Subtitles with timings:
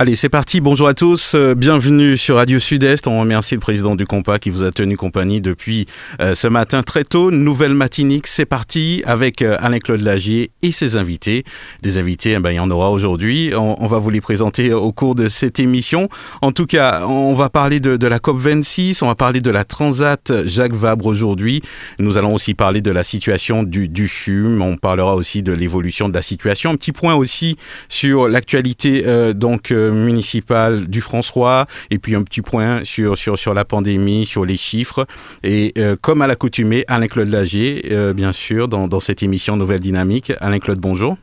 [0.00, 0.62] Allez, c'est parti.
[0.62, 1.34] Bonjour à tous.
[1.34, 3.06] Euh, bienvenue sur Radio Sud-Est.
[3.06, 5.84] On remercie le président du Compas qui vous a tenu compagnie depuis
[6.22, 7.30] euh, ce matin très tôt.
[7.30, 11.44] Nouvelle matinique, c'est parti avec euh, Alain-Claude Lagier et ses invités.
[11.82, 13.52] Des invités, eh ben, il y en aura aujourd'hui.
[13.54, 16.08] On, va vous les présenter au cours de cette émission.
[16.40, 20.32] En tout cas, on va parler de, la COP26, on va parler de la Transat
[20.46, 21.60] Jacques Vabre aujourd'hui.
[21.98, 24.62] Nous allons aussi parler de la situation du, du CHUM.
[24.62, 26.70] On parlera aussi de l'évolution de la situation.
[26.70, 27.58] Un petit point aussi
[27.90, 33.64] sur l'actualité donc municipal du François et puis un petit point sur, sur, sur la
[33.64, 35.06] pandémie, sur les chiffres.
[35.42, 39.80] Et euh, comme à l'accoutumée, Alain-Claude Lagier, euh, bien sûr, dans, dans, cette émission Nouvelle
[39.80, 40.32] Dynamique.
[40.40, 41.16] Alain-Claude, bonjour.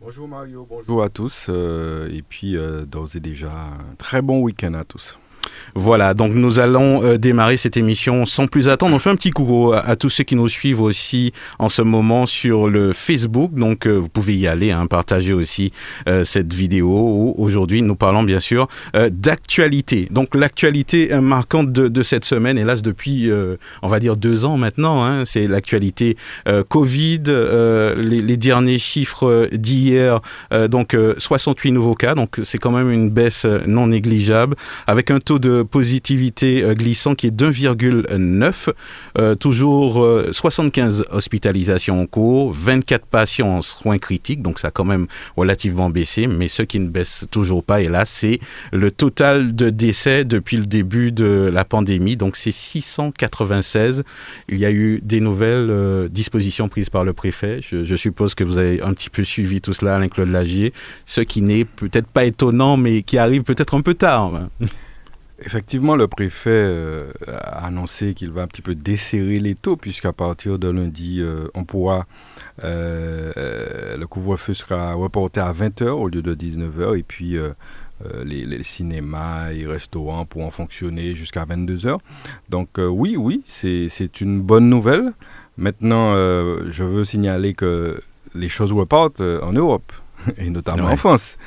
[0.00, 1.46] Bonjour Mario, bonjour à tous.
[1.48, 5.18] Euh, et puis, d'ores et déjà, un très bon week-end à tous.
[5.74, 8.94] Voilà, donc nous allons euh, démarrer cette émission sans plus attendre.
[8.94, 12.26] On fait un petit coucou à, tous ceux qui nous suivent aussi en ce moment
[12.26, 13.54] sur le Facebook.
[13.54, 15.72] Donc euh, vous pouvez y aller, hein, partager aussi
[16.08, 17.34] euh, cette vidéo.
[17.38, 20.08] Aujourd'hui, nous parlons bien sûr d'actualité.
[20.10, 23.30] Donc l'actualité marquante de, cette semaine, hélas depuis,
[23.82, 26.16] on va dire deux ans maintenant, hein, c'est l'actualité
[26.68, 27.22] Covid.
[27.26, 30.20] Les, les, derniers chiffres d'hier,
[30.68, 32.14] donc 68 nouveaux cas.
[32.14, 37.14] Donc c'est quand même une baisse non négligeable avec un taux de positivité euh, glissant
[37.14, 38.68] qui est d'1,9.
[39.18, 44.70] Euh, toujours 75 euh, hospitalisations en cours, 24 patients en soins critiques, donc ça a
[44.70, 46.26] quand même relativement baissé.
[46.26, 48.38] Mais ce qui ne baisse toujours pas, là, c'est
[48.72, 52.16] le total de décès depuis le début de la pandémie.
[52.16, 54.04] Donc c'est 696.
[54.48, 57.60] Il y a eu des nouvelles dispositions prises par le préfet.
[57.62, 60.72] Je, je, suppose que vous avez un petit peu suivi tout cela, Alain-Claude Lagier.
[61.06, 64.32] Ce qui n'est peut-être pas étonnant, mais qui arrive peut-être un peu tard.
[65.42, 70.12] Effectivement, le préfet euh, a annoncé qu'il va un petit peu desserrer les taux, puisqu'à
[70.12, 72.06] partir de lundi, euh, on pourra.
[72.62, 77.36] Euh, le couvre-feu sera reporté à 20h au lieu de 19h, et puis
[78.24, 81.98] les, les, cinémas et restaurants pourront fonctionner jusqu'à 22h.
[82.50, 85.12] Donc, oui, oui, c'est une bonne nouvelle.
[85.56, 88.00] Maintenant, je veux signaler que
[88.34, 89.92] les choses repartent en Europe,
[90.36, 91.38] et notamment en France.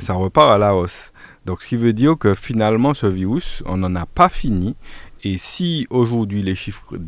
[0.00, 1.12] ça repart à la hausse.
[1.46, 4.74] Donc, ce qui veut dire que finalement, ce virus, on n'en a pas fini.
[5.22, 6.98] Et si aujourd'hui les chiffres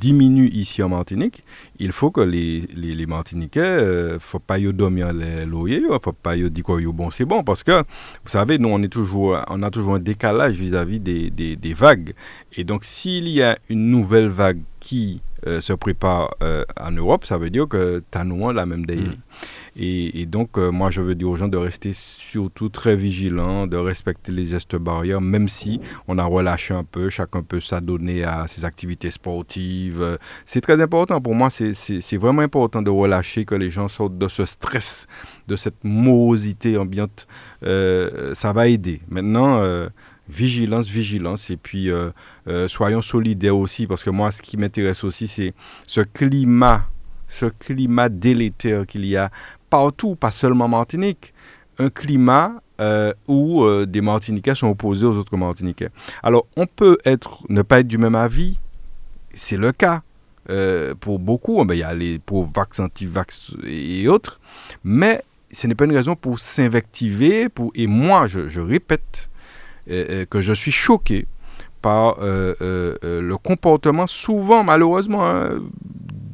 [0.00, 1.42] diminuent ici en Martinique,
[1.78, 6.12] il faut que les, les, les Martiniquais, euh, faut pas y dormir les loyers, faut
[6.12, 9.38] pas y dire que bon c'est bon, parce que vous savez, nous on est toujours,
[9.48, 12.14] on a toujours un décalage vis-à-vis des, des, vagues.
[12.56, 17.24] Et donc s'il y a une nouvelle vague qui euh, se prépare euh, en Europe,
[17.24, 18.82] ça veut dire que nous la même.
[18.82, 19.14] Mm.
[19.80, 23.76] Et, donc, euh, moi, je veux dire aux gens de rester surtout très vigilants, de
[23.76, 28.48] respecter les gestes barrières, même si on a relâché un peu, chacun peut s'adonner à
[28.48, 30.18] ses activités sportives.
[30.46, 31.20] C'est très important.
[31.20, 35.06] Pour moi, c'est vraiment important de relâcher, que les gens sortent de ce stress,
[35.46, 37.28] de cette morosité ambiante.
[37.62, 39.00] Euh, ça va aider.
[39.08, 39.88] Maintenant, euh,
[40.28, 41.88] vigilance, vigilance, et puis
[42.66, 45.54] soyons solidaires aussi, parce que moi, ce qui m'intéresse aussi, c'est
[45.86, 46.88] ce climat
[47.28, 49.30] ce climat délétère qu'il y a
[49.68, 51.34] partout, pas seulement Martinique,
[51.78, 55.88] un climat euh, où euh, des Martiniquais sont opposés aux autres Martiniquais.
[56.22, 58.58] Alors, on peut être, ne pas être du même avis,
[59.34, 60.02] c'est le cas.
[60.50, 64.40] Euh, pour beaucoup, ben, il y a les pro-vax, anti-vax et autres,
[64.82, 67.48] mais ce n'est pas une raison pour s'invectiver.
[67.74, 69.28] Et moi, je, répète
[69.86, 71.26] que je suis choqué
[71.82, 75.60] par le comportement, souvent malheureusement, hein,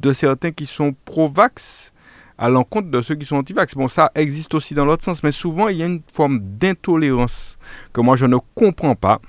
[0.01, 1.91] de certains qui sont pro-vax
[2.37, 3.75] à l'encontre de ceux qui sont anti-vax.
[3.75, 7.57] Bon, ça existe aussi dans l'autre sens, mais souvent il y a une forme d'intolérance
[7.93, 9.21] que moi je ne comprends pas.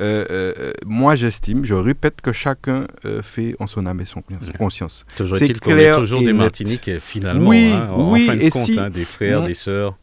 [0.00, 4.22] Euh, euh, moi, j'estime, je répète que chacun euh, fait en son âme et son
[4.58, 5.04] conscience.
[5.16, 8.66] Toujours est-il qu'on est toujours des Martiniques, finalement, oui, hein, oui, en fin de compte,
[8.66, 9.96] si, hein, des frères, des sœurs.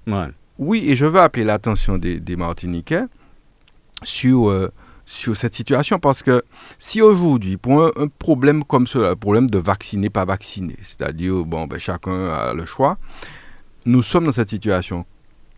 [0.58, 3.04] Oui, et je veux appeler l'attention des, des Martiniquais
[4.04, 4.50] sur
[5.06, 6.44] sur cette situation parce que
[6.80, 11.80] si aujourd'hui, pour un, problème comme ce, problème de vacciner, pas vacciner, c'est-à-dire, bon, ben,
[11.80, 12.98] chacun a le choix,
[13.86, 15.06] nous sommes dans cette situation.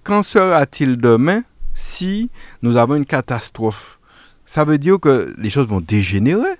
[0.03, 1.43] Qu'en sera-t-il demain
[1.73, 2.29] si
[2.61, 3.99] nous avons une catastrophe?
[4.45, 6.57] Ça veut dire que les choses vont dégénérer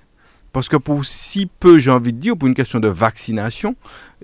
[0.54, 3.74] Parce que pour si peu, j'ai envie de dire, pour une question de vaccination,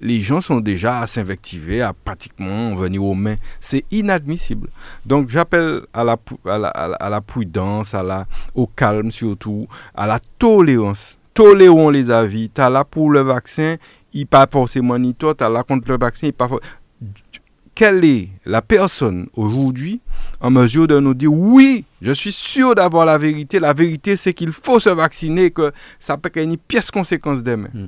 [0.00, 3.34] les gens sont déjà à s'invectiver, à pratiquement venir aux mains.
[3.58, 4.68] C'est inadmissible.
[5.04, 11.18] Donc j'appelle à la, prudence, à la, au calme surtout, à la tolérance.
[11.34, 12.48] Tolérons les avis.
[12.48, 13.74] Tu as là pour le vaccin,
[14.12, 16.48] il pas forcément ni toi, tu as là contre le vaccin, il pas
[17.80, 20.02] Quelle est la personne aujourd'hui
[20.42, 23.58] en mesure de nous dire oui, je suis sûr d'avoir la vérité.
[23.58, 27.70] La vérité, c'est qu'il faut se vacciner, que ça peut être une pièce conséquence demain.
[27.72, 27.86] Hmm.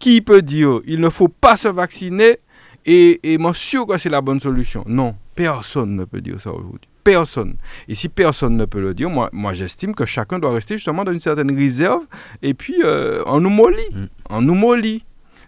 [0.00, 2.38] Qui peut dire il ne faut pas se vacciner
[2.86, 4.82] et, et moi sûr que c'est la bonne solution?
[4.88, 6.88] Non, personne ne peut dire ça aujourd'hui.
[7.04, 7.54] Personne.
[7.86, 11.04] Et si personne ne peut le dire, moi, moi j'estime que chacun doit rester justement
[11.04, 12.02] dans une certaine réserve
[12.42, 13.94] et puis euh, on nous mollit.
[13.94, 14.06] Hmm.
[14.28, 15.04] On nous mollit.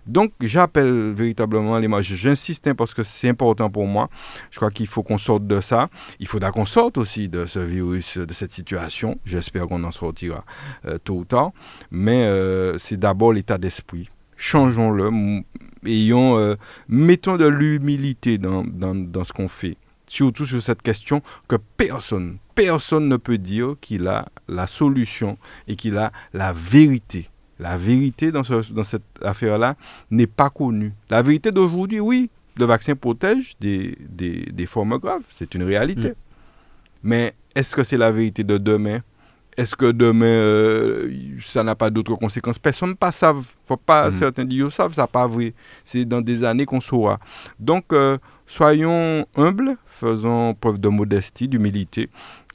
[0.06, 2.14] Donc, j'appelle véritablement les mages.
[2.14, 4.08] J'insiste hein, parce que c'est important pour moi.
[4.50, 5.88] Je crois qu'il faut qu'on sorte de ça.
[6.18, 9.18] Il faudra qu'on sorte aussi de ce virus, de cette situation.
[9.24, 10.44] J'espère qu'on en sortira
[10.86, 11.52] euh, tôt ou tard.
[11.90, 14.08] Mais euh, c'est d'abord l'état d'esprit.
[14.36, 15.10] Changeons-le.
[15.86, 16.56] Euh,
[16.88, 19.76] mettons de l'humilité dans, dans, dans ce qu'on fait
[20.10, 25.38] surtout sur cette question que personne, personne ne peut dire qu'il a la solution
[25.68, 27.30] et qu'il a la vérité.
[27.60, 29.76] La vérité dans, dans cette affaire-là
[30.10, 30.92] n'est pas connue.
[31.10, 36.10] La vérité d'aujourd'hui, oui, le vaccin protège des, des, formes graves, c'est une réalité.
[36.10, 36.14] Mm.
[37.02, 39.00] Mais est-ce que c'est la vérité de demain?
[39.56, 41.10] Est-ce que demain, euh,
[41.42, 42.58] ça n'a pas d'autres conséquences?
[42.58, 43.44] Personne ne pas savent.
[43.66, 44.12] Faut pas, mm.
[44.12, 45.52] Certains disent, savent, ça pas vrai.
[45.84, 47.18] C'est dans des années qu'on saura.
[47.58, 48.16] Donc, euh,
[48.46, 52.08] soyons humbles, faisons preuve de modestie, d'humilité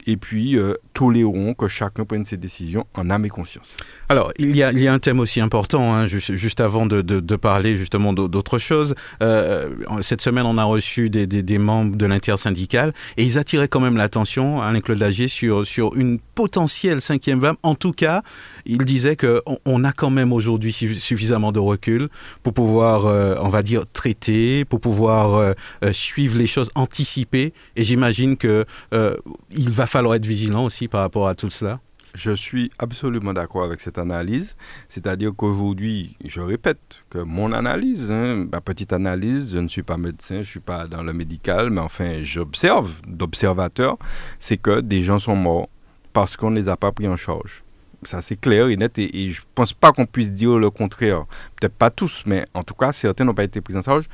[0.06, 3.68] et puis euh, tolérons que chacun prenne ses décisions en âme et conscience.
[4.08, 6.86] Alors, il y a, il y a un thème aussi important, hein, juste, juste, avant
[6.86, 8.94] de, de, de parler justement d'autre chose.
[9.20, 9.68] Euh,
[10.00, 13.80] cette semaine, on a reçu des, des, des membres de l'intersyndicale et ils attiraient quand
[13.80, 17.56] même l'attention, Alain-Claude Lagier, sur, sur une potentielle cinquième vague.
[17.64, 18.22] En tout cas,
[18.64, 22.08] il disait qu'on on a quand même aujourd'hui suffisamment de recul
[22.44, 27.52] pour pouvoir, euh, on va dire, traiter, pour pouvoir euh, euh, suivre les choses, anticiper.
[27.74, 31.80] Et j'imagine qu'il va falloir être vigilant aussi par rapport à tout cela.
[32.16, 34.56] Je suis absolument d'accord avec cette analyse.
[34.88, 39.98] C'est-à-dire qu'aujourd'hui, je répète que mon analyse, hein, ma petite analyse, je ne suis pas
[39.98, 43.98] médecin, je ne suis pas dans le médical, mais enfin, j'observe d'observateur,
[44.38, 45.68] c'est que des gens sont morts
[46.14, 47.62] parce qu'on ne les a pas pris en charge.
[48.04, 48.98] Ça, c'est clair et net.
[48.98, 51.26] Et, je ne pense pas qu'on puisse dire le contraire.
[51.60, 54.06] Peut-être pas tous, mais en tout cas, certains n'ont pas été pris en charge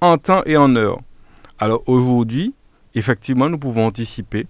[0.00, 1.00] en temps et en heure.
[1.58, 2.54] Alors aujourd'hui,
[2.94, 4.46] effectivement, nous pouvons anticiper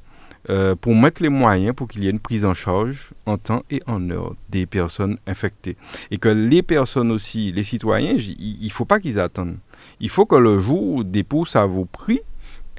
[0.49, 3.63] euh, pour mettre les moyens pour qu'il y ait une prise en charge en temps
[3.71, 5.77] et en heure des personnes infectées.
[6.11, 9.59] Et que les personnes aussi, les citoyens, il ne faut pas qu'ils attendent.
[10.01, 12.21] Il faut que le jour des à vos prix,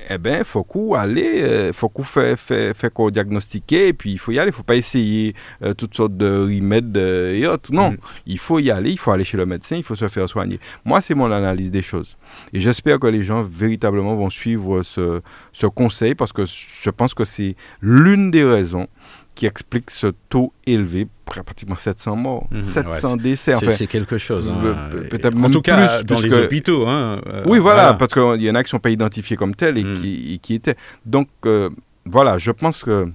[0.10, 4.14] eh bien, faut qu'on aller, euh, faut qu'on fait, fait, fait qu'on diagnostiquer, et puis
[4.14, 4.50] il faut y aller.
[4.50, 7.72] Il faut pas essayer euh, toutes sortes de remèdes et autres.
[7.74, 7.98] Non, mm.
[8.28, 10.60] il faut y aller, il faut aller chez le médecin, il faut se faire soigner.
[10.86, 12.18] Moi, c'est mon analyse des choses.
[12.54, 15.22] Et j'espère que les gens véritablement vont suivre ce,
[15.54, 18.88] ce conseil parce que je pense que c'est l'une des raisons
[19.36, 23.22] qui explique ce taux élevé, pratiquement 700 morts, 700 mhm.
[23.22, 23.56] décès.
[23.70, 24.50] c'est quelque chose.
[24.50, 24.90] Hein.
[25.10, 26.88] Peut-être en tout cas, dans les hôpitaux.
[26.88, 29.56] Hein, euh, oui, voilà, parce qu'il y en a qui ne sont pas identifiés comme
[29.56, 29.98] tels et, mhm.
[29.98, 30.76] qui, qui, étaient.
[31.06, 31.70] Donc, euh,
[32.06, 33.10] voilà, je pense que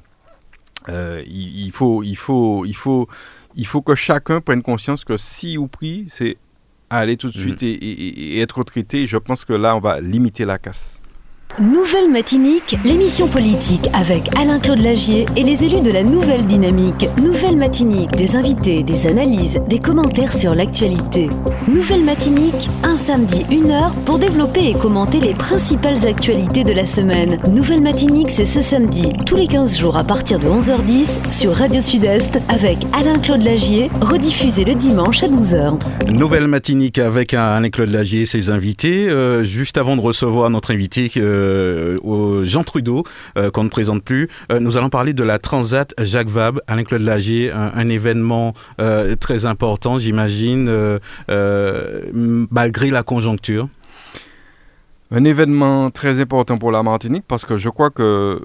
[0.88, 3.08] euh, il, faut, il, faut, il, faut,
[3.54, 6.38] il faut que chacun prenne conscience que si ou prie, c'est
[6.88, 7.68] aller tout de suite mhm.
[7.80, 9.06] et, être traité.
[9.06, 10.95] Je pense que là, on va limiter la casse.
[11.58, 17.08] Nouvelle Matinique, l'émission politique avec Alain-Claude Lagier et les élus de la Nouvelle Dynamique.
[17.16, 21.30] Nouvelle Matinique, des invités, des analyses, des commentaires sur l'actualité.
[21.66, 26.84] Nouvelle Matinique, un samedi, une heure pour développer et commenter les principales actualités de la
[26.84, 27.38] semaine.
[27.48, 31.80] Nouvelle Matinique, c'est ce samedi, tous les 15 jours à partir de 11h10 sur Radio
[31.80, 35.78] Sud-Est avec Alain-Claude Lagier, rediffusé le dimanche à 12h.
[36.10, 39.08] Nouvelle Matinique avec Alain-Claude Lagier et ses invités.
[39.08, 41.45] Euh, juste avant de recevoir notre invité, euh,
[42.44, 43.04] Jean Trudeau,
[43.36, 44.28] euh, qu'on ne présente plus.
[44.50, 48.54] Euh, nous allons parler de la Transat Jacques Vabre, Alain-Claude Lagier, un, événement
[49.20, 50.98] très important, j'imagine,
[51.28, 53.68] malgré la conjoncture.
[55.12, 58.40] Un événement très important pour la Martinique parce que je crois que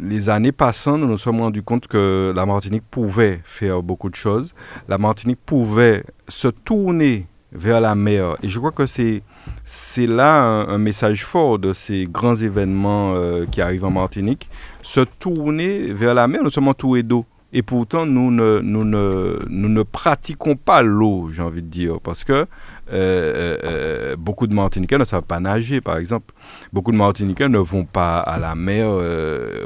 [0.00, 4.14] les années passant, nous nous sommes rendus compte que la Martinique pouvait faire beaucoup de
[4.14, 4.54] choses.
[4.88, 8.36] La Martinique pouvait se tourner vers la mer.
[8.42, 9.22] Et je crois que c'est
[9.70, 14.48] c'est là un, message fort de ces grands événements euh, qui arrivent en Martinique.
[14.80, 19.38] Se tourner vers la mer, seulement tout est d'eau, et pourtant nous ne, nous ne,
[19.50, 22.46] nous ne pratiquons pas l'eau, j'ai envie de dire, parce que euh,
[22.90, 26.32] euh, beaucoup de Martiniquais ne savent pas nager, par exemple.
[26.72, 28.88] Beaucoup de Martiniquais ne vont pas à la mer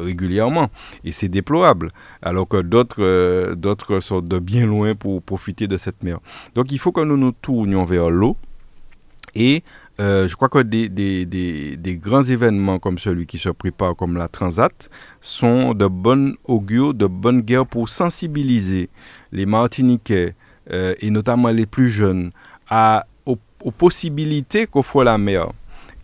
[0.01, 0.69] régulièrement,
[1.05, 1.91] et c'est déplorable,
[2.23, 6.19] alors que d'autres d'autres sont de bien loin pour profiter de cette mer.
[6.57, 8.37] Donc il faut que nous nous tournions vers l'eau,
[9.35, 9.63] et
[9.99, 15.75] je crois que des, grands événements comme celui qui se prépare, comme la Transat, sont
[15.75, 18.89] de bonnes augures, de bonnes guerres pour sensibiliser
[19.31, 20.35] les Martiniquais,
[20.71, 22.31] et notamment les plus jeunes,
[23.65, 25.49] aux possibilités qu'offre la mer.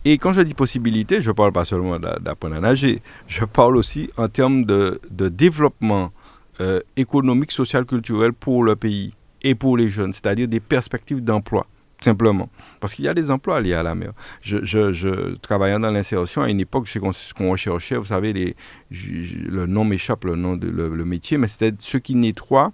[0.05, 3.75] Et quand je dis possibilités, je ne parle pas seulement d'apprendre à nager, je parle
[3.75, 6.11] aussi en termes de, développement
[6.61, 11.67] euh, économique, social, culturel pour le pays et pour les jeunes, c'est-à-dire des perspectives d'emploi
[12.01, 12.49] simplement.
[12.79, 14.11] Parce qu'il y a des emplois liés à la mer.
[14.41, 16.99] Je, je, je travaillant dans l'insertion, à une époque, ce
[17.33, 18.55] qu'on recherchait, vous savez, les,
[18.91, 22.71] le nom m'échappe, le nom de le, métier, mais c'était ceux qui nettoient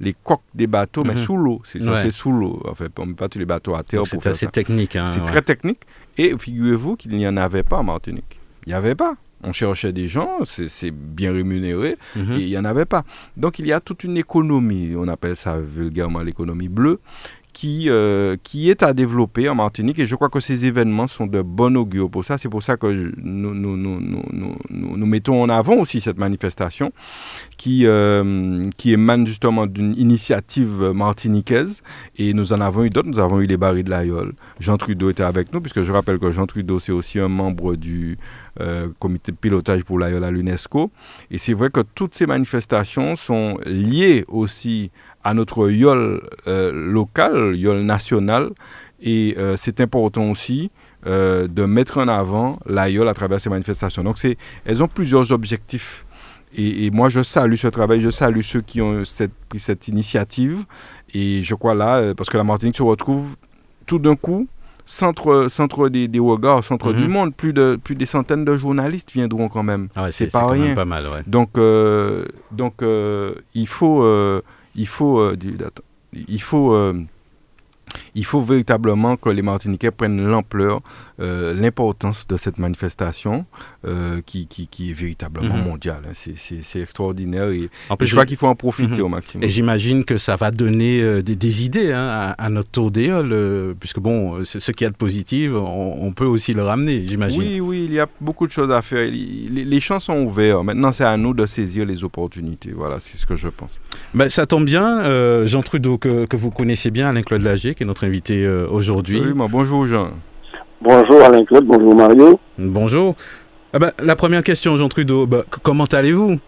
[0.00, 1.20] les coques des bateaux, mais mhm.
[1.20, 1.62] sous l'eau.
[1.64, 2.10] C'est ouais.
[2.10, 2.62] sous l'eau.
[2.68, 4.06] Enfin, on ne met pas tous les bateaux à terre.
[4.06, 4.96] C'est assez technique.
[4.96, 5.80] Hein, c'est très technique.
[6.16, 8.40] Et figurez-vous qu'il n'y en avait pas en Martinique.
[8.66, 9.14] Il n'y avait pas.
[9.44, 12.32] On cherchait des gens, c'est bien rémunéré, mhm.
[12.32, 13.04] et il n'y en avait pas.
[13.36, 16.98] Donc il y a toute une économie, on appelle ça vulgairement l'économie bleue,
[17.58, 21.26] qui, euh, qui est à développer en Martinique et je crois que ces événements sont
[21.26, 22.38] de bon augure pour ça.
[22.38, 22.86] C'est pour ça que
[23.16, 24.00] nous, nous, nous,
[24.70, 26.92] nous, mettons en avant aussi cette manifestation
[27.56, 31.82] qui, euh, qui émane justement d'une initiative martiniquaise
[32.16, 33.08] et nous en avons eu d'autres.
[33.08, 34.34] Nous avons eu les barils de l'Aïol.
[34.60, 37.74] Jean Trudeau était avec nous puisque je rappelle que Jean Trudeau c'est aussi un membre
[37.74, 38.18] du
[38.60, 40.92] euh, comité de pilotage pour l'Aïol à l'UNESCO.
[41.32, 44.92] Et c'est vrai que toutes ces manifestations sont liées aussi
[45.28, 48.50] à notre YOL euh, local, YOL national.
[49.00, 50.70] Et euh, c'est important aussi
[51.06, 54.02] euh, de mettre en avant la YOL à travers ces manifestations.
[54.02, 54.16] Donc,
[54.64, 56.06] elles ont plusieurs objectifs.
[56.56, 60.64] Et, moi, je salue ce travail, je salue ceux qui ont cette, pris cette initiative.
[61.12, 63.36] Et je crois là, parce que la Martinique se retrouve
[63.84, 64.48] tout d'un coup
[64.86, 67.10] centre, centre des, des regards, centre du mhm.
[67.10, 67.34] monde.
[67.34, 69.88] Plus, de, plus des centaines de journalistes viendront quand même.
[69.94, 70.74] Ah c'est pas rien.
[70.74, 71.50] pas mal, Donc,
[72.50, 72.82] donc
[73.54, 74.02] il faut
[74.78, 75.36] il faut, euh,
[76.12, 77.02] il faut euh,
[78.18, 80.80] il faut véritablement que les Martiniquais prennent l'ampleur,
[81.20, 83.46] euh, l'importance de cette manifestation
[83.86, 85.64] euh, qui, qui, est véritablement mhm.
[85.64, 86.02] mondiale.
[86.08, 86.32] Hein.
[86.36, 87.70] C'est extraordinaire et,
[88.00, 89.02] je crois qu'il faut en profiter mhm.
[89.02, 89.44] au maximum.
[89.44, 94.00] Et j'imagine que ça va donner euh, des, idées hein, à, notre tour d'éole, puisque
[94.00, 97.42] bon, ce qu'il y a de positif, on, peut aussi le ramener, j'imagine.
[97.42, 99.08] Oui, oui, il y a beaucoup de choses à faire.
[99.08, 100.64] Les, les champs sont ouverts.
[100.64, 102.72] Maintenant, c'est à nous de saisir les opportunités.
[102.74, 103.70] Voilà, c'est ce que je pense.
[104.14, 107.86] Ben, ça tombe bien, Jean Trudeau, que, que, vous connaissez bien, Alain-Claude Lagier, qui est
[107.86, 109.20] notre invité euh, aujourd'hui.
[109.20, 110.08] Oui, bonjour Jean.
[110.80, 112.40] Bonjour Alain-Claude, bonjour Mario.
[112.58, 113.14] Bonjour.
[113.72, 116.38] Ah ben, la première question, Jean Trudeau, ben, comment allez-vous?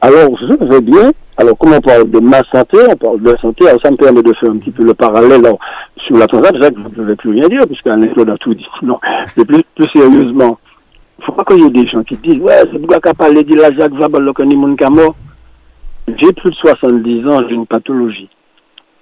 [0.00, 1.12] Alors, je vais bien.
[1.36, 4.22] Alors, comme on parle de ma santé, on parle de santé, alors ça me permet
[4.22, 5.42] de faire un petit peu le parallèle
[5.96, 6.54] sur la transat.
[6.60, 8.66] Je ne vais plus rien dire, puisque Alain-Claude a tout dit.
[8.82, 8.98] Non,
[9.36, 10.58] mais plus, plus sérieusement,
[11.18, 13.14] il ne faut pas qu'il y ait des gens qui disent Ouais, c'est pourquoi qu'à
[13.14, 14.32] parler de la Jacques Vabal,
[16.08, 18.28] J'ai plus de 70 ans, j'ai une pathologie.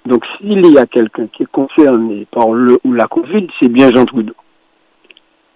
[0.07, 3.89] Donc s'il y a quelqu'un qui est concerné par le ou la Covid, c'est bien
[3.93, 4.33] Jean Trudeau.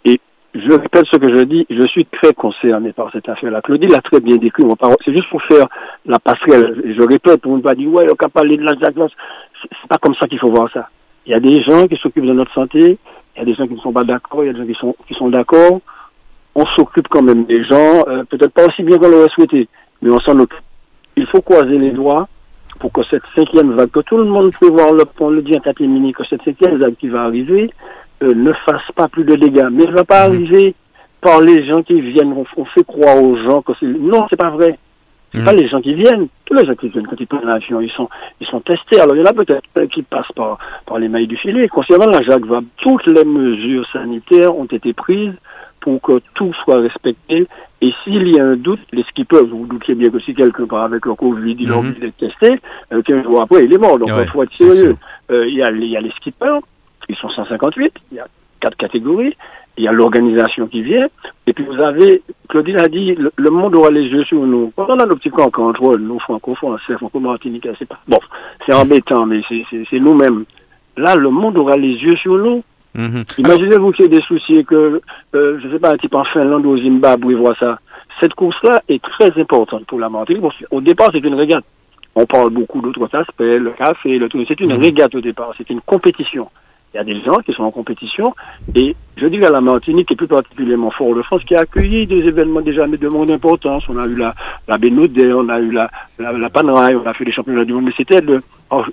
[0.03, 0.20] Et
[0.53, 3.62] je répète ce que je dis, je suis très concerné par cette affaire-là.
[3.62, 4.63] Claudie l'a très bien décrit,
[5.05, 5.67] c'est juste pour faire
[6.05, 6.84] la passerelle.
[6.98, 10.15] Je répète, pour ne pas dire, ouais, on a parlé de la C'est pas comme
[10.15, 10.89] ça qu'il faut voir ça.
[11.25, 12.98] Il y a des gens qui s'occupent de notre santé,
[13.36, 14.67] il y a des gens qui ne sont pas d'accord, il y a des gens
[14.67, 15.79] qui sont, qui sont d'accord.
[16.55, 19.70] On s'occupe quand même des gens, euh, peut-être pas aussi bien qu'on l'aurait souhaité,
[20.01, 20.60] mais on s'en occupe.
[21.15, 22.27] Il faut croiser les doigts
[22.81, 25.55] pour que cette cinquième vague, que tout le monde peut voir le, on le dit
[25.55, 27.69] en catémini, que cette cinquième vague qui va arriver
[28.23, 29.67] euh, ne fasse pas plus de dégâts.
[29.71, 30.35] Mais elle ne va pas mhm.
[30.35, 30.75] arriver
[31.21, 32.33] par les gens qui viennent.
[32.57, 33.85] On, fait croire aux gens que c'est...
[33.85, 34.79] Non, c'est pas vrai.
[35.31, 35.45] C'est mhm.
[35.45, 36.27] pas les gens qui viennent.
[36.45, 38.09] Tous les gens qui viennent, quand ils prennent l'avion, ils sont,
[38.39, 39.00] ils sont testés.
[39.00, 40.57] Alors, il y en a peut-être qui passent par,
[40.88, 41.67] par les mailles du filet.
[41.67, 45.35] Concernant la Jacques Vabre, toutes les mesures sanitaires ont été prises
[45.81, 47.47] pour que tout soit respecté
[47.81, 50.67] et s'il y a un doute, les skippers, vous, vous doutiez bien que si quelqu'un
[50.67, 52.61] part avec le Covid, il a envie d'être testé,
[52.93, 53.97] euh, 15 jours après, il est mort.
[53.97, 54.95] Donc, il faut être sérieux.
[55.31, 56.59] Euh, il y, a, y a les skippers,
[57.09, 58.27] ils sont 158, il y a
[58.59, 59.35] quatre catégories,
[59.77, 61.07] il y a l'organisation qui vient,
[61.47, 64.71] et puis vous avez, Claudine a dit, le, monde aura les yeux sur nous.
[64.75, 68.19] Quand on a nos petits camps contrôle, nous, franco-français, franco-martiniquais, c'est pas, bon,
[68.65, 70.45] c'est embêtant, mais c'est nous-mêmes.
[70.97, 72.63] Là, le monde aura les yeux sur nous.
[72.95, 73.24] Mhm.
[73.38, 75.01] Imaginez-vous qu'il y ait des soucis que,
[75.36, 77.79] euh, je ne sais pas, un type en Finlande ou au Zimbabwe voit ça.
[78.19, 80.43] Cette course-là est très importante pour la Martinique.
[80.69, 81.63] Au départ, c'est une régate.
[82.15, 84.43] On parle beaucoup d'autres aspects, le café, le tout.
[84.48, 84.81] C'est une mhm.
[84.81, 86.50] régate au départ, c'est une compétition.
[86.93, 88.36] Il y a des gens qui sont en compétition.
[88.75, 92.60] Et je dis à la Martinique, et plus particulièrement Fort-de-France, qui a accueilli des événements
[92.60, 93.86] déjà de monde d'importance.
[93.88, 94.36] On a eu la,
[94.67, 97.86] la on a eu la, la, la Panraille, on a fait les championnats du monde.
[97.86, 98.41] Mais c'était de,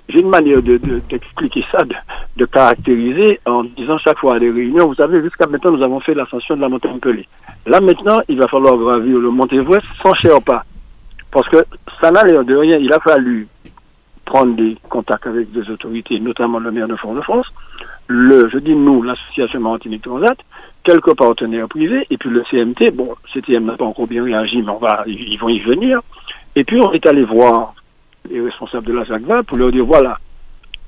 [0.09, 0.77] j'ai une manière de,
[1.09, 1.95] d'expliquer ça, de,
[2.37, 5.99] de, caractériser en disant chaque fois à des réunions, vous savez, jusqu'à maintenant, nous avons
[5.99, 7.27] fait l'ascension de la montagne Pelée.
[7.65, 10.63] Là, maintenant, il va falloir gravir le Mont Everest sans cher pas.
[11.31, 11.57] Parce que
[12.01, 12.77] ça n'a l'air de rien.
[12.77, 13.47] Il a fallu
[14.25, 17.47] prendre des contacts avec des autorités, notamment le maire de Fort-de-France,
[18.07, 20.37] le, je dis nous, l'association Martinique Transat,
[20.83, 24.71] quelques partenaires privés, et puis le CMT, bon, CTM n'a pas encore bien réagi, mais
[24.71, 26.01] on va, ils vont y venir.
[26.55, 27.73] Et puis on est allé voir
[28.29, 30.17] les responsables de la SACVA pour leur dire, voilà,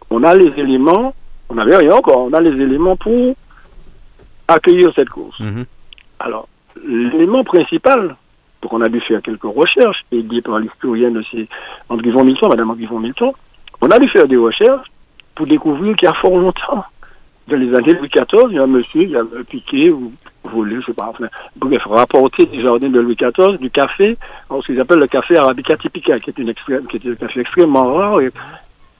[0.10, 1.14] on a les éléments,
[1.50, 3.36] on n'avait rien encore, on a les éléments pour
[4.48, 5.40] accueillir cette course.
[5.40, 5.66] Mhm.
[6.20, 6.48] Alors,
[6.86, 8.16] l'élément principal,
[8.62, 11.48] donc on a dû faire quelques recherches, aidé par l'historienne de ces
[11.90, 13.32] André Yvon Milton, Madame André Yvon Milton.
[13.82, 14.88] On a dû faire des recherches
[15.36, 16.84] pour découvrir qu'il y a fort longtemps,
[17.48, 20.12] dans les années 2014, il y a un monsieur qui a piqué ou
[20.44, 24.18] volé, je sais pas, enfin, bref, rapporté des jardins de Louis XIV du café,
[24.50, 27.42] ce qu'ils appellent le café arabica typica, qui est, une extrême, qui est un café
[27.42, 28.32] extrêmement rare et,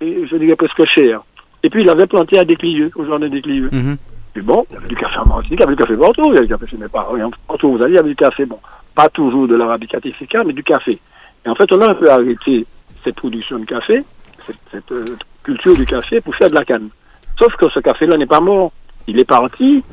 [0.02, 1.22] je dirais presque cher.
[1.64, 3.70] Et puis il avait planté à Déclieux, au jardin Déclieux.
[3.72, 3.96] Mm
[4.36, 6.26] Et bon, il y avait du café à Martinique, il y avait du café partout,
[6.28, 7.16] il y avait du café chez mes parents,
[7.48, 8.60] partout vous allez, il y avait du café, bon,
[8.96, 10.98] pas toujours de l'arabica typica, mais du café.
[11.46, 12.66] Et en fait, on a un peu arrêté
[13.04, 14.04] cette production de café,
[14.46, 15.06] cette, cette euh,
[15.44, 16.90] culture du café, pour faire de la canne.
[17.38, 18.72] Sauf que ce café-là n'est pas mort.
[19.08, 19.84] Il est parti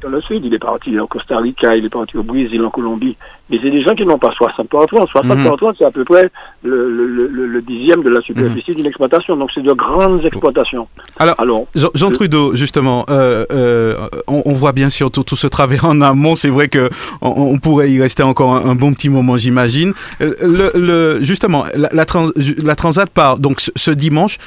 [0.00, 2.70] dans le sud, il est parti au Costa Rica, il est parti au Brésil, en
[2.70, 3.16] Colombie.
[3.50, 5.08] Mais c'est des gens qui n'ont pas 60 par 30.
[5.08, 5.44] 60 mhm.
[5.44, 6.30] par 30, c'est à peu près
[6.62, 8.76] le, le, le, dixième de la superficie mhm.
[8.76, 9.36] d'une exploitation.
[9.36, 10.88] Donc c'est de grandes exploitations.
[11.18, 15.78] Alors, Alors Jean, Trudeau, justement, euh, euh, on, voit bien sûr tout, tout ce travail
[15.82, 16.36] en amont.
[16.36, 16.90] C'est vrai que
[17.20, 19.92] on, pourrait y rester encore un, bon petit moment, j'imagine.
[20.20, 20.34] Euh,
[20.74, 24.38] le, justement, la, la, Transat part donc ce, dimanche.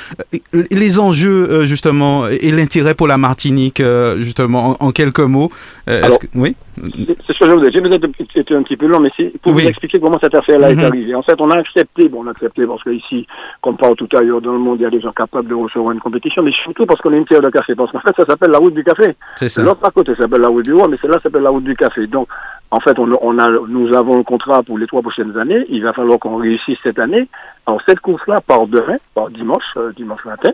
[0.72, 3.82] Les enjeux, justement, et l'intérêt pour la Martinique,
[4.18, 5.52] justement, en quelques mots.
[5.90, 6.56] Euh, oui?
[6.76, 7.64] C'est ce que je vous.
[7.72, 10.72] J'ai peut-être été un petit peu long, mais c'est pour vous expliquer comment cette affaire-là
[10.72, 10.86] est mhm.
[10.86, 11.16] arrivée.
[11.16, 13.28] En fait, on a accepté, bon, on a accepté parce qu'ici,
[13.62, 16.00] comme partout ailleurs dans le monde, il y a des gens capables de recevoir une
[16.00, 17.76] compétition, mais surtout parce qu'on est une terre de café.
[17.76, 19.16] Parce qu'en fait, ça s'appelle la route du café.
[19.58, 22.08] L'autre à côté s'appelle la route du roi, mais celle-là s'appelle la route du café.
[22.08, 22.28] Donc,
[22.72, 25.66] en fait, on, on, a, nous avons un contrat pour les trois prochaines années.
[25.70, 27.28] Il va falloir qu'on réussisse cette année.
[27.68, 30.50] Alors, cette course-là part demain, part dimanche, euh, dimanche matin.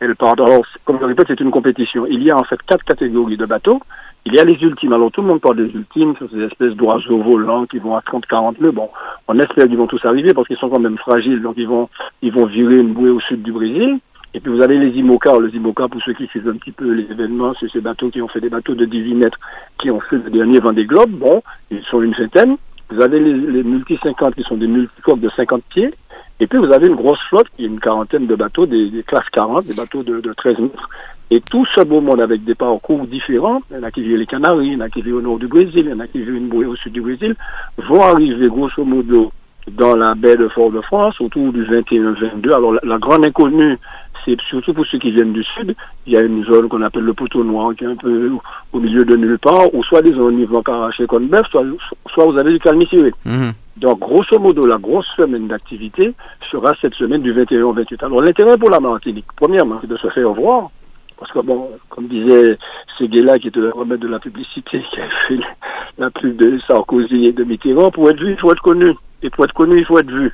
[0.00, 2.06] Elle part, alors, comme je répète, c'est une compétition.
[2.06, 3.80] Il y a en fait quatre catégories de bateaux.
[4.24, 4.92] Il y a les ultimes.
[4.92, 8.00] Alors tout le monde parle des ultimes, sur ces espèces d'oiseaux volants qui vont à
[8.00, 8.70] 30-40 nœuds.
[8.70, 8.88] Bon,
[9.26, 11.42] on espère qu'ils vont tous arriver parce qu'ils sont quand même fragiles.
[11.42, 11.88] Donc ils vont,
[12.22, 13.98] ils vont virer une bouée au sud du Brésil.
[14.34, 15.38] Et puis vous avez les IMOCA.
[15.40, 18.22] Les IMOCA, pour ceux qui suivent un petit peu les événements, c'est ces bateaux qui
[18.22, 19.38] ont fait des bateaux de 18 mètres,
[19.78, 21.10] qui ont fait le dernier Vendée Globe.
[21.10, 22.56] Bon, ils sont une vingtaine.
[22.90, 25.92] Vous avez les, les multi 50 qui sont des multicoques de 50 pieds.
[26.40, 29.28] Et puis vous avez une grosse flotte qui est une quarantaine de bateaux, des, classes
[29.32, 30.88] 40, des bateaux de, de 13 mètres.
[31.30, 34.18] Et tout ce beau monde avec des parcours différents, il y en a qui vivent
[34.18, 36.00] les Canaries, il y en a qui vivent au nord du Brésil, il y en
[36.00, 37.36] a qui vivent une bouée au sud du Brésil,
[37.78, 39.32] vont arriver grosso modo
[39.70, 42.52] dans la baie de Fort-de-France autour du 21-22.
[42.52, 43.78] Alors la, grande inconnue,
[44.24, 45.74] c'est surtout pour ceux qui viennent du sud,
[46.06, 48.30] il y a une zone qu'on appelle le poteau noir qui est un peu
[48.72, 51.64] au milieu de nulle part, où soit des zones niveau caraché comme bœuf, soit,
[52.12, 53.50] soit vous avez du calme mmh.
[53.76, 56.14] Donc, grosso modo, la grosse semaine d'activité
[56.50, 58.02] sera cette semaine du 21 au 28.
[58.02, 60.70] Alors, l'intérêt pour la Martinique, premièrement, c'est de se faire voir,
[61.18, 62.58] parce que, bon, comme disait
[62.98, 65.40] Seguela, qui était le remède de la publicité, qui a fait
[65.98, 68.94] la pub de Sarkozy et de Mitterrand, pour être vu, il faut être connu.
[69.22, 70.32] Et pour être connu, il faut être vu.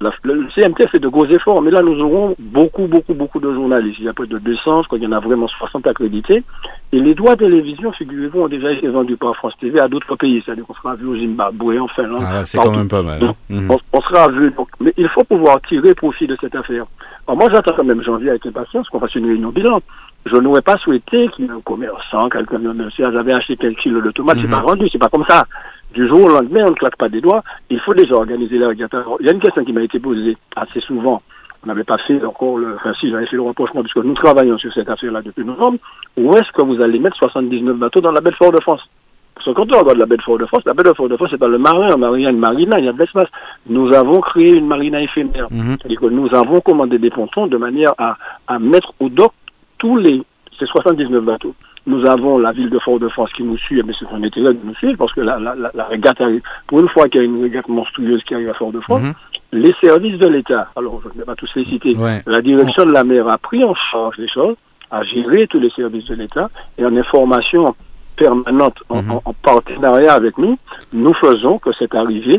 [0.00, 3.98] Le CMT fait de gros efforts, mais là, nous aurons beaucoup, beaucoup, beaucoup de journalistes.
[3.98, 6.44] Il y a près de 200, je crois qu'il y en a vraiment 60 accrédités.
[6.92, 10.14] Et les droits de télévision, figurez-vous, ont déjà été vendus par France TV à d'autres
[10.16, 10.42] pays.
[10.44, 12.22] C'est-à-dire qu'on sera vu au Zimbabwe, en Finlande.
[12.24, 13.22] Ah, c'est quand même pas mal.
[13.22, 13.34] Hein.
[13.50, 13.70] Mhm.
[13.92, 14.52] on, sera vu.
[14.80, 16.84] mais il faut pouvoir tirer profit de cette affaire.
[17.26, 19.80] Alors moi, j'attends quand même janvier avec impatience qu'on fasse une réunion bilan
[20.26, 22.60] je n'aurais pas souhaité qu'il y ait un commerçant, quelqu'un
[22.96, 24.66] j'avais acheté quelques kilos de tomates, c'est pas mhm.
[24.66, 25.46] rendu, c'est pas comme ça.
[25.94, 27.42] Du jour au lendemain, on ne claque pas des doigts.
[27.70, 28.94] Il faut déjà organiser les régates.
[29.20, 31.22] Il y a une question qui m'a été posée assez souvent.
[31.64, 34.58] On n'avait pas fait encore le, enfin si, j'avais fait le rapprochement puisque nous travaillons
[34.58, 35.78] sur cette affaire-là depuis novembre.
[36.16, 38.88] Où est-ce que vous allez mettre 79 bateaux dans la baie de Fort-de-France?
[39.34, 41.48] Parce que quand on regarde la baie de Fort-de-France, la baie de Fort-de-France, c'est pas
[41.48, 43.28] le marin, il y a une marina, il y a de l'espace.
[43.68, 45.48] Nous avons créé une marina éphémère.
[45.50, 45.76] Mhm.
[45.78, 49.32] C'est-à-dire que nous avons commandé des pontons de manière à, à mettre au dock
[49.78, 50.22] tous les,
[50.58, 51.54] c'est 79 bateaux.
[51.88, 54.74] Nous avons la ville de Fort-de-France qui nous suit, mais c'est un intérêt de nous
[54.74, 56.42] suivre parce que la, la, la, régate arrive.
[56.66, 59.14] Pour une fois qu'il y a une régate monstrueuse qui arrive à Fort-de-France, mhm.
[59.52, 61.96] les services de l'État, alors je ne vais pas tous les citer,
[62.26, 64.56] la direction de la mer a pris en charge les choses,
[64.90, 67.74] a géré tous les services de l'État et en information
[68.18, 69.20] permanente, en, mhm.
[69.24, 70.58] en, partenariat avec nous,
[70.92, 72.38] nous faisons que cette arrivée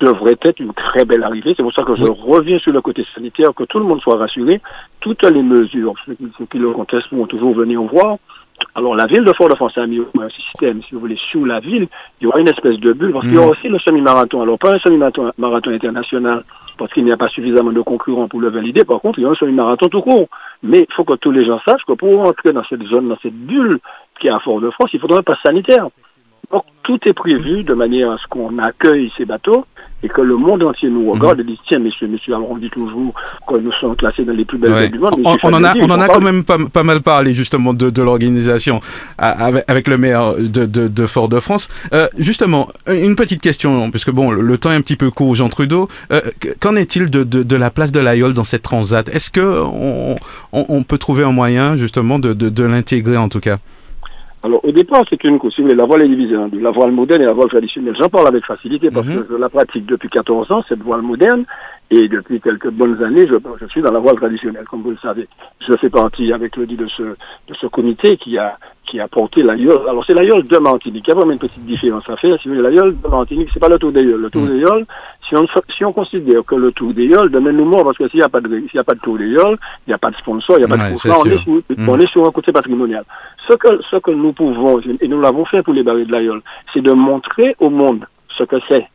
[0.00, 1.54] devrait être une très belle arrivée.
[1.56, 4.16] C'est pour ça que je reviens sur le côté sanitaire, que tout le monde soit
[4.16, 4.60] rassuré.
[5.00, 8.16] Toutes les mesures, ceux qui, le contestent vont toujours venir voir.
[8.74, 11.88] Alors la ville de Fort-de-France a mis un système, si vous voulez, sous la ville,
[12.20, 13.50] il y aura une espèce de bulle, parce qu'il y aura mm.
[13.50, 14.42] aussi le semi-marathon.
[14.42, 16.44] Alors pas un semi-marathon international,
[16.78, 18.84] parce qu'il n'y a pas suffisamment de concurrents pour le valider.
[18.84, 20.28] Par contre, il y a un semi-marathon tout court.
[20.62, 23.18] Mais il faut que tous les gens sachent que pour entrer dans cette zone, dans
[23.22, 23.80] cette bulle
[24.18, 25.88] qui est à Fort-de-France, il faudra un pass sanitaire.
[26.50, 29.64] Donc tout est prévu de manière à ce qu'on accueille ces bateaux
[30.02, 31.48] et que le monde entier nous regarde mhm.
[31.48, 33.12] et dit tiens messieurs, messieurs, alors on dit toujours
[33.46, 35.20] que nous sommes classés dans les plus belles villes du monde.
[35.24, 37.90] On, on, en a, on en a quand même pas, pas, mal parlé justement de,
[37.90, 38.80] de l'organisation
[39.18, 41.68] avec, avec, le maire de, de, de Fort-de-France.
[41.92, 45.48] Euh, justement, une petite question, puisque bon, le, temps est un petit peu court, Jean
[45.48, 45.88] Trudeau.
[46.12, 46.20] Euh,
[46.60, 49.08] Qu'en est-il de, la place de l'Aïol dans cette transat?
[49.10, 50.16] Est-ce que on,
[50.52, 53.58] on, peut trouver un moyen justement de, de l'intégrer en tout cas?
[54.42, 55.58] Alors, au départ, c'est une course.
[55.58, 56.60] La voile est divisée en deux.
[56.60, 57.94] La voile moderne et la voile traditionnelle.
[58.00, 59.22] J'en parle avec facilité parce mhm.
[59.22, 61.44] que je la pratique depuis 14 ans, cette voile moderne.
[61.90, 64.98] Et depuis quelques bonnes années, je, je suis dans la voile traditionnelle, comme vous le
[64.98, 65.28] savez.
[65.68, 68.58] Je fais partie avec le dit de ce, de ce comité qui a,
[68.90, 69.78] qui a porté l'aïeul.
[69.88, 71.04] Alors, c'est l'aïeul de Martinique.
[71.06, 72.36] Il y a vraiment une petite différence à faire.
[72.40, 74.20] Si vous voulez, l'aïeul de Martinique, c'est pas le tour d'aïeul.
[74.20, 74.84] Le tour d'aïeul,
[75.28, 78.24] si on, si on considère que le tour d'aïeul, demain-nous mort, parce que s'il n'y
[78.24, 80.16] a pas de, s'il y a pas de tour d'aïeul, il n'y a pas de
[80.16, 81.88] sponsor, il n'y a pas de sponsor, on, est sur, mmh.
[81.88, 83.04] on est sur un côté patrimonial.
[83.48, 86.40] Ce que, ce que nous pouvons, et nous l'avons fait pour les barils de l'aïeul,
[86.74, 88.04] c'est de montrer au monde
[88.36, 88.86] ce que c'est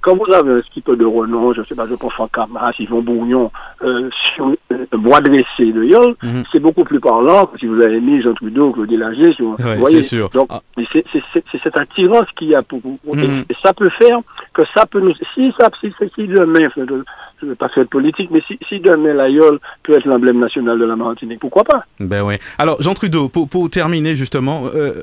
[0.00, 3.50] quand vous avez un skipper de renom, je sais pas, je pense Camas, Yvon Bourgnon,
[3.82, 6.44] euh, sur euh, bois dressé de Yol, mhm.
[6.52, 9.74] c'est beaucoup plus parlant que si vous avez mis Jean Trudeau, Claude Lager, sur, vous
[9.78, 10.02] voyez.
[10.02, 10.28] Sûr.
[10.30, 10.60] Donc, ah.
[10.92, 12.98] c'est cette attirance qu'il y a pour vous.
[13.04, 13.44] Mhm.
[13.48, 14.20] Et ça peut faire
[14.54, 17.88] que ça peut nous, si ça, si, si demain, je ne vais pas faire de
[17.88, 21.84] politique, mais si, si demain l'aïeul peut être l'emblème national de la Martinique, pourquoi pas?
[22.00, 22.36] Ben oui.
[22.58, 25.02] Alors, Jean Trudeau, pour, pour terminer, justement, euh,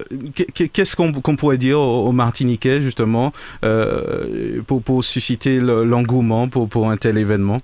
[0.73, 3.31] qu'est-ce qu'on pourrait dire aux, Martiniquais, justement,
[3.63, 7.57] euh, pour, pour susciter l'engouement pour, pour un tel événement?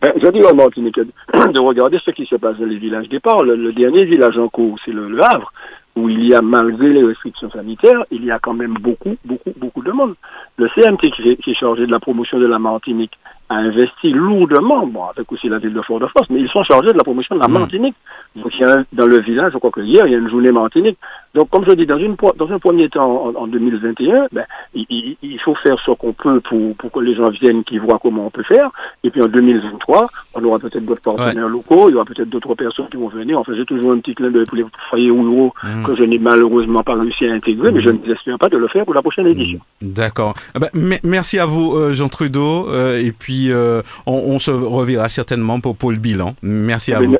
[0.00, 3.42] Ben, je dis aux Martiniquais de regarder ce qui se passe dans les villages départ.
[3.42, 5.52] Le, le dernier village en cours, c'est le, Havre,
[6.00, 9.52] où il y a, malgré les restrictions sanitaires, il y a quand même beaucoup, beaucoup,
[9.56, 10.14] beaucoup de monde.
[10.56, 13.18] Le CMT qui, est chargé de la promotion de la Martinique
[13.50, 16.96] a investi lourdement, bon, avec aussi la ville de Fort-de-France, mais ils sont chargés de
[16.96, 17.52] la promotion de la mmh.
[17.52, 17.96] Martinique.
[18.36, 20.30] Donc, il y a dans le village, je crois que hier, il y a une
[20.30, 20.96] journée Martinique.
[21.34, 25.40] Donc, comme je dis, dans, une, dans un premier temps, en, 2021, ben, il, il,
[25.40, 28.30] faut faire ce qu'on peut pour, pour que les gens viennent, qui voient comment on
[28.30, 28.70] peut faire.
[29.02, 32.54] Et puis, en 2023, on aura peut-être d'autres partenaires locaux, il y aura peut-être d'autres
[32.54, 33.38] personnes qui vont venir.
[33.40, 35.82] Enfin, j'ai toujours un petit clin d'œil pour les foyers ou mmh.
[35.84, 38.00] que je n'ai malheureusement pas réussi à intégrer, mais je mmh.
[38.06, 39.58] n'espère pas de le faire pour la prochaine édition.
[39.82, 40.34] D'accord.
[40.54, 42.68] Ah ben, merci à vous, euh, Jean Trudeau.
[42.68, 46.34] Euh, et puis, euh, on, se reverra certainement pour, pour le bilan.
[46.42, 47.16] Merci à vous.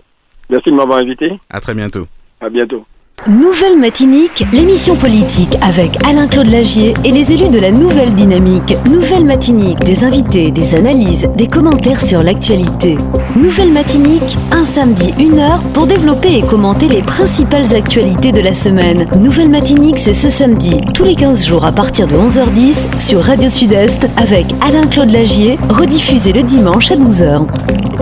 [0.51, 1.39] Merci de m'avoir invité.
[1.49, 2.07] À très bientôt.
[2.41, 2.85] À bientôt.
[3.29, 8.75] Nouvelle Matinique, l'émission politique avec Alain-Claude Lagier et les élus de la Nouvelle Dynamique.
[8.91, 12.97] Nouvelle Matinique, des invités, des analyses, des commentaires sur l'actualité.
[13.37, 18.55] Nouvelle Matinique, un samedi, une heure pour développer et commenter les principales actualités de la
[18.55, 19.07] semaine.
[19.17, 23.51] Nouvelle Matinique, c'est ce samedi, tous les 15 jours à partir de 11h10 sur Radio
[23.51, 27.47] Sud-Est avec Alain-Claude Lagier, rediffusé le dimanche à 12h.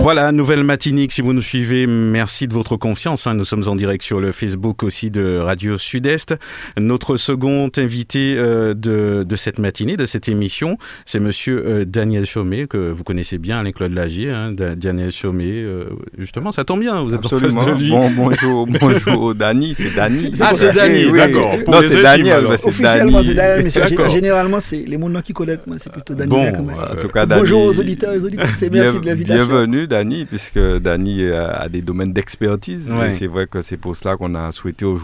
[0.01, 3.27] Voilà, Nouvelle Matinique, si vous nous suivez, merci de votre confiance.
[3.27, 3.33] Hein.
[3.33, 6.35] Nous sommes en direct sur le Facebook aussi de Radio Sud-Est.
[6.77, 12.25] Notre second invité euh, de, de, cette matinée, de cette émission, c'est Monsieur euh, Daniel
[12.25, 14.31] Chaumet, que vous connaissez bien, Alain-Claude Lagier.
[14.31, 15.85] Hein, Daniel Chaumet, euh,
[16.17, 17.61] justement, ça tombe bien, vous êtes Absolument.
[17.61, 17.89] en face de lui.
[17.89, 20.31] Bon, bonjour, bonjour, Dani, c'est Dani.
[20.39, 21.51] Ah, c'est Dani, d'accord.
[21.67, 22.45] Non, c'est Daniel.
[22.45, 26.29] Officiellement, c'est Daniel, mais généralement, c'est les mots qui connaissent, moi, c'est plutôt Dani.
[26.29, 29.45] Bon, en tout cas, Dani, Bonjour aux auditeurs et aux auditeurs, c'est merci de l'invitation.
[29.45, 32.81] Bienvenue, Dani, puisque Dani a, des domaines d'expertise.
[33.17, 34.98] C'est vrai que c'est pour cela qu'on a souhaité aujourd'hui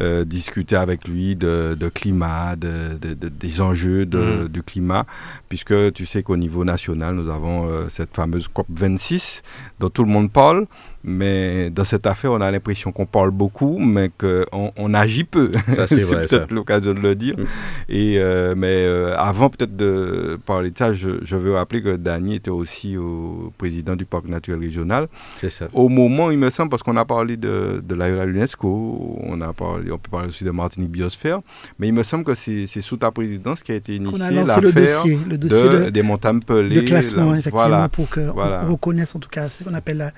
[0.00, 4.48] euh, discuter avec lui de, climat, de, des enjeux de, mm.
[4.48, 5.06] du climat,
[5.48, 9.42] puisque tu sais qu'au niveau national, nous avons euh, cette fameuse COP 26
[9.80, 10.66] dont tout le monde parle.
[11.04, 15.50] Mais dans cette affaire, on a l'impression qu'on parle beaucoup, mais qu'on on agit peu.
[15.68, 16.26] Ça, c'est vrai.
[16.28, 17.34] c'est peut-être l'occasion de le dire.
[17.36, 17.44] Mm.
[17.88, 21.96] Et, euh, mais euh, avant peut-être de parler de ça, je, je, veux rappeler que
[21.96, 25.08] Dany était aussi au président du parc naturel régional.
[25.40, 25.68] C'est ça.
[25.72, 29.52] Au moment, il me semble, parce qu'on a parlé de, de la l'UNESCO, on, a
[29.52, 31.40] parlé, on peut parler aussi de Martinique Biosphère,
[31.78, 34.72] mais il me semble que c'est sous ta présidence qui a été initié l'affaire le
[34.72, 36.76] dossier, le dossier de, des montagnes pelées.
[36.76, 38.32] Le classement, effectivement, pour qu'on
[38.70, 40.12] reconnaisse en tout cas ce qu'on appelle la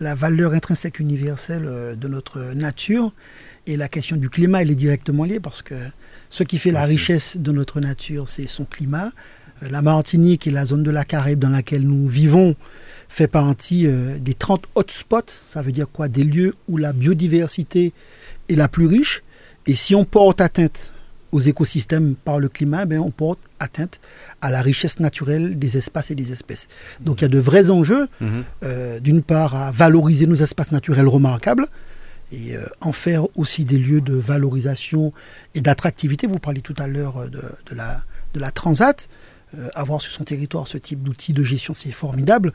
[0.00, 3.12] la valeur intrinsèque universelle euh, de notre nature.
[3.66, 5.74] Et la question du climat, elle est directement liée parce que
[6.30, 9.12] ce qui fait la richesse de notre nature, c'est son climat.
[9.62, 12.56] Euh, la Martinique et la zone de la Caraïbe dans laquelle nous vivons
[13.08, 15.20] fait partie euh, des 30 hotspots.
[15.28, 16.08] Ça veut dire quoi?
[16.08, 17.92] Des lieux où la biodiversité
[18.48, 19.22] est la plus riche.
[19.66, 20.92] Et si on porte atteinte
[21.32, 24.00] aux écosystèmes par le climat, ben, on porte atteinte
[24.42, 26.68] à la richesse naturelle des espaces et des espèces.
[27.00, 28.44] Donc il y a de vrais enjeux, mhm.
[28.62, 31.66] euh, d'une part à valoriser nos espaces naturels remarquables,
[32.30, 35.12] et euh, en faire aussi des lieux de valorisation
[35.54, 36.26] et d'attractivité.
[36.26, 38.02] Vous parliez tout à l'heure euh, de, la,
[38.34, 39.08] de la transat.
[39.74, 42.52] avoir sur son territoire ce type d'outils de gestion, c'est formidable.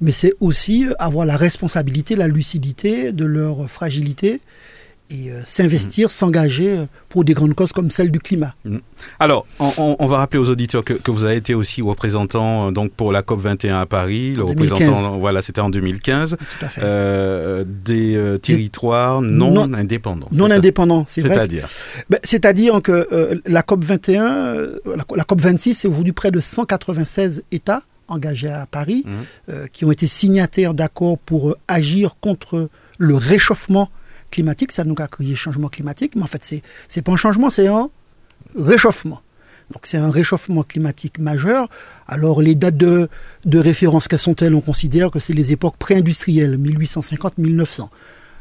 [0.00, 4.40] Mais c'est aussi avoir la responsabilité, la lucidité de leur fragilité
[5.12, 6.10] et euh, s'investir, mm.
[6.10, 8.54] s'engager euh, pour des grandes causes comme celle du climat.
[8.64, 8.78] Mm.
[9.18, 13.12] Alors, on, va rappeler aux auditeurs que, vous avez été aussi représentant euh, donc pour
[13.12, 16.36] la COP 21 à Paris, le représentant, voilà, c'était en 2015,
[17.84, 20.28] des territoires non, indépendants.
[20.32, 21.34] Non indépendants, c'est vrai.
[21.34, 21.68] C'est-à-dire
[22.08, 24.56] ben, C'est-à-dire que la COP 21,
[25.16, 29.52] la, COP 26, c'est aujourd'hui près de 196 États engagés à Paris mm.
[29.72, 33.90] qui ont été signataires d'accords pour agir contre le réchauffement
[34.32, 36.62] climatique, ça nous a créé changement climatique, mais en fait, c'est
[36.96, 37.88] n'est pas un changement, c'est un
[38.56, 39.20] réchauffement.
[39.70, 41.68] Donc c'est un réchauffement climatique majeur.
[42.08, 43.08] Alors les dates de,
[43.44, 44.54] de référence, quelles sont-elles?
[44.54, 47.88] On considère que c'est les époques pré-industrielles, 1850-1900.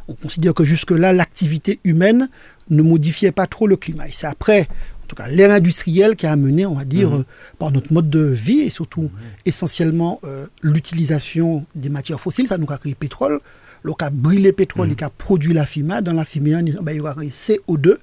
[0.08, 2.30] On considère que jusque-là, l'activité humaine
[2.69, 4.08] ne modifiait pas trop le climat.
[4.08, 4.67] Et c'est après,
[5.04, 7.19] en tout cas, l'ère industrielle qui a amené, on va dire, mmh.
[7.19, 7.25] euh,
[7.60, 9.10] par notre mode de vie et surtout mmh.
[9.45, 13.39] essentiellement euh, l'utilisation des matières fossiles, ça nous a créé pétrole,
[13.84, 14.96] le cas brûler pétrole, mm.
[14.96, 16.02] qui a produit la fumée.
[16.02, 17.98] Dans la fumée, ben, il y aura CO2.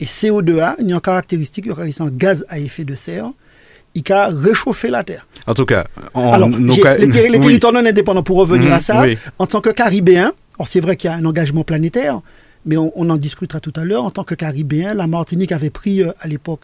[0.00, 2.94] Et CO2, il y a une caractéristique, il y aura un gaz à effet de
[2.94, 3.32] serre
[4.02, 5.26] qui a réchauffé la Terre.
[5.46, 7.08] En tout cas, Alors, les,
[7.40, 9.04] territoires non indépendants, pour revenir mm, à ça,
[9.38, 10.32] en tant que Caribéen,
[10.64, 12.20] c'est vrai qu'il y a un engagement planétaire,
[12.66, 16.02] mais on, en discutera tout à l'heure, en tant que Caribéen, la Martinique avait pris
[16.02, 16.60] euh, à l'époque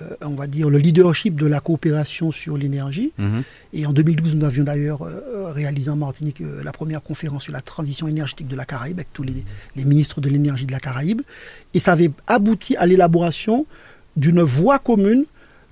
[0.00, 3.12] euh, on va dire, le leadership de la coopération sur l'énergie.
[3.18, 3.42] Mhm.
[3.74, 7.52] Et en 2012, nous avions d'ailleurs euh, réalisé en Martinique euh, la première conférence sur
[7.52, 9.44] la transition énergétique de la Caraïbe avec tous les,
[9.84, 11.20] ministres de l'énergie de la Caraïbe.
[11.74, 13.66] Et ça avait abouti à l'élaboration
[14.16, 15.26] d'une voie commune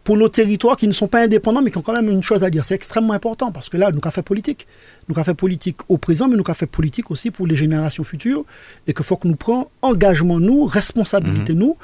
[0.04, 2.44] pour nos territoires qui ne sont pas indépendants, mais qui ont quand même une chose
[2.44, 2.66] à dire.
[2.66, 4.66] C'est extrêmement important parce que là, nous avons fait politique.
[5.09, 8.04] Nous avons fait politique au présent, mais nous avons fait politique aussi pour les générations
[8.04, 8.44] futures.
[8.87, 11.59] Et qu'il faut que nous prenions engagement, nous, responsabilité, mhm.
[11.59, 11.76] nous,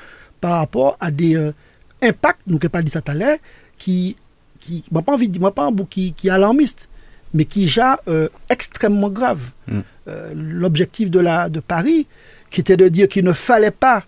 [0.42, 1.52] par rapport à des
[2.02, 3.38] impact, nous n'avons pas dit ça tout à l'heure,
[3.78, 4.16] qui,
[4.60, 6.88] qui moi pas envie de dire, pas un bout qui, qui est alarmiste,
[7.34, 9.40] mais qui est déjà euh, extrêmement grave.
[9.68, 9.80] Mm.
[10.08, 12.06] Euh, l'objectif de, la, de Paris,
[12.50, 14.04] qui était de dire qu'il ne fallait pas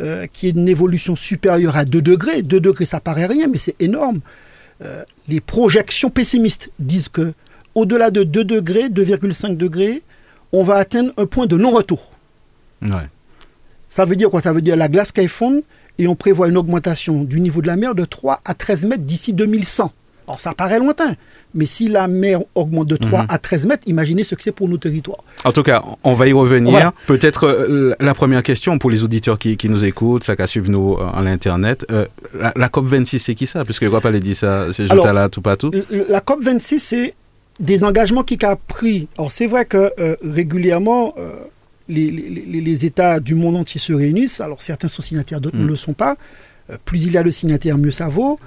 [0.00, 2.42] euh, qu'il y ait une évolution supérieure à 2 degrés.
[2.42, 4.20] 2 degrés, ça paraît rien, mais c'est énorme.
[5.28, 7.32] les projections pessimistes disent que
[7.74, 10.02] au-delà de 2 degrés, 2,5 degrés,
[10.52, 12.10] on va atteindre un point de non-retour.
[13.88, 14.40] Ça veut dire quoi?
[14.40, 15.62] Ça veut dire la glace qui fond
[15.98, 19.04] et on prévoit une augmentation du niveau de la mer de 3 à 13 mètres
[19.04, 19.92] d'ici 2100.
[20.26, 21.16] Alors ça paraît lointain,
[21.54, 23.26] mais si la mer augmente de 3 mhm.
[23.28, 25.18] à 13 mètres, imaginez ce que c'est pour nos territoires.
[25.44, 26.92] En tout cas, on va y revenir.
[27.06, 30.94] Peut-être euh, la première question pour les auditeurs qui, nous écoutent, ça qu'à suivre nous
[30.94, 31.84] euh, à l'internet.
[31.90, 32.06] Euh,
[32.56, 33.64] la, COP 26, c'est qui ça?
[33.64, 35.70] Puisque je crois pas les dit ça, c'est juste là tout pas tout.
[35.90, 37.14] La COP 26, c'est
[37.60, 39.08] des engagements qui a pris.
[39.18, 39.92] Alors c'est vrai que
[40.24, 41.14] régulièrement
[41.88, 44.40] les, États du monde entier se réunissent.
[44.40, 45.68] Alors certains sont signataires, d'autres ne mm.
[45.68, 46.16] le sont pas.
[46.70, 48.38] Euh, plus il y a de signataires, mieux ça vaut.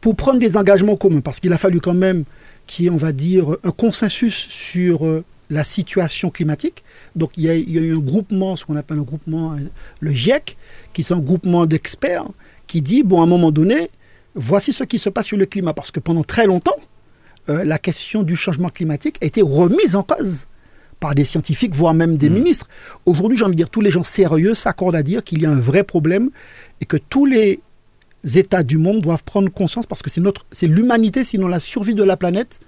[0.00, 2.24] Pour prendre des engagements communs, parce qu'il a fallu quand même
[2.66, 6.82] qu'il y ait, on va dire, un consensus sur euh, la situation climatique.
[7.14, 9.58] Donc il y, a, eu un groupement, ce qu'on appelle un groupement, euh,
[10.00, 10.56] le GIEC,
[10.92, 12.26] qui est un groupement d'experts,
[12.66, 13.90] qui dit, bon, à un moment donné,
[14.34, 15.72] voici ce qui se passe sur le climat.
[15.72, 16.76] Parce que pendant très longtemps,
[17.48, 20.46] la question du changement climatique a été remise en cause
[21.02, 22.34] par des scientifiques, voire même des mm.
[22.34, 22.68] ministres.
[23.06, 25.50] Aujourd'hui, j'ai envie de dire, tous les gens sérieux s'accordent à dire qu'il y a
[25.50, 26.30] un vrai problème
[26.80, 27.60] et que tous les
[28.24, 31.96] États du monde doivent prendre conscience parce que c'est notre, c'est l'humanité, sinon la survie
[31.96, 32.60] de la planète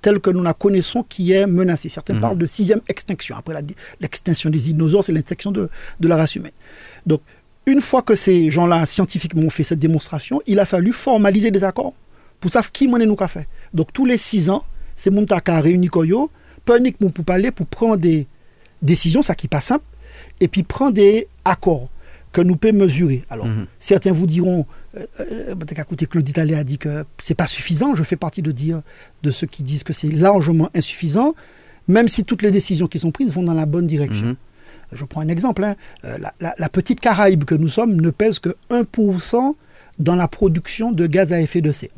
[0.00, 1.90] telle que nous la connaissons qui est menacée.
[1.90, 2.20] Certains mm.
[2.20, 3.36] parlent de sixième extinction.
[3.36, 3.54] Après
[4.00, 5.68] l'extinction des dinosaures, c'est l'extinction de,
[6.00, 6.56] de la race humaine.
[7.06, 7.20] Donc,
[7.66, 11.62] une fois que ces gens-là, scientifiquement, ont fait cette démonstration, il a fallu formaliser des
[11.62, 11.92] accords
[12.40, 13.46] pour savoir qui m'en est nous qu'a fait.
[13.74, 14.64] Donc, tous les six ans,
[14.96, 16.30] c'est Montaka réuni Koyo,
[16.64, 18.26] pas uniquement pour parler, pour prendre des
[18.80, 19.84] décisions, ça qui n'est pas simple,
[20.40, 21.88] et puis prendre des accords
[22.32, 23.24] que nous pouvons mesurer.
[23.30, 23.66] Alors, mhm.
[23.78, 27.94] certains vous diront, euh, euh, écoutez, Claude Italie a dit que c'est pas suffisant.
[27.94, 28.82] Je fais partie de dire
[29.22, 31.34] de ceux qui disent que c'est largement insuffisant,
[31.88, 34.28] même si toutes les décisions qui sont prises vont dans la bonne direction.
[34.28, 34.36] Mhm.
[34.92, 35.64] Je prends un exemple.
[35.64, 35.76] Hein.
[36.04, 39.54] Euh, la, la, petite Caraïbe que nous sommes ne pèse que 1%
[40.02, 41.90] dans la production de gaz à effet de serre.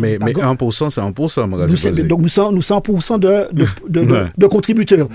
[0.00, 1.92] Mais, mais 1%, c'est 1%.
[1.92, 5.08] Nous, donc nous sommes, nous 100% de, de, de, de, contributeurs.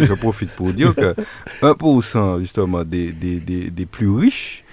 [0.00, 1.14] je profite pour dire que
[1.62, 4.64] 1% justement des, des, des, des plus riches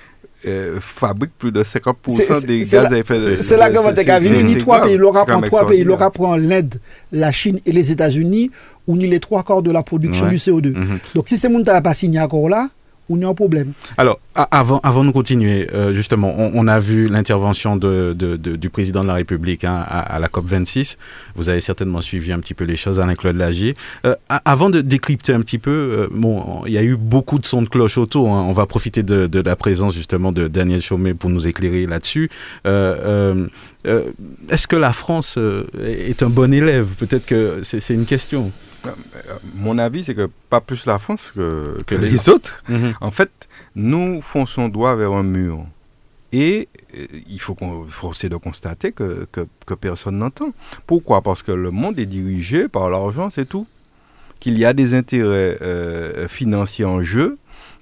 [0.46, 3.38] euh, fabriquent plus de 50% des gaz à effet de serre.
[3.46, 6.76] C'est là que votre ni trois pays, l'aura prend trois pays, l'aura prend l'Inde,
[7.12, 8.52] la Chine et les États-Unis,
[8.88, 10.74] où ni les trois quarts de la production du CO2.
[10.76, 11.00] Mhm.
[11.16, 12.70] Donc si ces gens n'ont pas signé accord là,
[13.36, 13.74] problème.
[13.98, 19.16] Alors, avant, avant de continuer, euh, justement, on, a vu l'intervention du président de la
[19.16, 20.98] République hein, à, la COP26.
[21.36, 23.76] Vous avez certainement suivi un petit peu les choses, Alain-Claude Lagier.
[24.06, 24.16] Euh,
[24.46, 27.62] avant de décrypter un petit peu, euh, bon, il y a eu beaucoup de sons
[27.62, 28.30] de cloche autour.
[28.30, 28.46] Hein.
[28.48, 32.30] On va profiter de, la présence justement de Daniel Chaumet pour nous éclairer là-dessus.
[32.66, 33.48] Est-ce
[34.68, 35.38] que la France
[35.82, 36.88] est un bon élève?
[36.98, 38.52] Peut-être que c'est une question.
[39.56, 42.64] Mon avis, c'est que pas plus la France que, les autres.
[42.70, 42.94] Mhm.
[43.02, 45.66] En fait, nous fonçons droit vers un mur.
[46.34, 47.56] Et euh, il faut
[47.90, 50.52] forcer de constater que, que personne n'entend.
[50.86, 51.22] Pourquoi?
[51.22, 53.66] Parce que le monde est dirigé par l'argent, c'est tout.
[54.40, 57.38] Qu'il y a des intérêts euh, financiers en jeu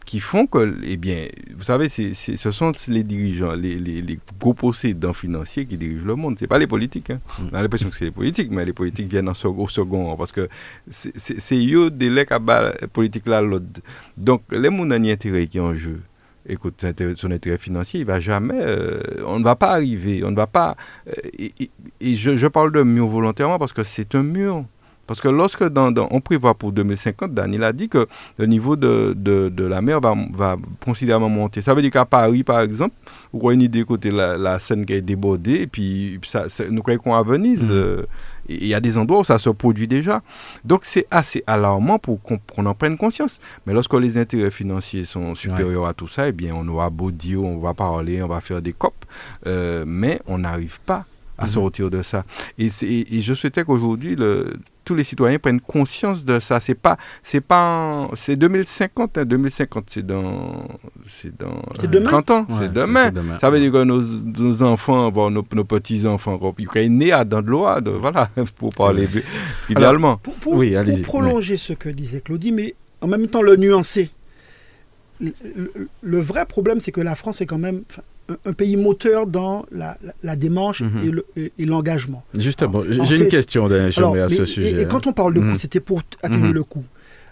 [0.05, 5.13] qui font que, eh bien, vous savez, ce sont les dirigeants, les, les, gros possédants
[5.13, 6.37] financiers qui dirigent le monde.
[6.37, 7.09] Ce n'est pas les politiques.
[7.09, 7.19] Hein.
[7.39, 7.43] Mm.
[7.51, 10.31] On a l'impression que c'est les politiques, mais les politiques viennent en au second, parce
[10.31, 10.47] que
[10.89, 12.39] c'est eux des lecs à
[12.93, 13.41] politique là
[14.15, 16.01] Donc, les mondes intérêt qui sont en jeu,
[16.47, 20.35] écoute, son intérêt financier, il va jamais, euh, on ne va pas arriver, on ne
[20.35, 20.75] va pas,
[21.07, 24.65] euh, et, je, je, parle de mur volontairement parce que c'est un mur.
[25.07, 25.63] Parce que lorsque
[26.11, 30.15] on prévoit pour 2050, Daniel a dit que le niveau de, de, la mer va,
[30.33, 31.61] va, considérablement monter.
[31.61, 32.95] Ça veut dire qu'à Paris, par exemple,
[33.31, 36.81] vous voyez une idée côté la, la Seine qui est débordée, et puis ça, nous
[36.81, 37.69] croyons qu'à Venise, mm.
[37.71, 38.05] euh,
[38.47, 40.21] il y a des endroits où ça se produit déjà.
[40.63, 43.39] Donc c'est assez alarmant pour qu'on en prenne conscience.
[43.65, 47.11] Mais lorsque les intérêts financiers sont supérieurs à tout ça, eh bien on aura beau
[47.11, 48.93] dire, on va parler, on va faire des COP,
[49.47, 51.05] euh, mais on n'arrive pas
[51.37, 51.49] à mm-hmm.
[51.49, 52.23] sortir de ça.
[52.57, 54.15] Et, et je souhaitais qu'aujourd'hui,
[54.85, 56.59] tous les citoyens prennent conscience de ça.
[56.59, 59.19] C'est pas, c'est pas, c'est 2050.
[59.19, 59.85] 2050, hein.
[59.91, 60.67] c'est dans,
[61.09, 62.47] c'est dans 30 ans.
[62.59, 63.11] c'est demain.
[63.41, 67.49] Ça veut dire que nos, enfants, nos, petits enfants, ils seraient nés à dans de
[67.49, 69.07] loi, voilà, pour parler
[69.69, 70.17] idéalement.
[70.41, 74.11] Pour, oui, pour prolonger ce que disait Claudie, mais en même temps le nuancer.
[76.01, 77.83] Le, vrai problème, c'est que la France est quand même,
[78.45, 81.21] un, pays moteur dans la, la, démarche mhm.
[81.35, 82.23] et l'engagement.
[82.33, 84.81] Justement, j'ai une question à ce sujet.
[84.81, 85.57] Et, quand on parle de coût, mhm.
[85.57, 86.53] c'était pour atténuer mhm.
[86.53, 86.83] le coût.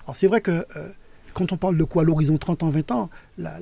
[0.06, 0.90] Alors c'est vrai que euh,
[1.34, 3.60] quand on parle de coût à l'horizon 30 ans, 20 ans, la,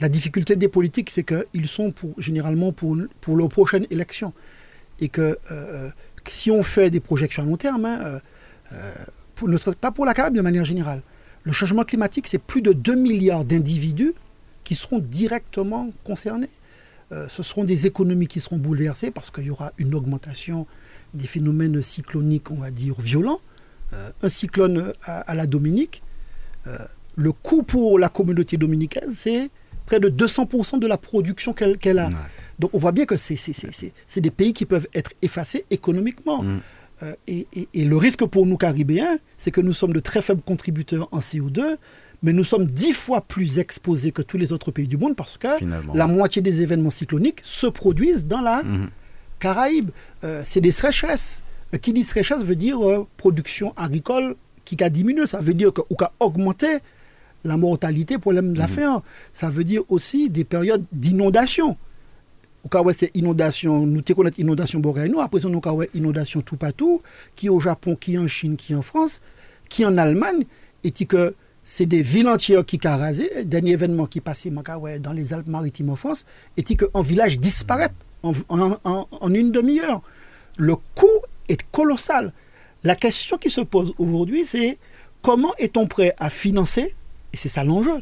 [0.00, 4.32] la difficulté des politiques, c'est qu'ils sont pour, généralement pour, pour leur prochaine élection.
[5.00, 5.88] Et que euh, euh,
[6.26, 8.20] si on fait des projections à long terme, hein,
[9.34, 11.02] pour, ne serait pas pour la Caraïbe de manière générale,
[11.44, 14.14] le changement climatique, c'est plus de 2 milliards d'individus
[14.64, 16.48] qui seront directement concernés.
[17.12, 20.66] Euh, ce seront des économies qui seront bouleversées parce qu'il y aura une augmentation
[21.14, 23.40] des phénomènes cycloniques, on va dire, violents.
[23.92, 26.02] Euh, un cyclone à, la Dominique,
[26.66, 26.78] euh,
[27.16, 29.50] le coût pour la communauté dominicaine, c'est
[29.84, 32.10] près de 200% de la production qu'elle a.
[32.58, 36.42] Donc on voit bien que c'est des pays qui peuvent être effacés économiquement.
[36.42, 36.60] Mm.
[37.26, 41.08] et, et, le risque pour nous caribéens, c'est que nous sommes de très faibles contributeurs
[41.10, 41.76] en CO2,
[42.22, 45.38] mais nous sommes dix fois plus exposés que tous les autres pays du monde parce
[45.38, 45.48] que
[45.94, 48.90] la moitié des événements cycloniques se produisent dans la mhm.
[49.40, 49.90] Caraïbe.
[50.24, 51.42] Euh, c'est des sécheresses.
[51.74, 55.26] Euh, qui dit sécheresse veut dire euh, production agricole qui a diminué.
[55.26, 56.78] Ça veut dire qu'on a augmenté
[57.44, 58.72] la mortalité, problème de la mhm.
[58.72, 59.02] faim.
[59.32, 61.76] Ça veut dire aussi des périodes d'inondation.
[62.64, 66.56] Au cas où c'est inondation, nous te connaissons inondation boréale, après nous avons inondation tout
[66.56, 67.02] partout,
[67.34, 69.20] qui au Japon, qui en Chine, qui en France,
[69.68, 70.44] qui en Allemagne,
[70.84, 73.44] et que c'est des villes entières qui ont rasé.
[73.44, 76.24] Dernier événement qui passait dans les Alpes-Maritimes en France,
[76.56, 77.90] et qu'un village disparaît
[78.22, 80.02] en, une demi-heure.
[80.56, 81.06] Le coût
[81.48, 82.32] est colossal.
[82.84, 84.78] La question qui se pose aujourd'hui, c'est
[85.22, 86.94] comment est-on prêt à financer,
[87.32, 88.00] et c'est ça l'enjeu,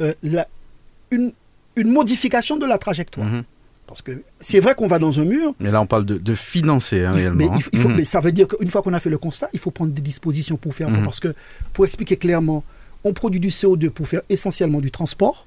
[0.00, 0.14] euh,
[1.10, 1.32] une,
[1.76, 3.44] modification de la trajectoire mm-hmm.
[3.92, 5.54] Parce que c'est vrai qu'on va dans un mur.
[5.60, 7.52] Mais là, on parle de, financer hein, réellement.
[7.52, 7.88] Hein.
[7.94, 10.00] Mais, ça veut dire qu'une fois qu'on a fait le constat, il faut prendre des
[10.00, 10.88] dispositions pour faire.
[10.88, 11.04] Mhm.
[11.04, 11.34] Parce que,
[11.74, 12.64] pour expliquer clairement,
[13.04, 15.46] on produit du CO2 pour faire essentiellement du transport.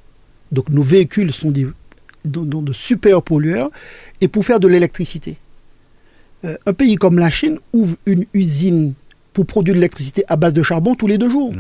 [0.52, 1.66] Donc nos véhicules sont des,
[2.24, 3.72] de, super pollueurs.
[4.22, 5.38] Et pour faire de l'électricité.
[6.44, 8.94] Euh, un pays comme la Chine ouvre une usine
[9.34, 11.52] pour produire de l'électricité à base de charbon tous les deux jours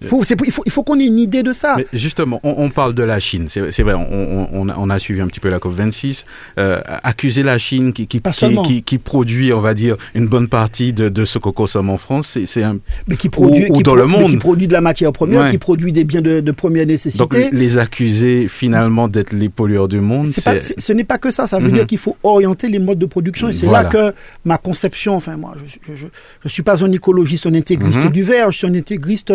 [0.00, 1.74] il faut, il faut qu'on ait une idée de ça.
[1.76, 3.46] Mais justement, on, parle de la Chine.
[3.48, 6.24] C'est vrai, on, on, a suivi un petit peu la COP26.
[6.58, 10.92] Euh, accuser la Chine qui, qui, qui, qui, produit, on va dire, une bonne partie
[10.92, 12.78] de, de ce qu'on consomme en France, c'est un.
[13.06, 14.30] Mais qui produit, ou, dans le monde.
[14.30, 17.18] qui produit de la matière première, qui produit des biens de, de première nécessité.
[17.18, 20.26] Donc les accuser finalement d'être les pollueurs du monde.
[20.26, 21.46] ce n'est pas que ça.
[21.46, 21.74] Ça veut mhm.
[21.74, 23.48] dire qu'il faut orienter les modes de production.
[23.48, 24.12] Et c'est là que
[24.44, 28.10] ma conception, enfin, moi, je ne suis pas un écologiste, un intégriste mhm.
[28.10, 29.32] du verre, je suis un intégriste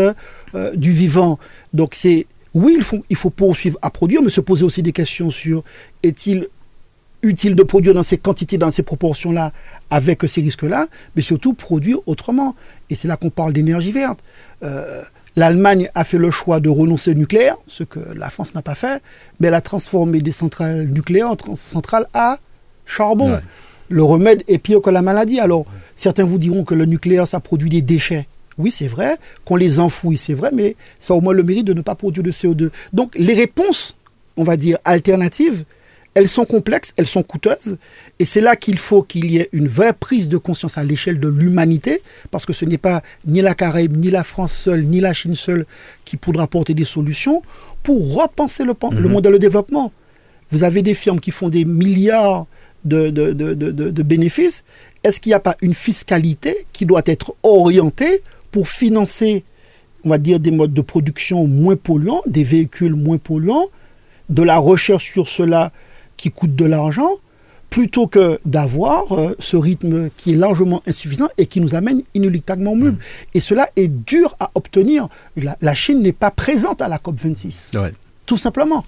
[0.56, 1.40] euh, du vivant.
[1.74, 4.92] Donc c'est oui, il faut, il faut poursuivre à produire, mais se poser aussi des
[4.92, 5.64] questions sur
[6.04, 6.48] est-il
[7.24, 9.52] utile de produire dans ces quantités, dans ces proportions-là,
[9.90, 12.56] avec ces risques-là, mais surtout produire autrement.
[12.90, 14.20] Et c'est là qu'on parle d'énergie verte.
[14.62, 15.02] Euh,
[15.36, 18.76] L'Allemagne a fait le choix de renoncer au nucléaire, ce que la France n'a pas
[18.76, 19.02] fait,
[19.40, 22.38] mais elle a transformé des centrales nucléaires en centrales à
[22.86, 23.40] charbon.
[23.90, 25.40] Le remède est pire que la maladie.
[25.40, 28.28] Alors, certains vous diront que le nucléaire, ça produit des déchets.
[28.58, 29.18] Oui, c'est vrai.
[29.46, 31.96] Qu'on les enfouit, c'est vrai, mais ça a au moins le mérite de ne pas
[31.96, 32.70] produire de CO2.
[32.92, 33.96] Donc, les réponses,
[34.38, 35.64] on va dire, alternatives,
[36.16, 37.78] elles sont complexes, elles sont coûteuses,
[38.20, 41.20] et c'est là qu'il faut qu'il y ait une vraie prise de conscience à l'échelle
[41.20, 45.00] de l'humanité, parce que ce n'est pas ni la Caraïbe, ni la France seule, ni
[45.00, 45.66] la Chine seule
[46.06, 47.42] qui pourra apporter des solutions
[47.82, 49.12] pour repenser le, le mhm.
[49.12, 49.92] modèle de développement.
[50.52, 52.46] Vous avez des firmes qui font des milliards
[52.86, 54.64] de, de bénéfices.
[55.04, 58.22] Est-ce qu'il n'y a pas une fiscalité qui doit être orientée
[58.54, 59.44] pour financer,
[60.06, 63.66] on va dire, des modes de production moins polluants, des véhicules moins polluants,
[64.30, 65.72] de la recherche sur cela
[66.18, 67.10] qui coûte de l'argent,
[67.72, 72.76] plutôt que d'avoir euh, ce rythme qui est largement insuffisant et qui nous amène inéluctablement
[72.76, 72.92] mieux.
[72.92, 73.00] Mm.
[73.34, 75.08] Et cela est dur à obtenir.
[75.36, 77.92] La, Chine n'est pas présente à la COP26.
[78.28, 78.86] Tout simplement.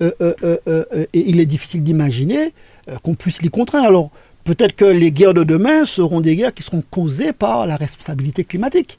[0.00, 2.54] Euh, euh, et il est difficile d'imaginer
[3.02, 3.86] qu'on puisse l'y contraindre.
[3.86, 4.10] Alors,
[4.48, 8.44] peut-être que les guerres de demain seront des guerres qui seront causées par la responsabilité
[8.44, 8.98] climatique.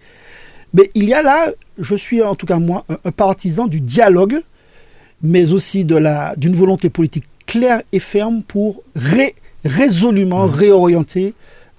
[0.75, 4.41] Mais il y a là, je suis en tout cas moi, un, partisan du dialogue,
[5.23, 8.83] mais aussi d'une volonté politique clair et ferme pour
[9.65, 10.51] résolument mmh.
[10.51, 11.33] réorienter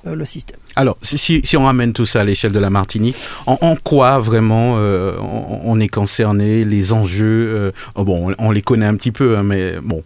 [0.08, 0.58] euh, le système.
[0.74, 3.16] Alors, si, si, on ramène tout ça à l'échelle de la Martinique,
[3.46, 8.86] en, quoi vraiment euh, on, est concerné, les enjeux euh, oh, Bon, on, les connaît
[8.86, 10.02] un petit peu, hein, mais bon,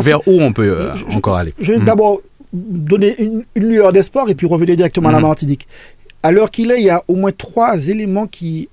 [0.00, 1.52] vers où on peut encore aller?
[1.60, 1.84] Je vais mmh.
[1.84, 2.20] d'abord
[2.52, 5.22] donner une, lueur d'espoir et puis revenir directement à la mmh.
[5.22, 5.68] Martinique.
[6.22, 8.68] À l'heure qu'il est, il y a au moins trois éléments qui,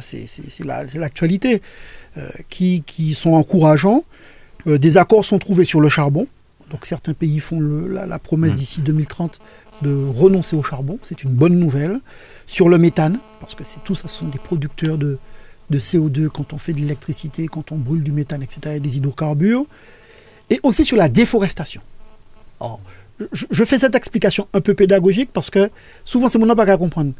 [0.00, 1.60] c'est l'actualité,
[2.48, 4.04] qui, qui sont encourageants.
[4.66, 6.26] Euh, des accords sont trouvés sur le charbon.
[6.70, 8.56] Donc certains pays font la, promesse mmh.
[8.56, 9.38] d'ici 2030
[9.82, 10.98] de renoncer au charbon.
[11.02, 12.00] C'est une bonne nouvelle.
[12.46, 15.18] Sur le méthane, parce que c'est tout ça, ce sont des producteurs de,
[15.72, 19.64] CO2 quand on fait de l'électricité, quand on brûle du méthane, etc., et des hydrocarbures.
[20.48, 21.80] Et aussi sur la déforestation.
[23.32, 25.70] Je, fais cette explication un peu pédagogique parce que
[26.04, 27.12] souvent c'est mon nom pas à comprendre.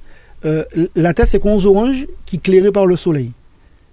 [0.45, 0.65] Euh,
[0.97, 3.33] la Terre, c'est 11 oranges qui éclairées par le soleil.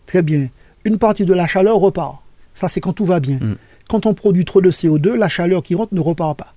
[0.05, 0.47] Très bien.
[0.85, 2.21] Une partie de la chaleur repart.
[2.53, 3.35] Ça, c'est quand tout va bien.
[3.35, 3.55] Mm.
[3.89, 6.53] Quand on produit trop de CO2, la chaleur qui rentre ne repart pas.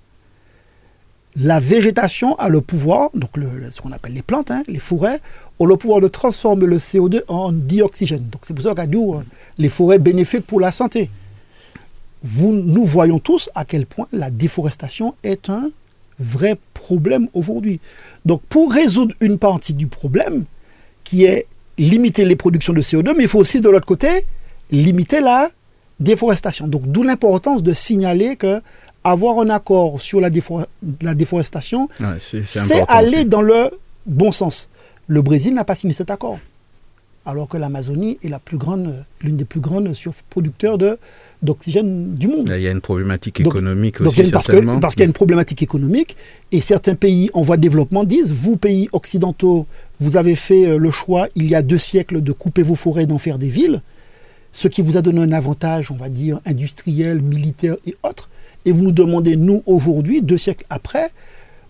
[1.37, 3.31] La végétation a le pouvoir, donc
[3.71, 5.21] ce qu'on appelle les plantes, hein, les forêts,
[5.61, 8.27] ont le pouvoir de transformer le CO2 en dioxygène.
[8.31, 9.21] Donc c'est pour ça qu'a dit euh,
[9.59, 11.09] les forêts bénéfiques pour la santé.
[12.23, 15.71] Vous, nous voyons tous à quel point la déforestation est un
[16.19, 17.81] vrai problème aujourd'hui.
[18.27, 20.45] Donc pour résoudre une partie du problème,
[21.05, 21.47] qui est
[21.79, 24.25] limiter les productions de CO2, mais il faut aussi de l'autre côté
[24.71, 25.51] limiter la
[25.99, 26.69] déforestation.
[26.69, 28.61] Donc d'où l'importance de signaler que
[29.03, 30.29] avoir un accord sur la,
[31.01, 33.71] la déforestation, c'est aller dans le
[34.07, 34.69] bon sens.
[35.07, 36.39] Le Brésil n'a pas signé cet accord,
[37.25, 38.29] alors que l'Amazonie est
[39.23, 40.99] l'une des plus grandes surproducteurs de
[41.43, 42.53] d'oxygène du monde.
[42.55, 44.47] il y a une problématique économique aussi, parce
[44.81, 46.17] parce qu'il y a une problématique économique,
[46.53, 49.67] et certains pays en voie de développement disent, vous, pays occidentaux,
[50.01, 53.07] vous avez fait euh, le choix, il y a deux siècles, de couper vos forêts,
[53.07, 53.81] d'en faire des villes
[54.53, 58.29] ce qui vous a donné un avantage, on va dire, industriel, militaire et autres,
[58.65, 61.11] et vous nous demandez, nous, aujourd'hui, deux siècles après,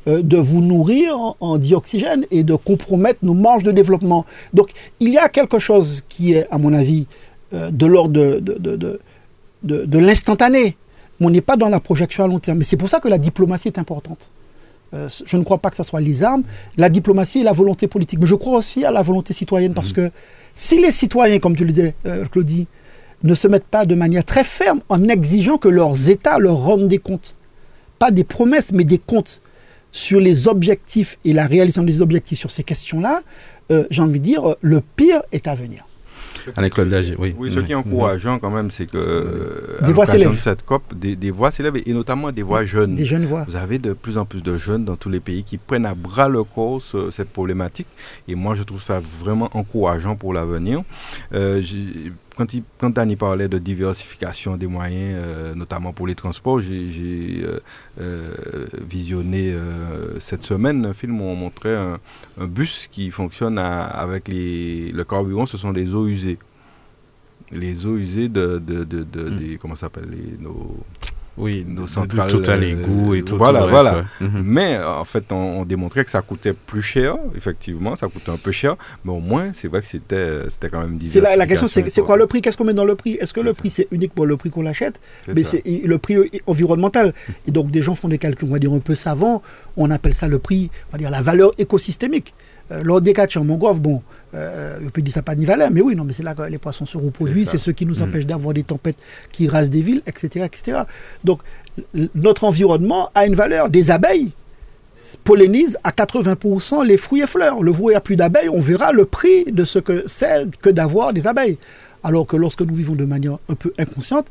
[0.08, 4.24] euh, de vous nourrir en, dioxygène et de compromettre nos marges de développement.
[4.54, 7.06] Donc, il y a quelque chose qui est, à mon avis,
[7.52, 9.00] euh, de l'ordre de, de, de,
[9.64, 10.76] l'instantané.
[11.20, 12.58] On n'est pas dans la projection à long terme.
[12.58, 14.30] Mais c'est pour ça que la diplomatie est importante.
[14.92, 16.42] Euh, je ne crois pas que ce soit les armes,
[16.76, 18.18] la diplomatie et la volonté politique.
[18.20, 19.94] Mais je crois aussi à la volonté citoyenne parce mmh.
[19.94, 20.10] que
[20.54, 22.66] si les citoyens, comme tu le disais, euh, Claudie,
[23.22, 26.88] ne se mettent pas de manière très ferme en exigeant que leurs États leur rendent
[26.88, 27.36] des comptes,
[27.98, 29.40] pas des promesses, mais des comptes
[29.92, 33.22] sur les objectifs et la réalisation des objectifs sur ces questions-là,
[33.70, 35.84] euh, j'ai envie de dire, le pire est à venir.
[37.18, 37.34] Oui.
[37.38, 40.38] Oui, ce qui est encourageant quand même, c'est que des voix s'élèvent.
[40.38, 42.94] cette COP, des, voix s'élèvent et notamment des voix jeunes.
[42.94, 43.44] Des jeunes voix.
[43.48, 45.94] Vous avez de plus en plus de jeunes dans tous les pays qui prennent à
[45.94, 46.80] bras le corps
[47.10, 47.86] cette problématique
[48.28, 50.82] et moi je trouve ça vraiment encourageant pour l'avenir.
[51.34, 51.62] Euh,
[52.40, 57.44] quand, il, quand Dani parlait de diversification des moyens, euh, notamment pour les transports, j'ai
[58.00, 58.34] euh,
[58.88, 59.54] visionné
[60.20, 62.00] cette semaine un film où on montrait un,
[62.46, 66.38] bus qui fonctionne avec les, le carburant, ce sont des eaux usées.
[67.52, 69.36] Les eaux usées de, de, de, hmm.
[69.36, 70.78] des, comment ça s'appelle, nos
[71.36, 72.30] oui, nos centrales.
[72.30, 74.04] Tout à l'égout et tout, voilà, le reste, Voilà.
[74.20, 74.42] Mhm.
[74.44, 78.52] Mais en fait, on, démontrait que ça coûtait plus cher, effectivement, ça coûtait un peu
[78.52, 82.02] cher, mais au moins, c'est vrai que c'était quand même C'est la, la question, c'est
[82.02, 82.42] quoi le prix?
[82.42, 83.14] Qu'est-ce qu'on met dans le prix?
[83.20, 85.00] Est-ce que le prix, c'est uniquement le prix qu'on l'achète?
[85.34, 86.16] Mais c'est le prix
[86.46, 87.14] environnemental.
[87.46, 89.42] Et donc, des gens font des calculs, on va dire, un peu savants.
[89.76, 92.34] On appelle ça le prix, on va dire, la valeur écosystémique.
[92.70, 94.02] Lors des catchs en mangrove, bon,
[94.34, 96.42] euh, on peut dire ça pas de valeur, mais oui, non, mais c'est là que
[96.42, 98.02] les poissons se reproduisent, c'est ce qui nous mm.
[98.02, 98.96] empêche d'avoir des tempêtes
[99.32, 100.82] qui rasent des villes, etc., etc.
[101.24, 101.40] Donc,
[102.14, 103.70] notre environnement a une valeur.
[103.70, 104.30] Des abeilles
[105.24, 107.62] pollinisent à 80% les fruits et fleurs.
[107.62, 110.70] Le il n'y a plus d'abeilles, on verra le prix de ce que c'est que
[110.70, 111.58] d'avoir des abeilles.
[112.02, 114.26] Alors que lorsque nous vivons de manière un peu inconsciente,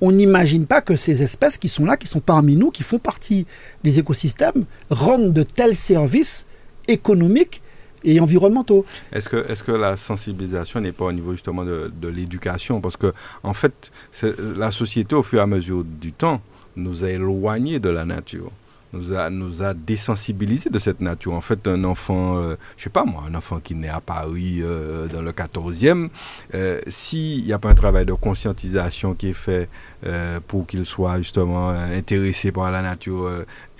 [0.00, 2.98] on n'imagine pas que ces espèces qui sont là, qui sont parmi nous, qui font
[2.98, 3.46] partie
[3.84, 6.46] des écosystèmes, rendent de tels services
[6.88, 7.62] économiques
[8.20, 8.84] environnementaux.
[9.12, 12.80] Est-ce que, la sensibilisation n'est pas au niveau justement de l'éducation?
[12.80, 13.90] Parce que, en fait,
[14.38, 16.40] la société, au fur et à mesure du temps,
[16.76, 18.50] nous a éloignés de la nature
[18.94, 21.32] nous a, nous a désensibilisés de cette nature.
[21.32, 24.00] En fait, un enfant, je euh, je sais pas moi, un enfant qui naît à
[24.00, 26.08] Paris euh, dans le 14e,
[26.54, 29.68] euh, s'il n'y a pas un travail de conscientisation qui est fait
[30.48, 33.30] pour qu'il soit justement intéressé par la nature,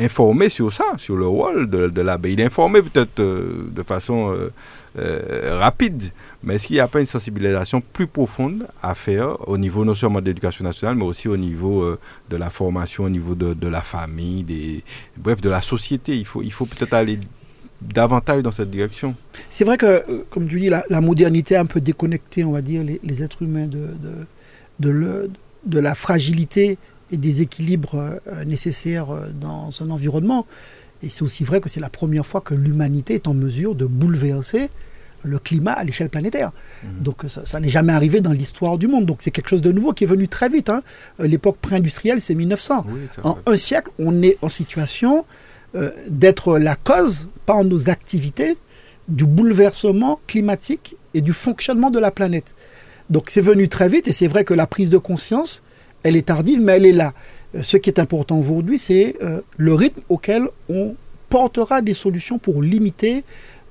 [0.00, 4.34] informé sur ça, sur le rôle de, de l'abeille, informé peut-être de façon
[4.96, 6.12] rapide,
[6.44, 9.94] mais est-ce qu'il n'y a pas une sensibilisation plus profonde à faire au niveau non
[9.94, 11.98] seulement de l'éducation nationale, mais aussi au niveau euh,
[12.30, 14.82] de la formation, au niveau de, la famille,
[15.16, 16.16] bref, de la société?
[16.16, 17.18] Il faut, il faut peut-être aller
[17.80, 19.14] davantage dans cette direction.
[19.48, 22.60] C'est vrai que, euh, comme tu dis, la, modernité a un peu déconnecté, on va
[22.60, 23.88] dire, les, êtres humains de,
[24.80, 25.30] de,
[25.64, 26.76] de, la fragilité
[27.10, 27.94] et des équilibres
[28.26, 29.08] euh, nécessaires
[29.40, 30.46] dans un environnement.
[31.02, 33.86] Et c'est aussi vrai que c'est la première fois que l'humanité est en mesure de
[33.86, 34.68] bouleverser
[35.24, 36.52] le climat à l'échelle planétaire.
[36.82, 37.02] Mhm.
[37.02, 39.06] Donc ça, n'est jamais arrivé dans l'histoire du monde.
[39.06, 40.68] Donc c'est quelque chose de nouveau qui est venu très vite.
[40.70, 40.82] Hein.
[41.20, 42.86] Euh, l'époque pré-industrielle, c'est 1900.
[43.24, 45.24] en un siècle, on est en situation
[45.74, 48.56] euh, d'être la cause, par nos activités,
[49.08, 52.54] du bouleversement climatique et du fonctionnement de la planète.
[53.10, 55.62] Donc c'est venu très vite et c'est vrai que la prise de conscience,
[56.02, 57.12] elle est tardive, mais elle est là.
[57.54, 59.16] Euh, ce qui est important aujourd'hui, c'est
[59.56, 60.94] le rythme auquel on
[61.28, 63.24] portera des solutions pour limiter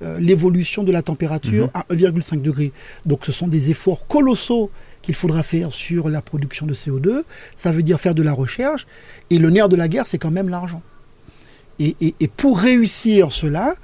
[0.03, 1.71] euh, l'évolution de la température mhm.
[1.73, 2.71] à 1,5 degré.
[3.05, 4.69] Donc ce sont des efforts colossaux
[5.01, 7.23] qu'il faudra faire sur la production de CO2.
[7.55, 8.85] Ça veut dire faire de la recherche.
[9.29, 10.81] Et le nerf de la guerre, c'est quand même l'argent.
[11.79, 12.05] Et,
[12.37, 13.75] pour réussir cela,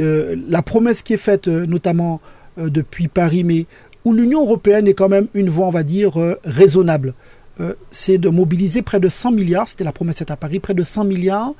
[0.00, 2.20] euh, la promesse qui est faite euh, notamment
[2.56, 3.66] depuis Paris, mais
[4.06, 7.12] où l'Union européenne est quand même une voie, on va dire, raisonnable,
[7.90, 10.82] c'est de mobiliser près de 100 milliards, c'était la promesse faite à Paris, près de
[10.82, 11.52] 100 milliards,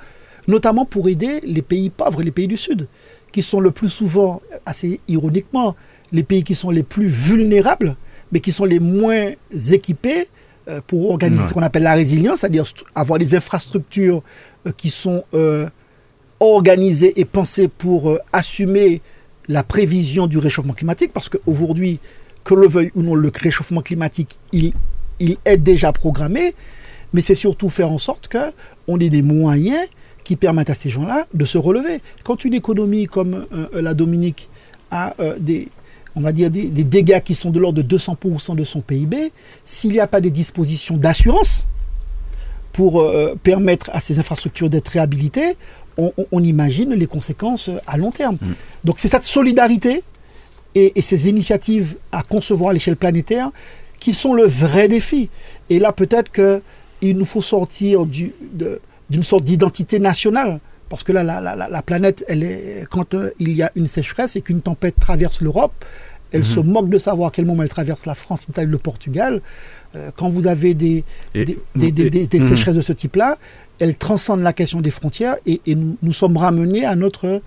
[0.49, 2.89] notamment pour aider les pays pauvres et les pays du Sud
[3.37, 5.76] qui sont le plus souvent, assez ironiquement,
[6.11, 7.95] les pays qui sont les plus vulnérables,
[8.32, 9.32] mais qui sont les moins
[9.70, 10.28] équipés
[10.68, 12.64] euh, pour organiser ce qu'on appelle la résilience, c'est-à-dire
[12.95, 14.22] avoir des infrastructures
[14.66, 15.68] euh, qui sont euh,
[16.41, 19.03] organisées et pensées pour assumer
[19.49, 22.01] la prévision du réchauffement climatique, parce qu'aujourd'hui,
[22.43, 24.72] que le veuille ou non, le réchauffement climatique, il,
[25.20, 26.55] il est déjà programmé,
[27.12, 29.87] mais c'est surtout faire en sorte qu'on ait des moyens
[30.27, 32.01] qui permettent à ces gens-là de se relever.
[32.24, 34.49] Quand une économie comme euh, la Dominique
[34.91, 35.68] a euh, des,
[36.16, 39.31] on va dire des, dégâts qui sont de l'ordre de 200% de son PIB,
[39.64, 41.68] s'il n'y a pas des dispositions d'assurance
[42.72, 45.57] pour euh, permettre à ces infrastructures d'être réhabilitées,
[45.97, 48.37] on, imagine les conséquences à long terme.
[48.43, 48.53] Mm.
[48.83, 50.03] Donc c'est cette solidarité
[50.74, 53.51] et, et, ces initiatives à concevoir à l'échelle planétaire
[54.01, 55.31] qui sont le vrai défi.
[55.70, 58.81] Et là peut-être qu'il nous faut sortir du, de,
[59.11, 60.61] d'une sorte d'identité nationale.
[60.89, 63.89] Parce que là, la, la, la, planète, elle est, quand euh, il y a une
[63.89, 65.73] sécheresse et qu'une tempête traverse l'Europe,
[66.33, 66.47] elle mhm.
[66.47, 69.41] se moque de savoir à quel moment elle traverse la France, l'Italie, le Portugal.
[69.97, 71.03] Euh, quand vous avez des,
[71.35, 72.41] des, des, des, mhm.
[72.41, 73.39] sécheresses de ce type-là,
[73.79, 77.41] elles transcendent la question des frontières et, et nous, nous, sommes ramenés à notre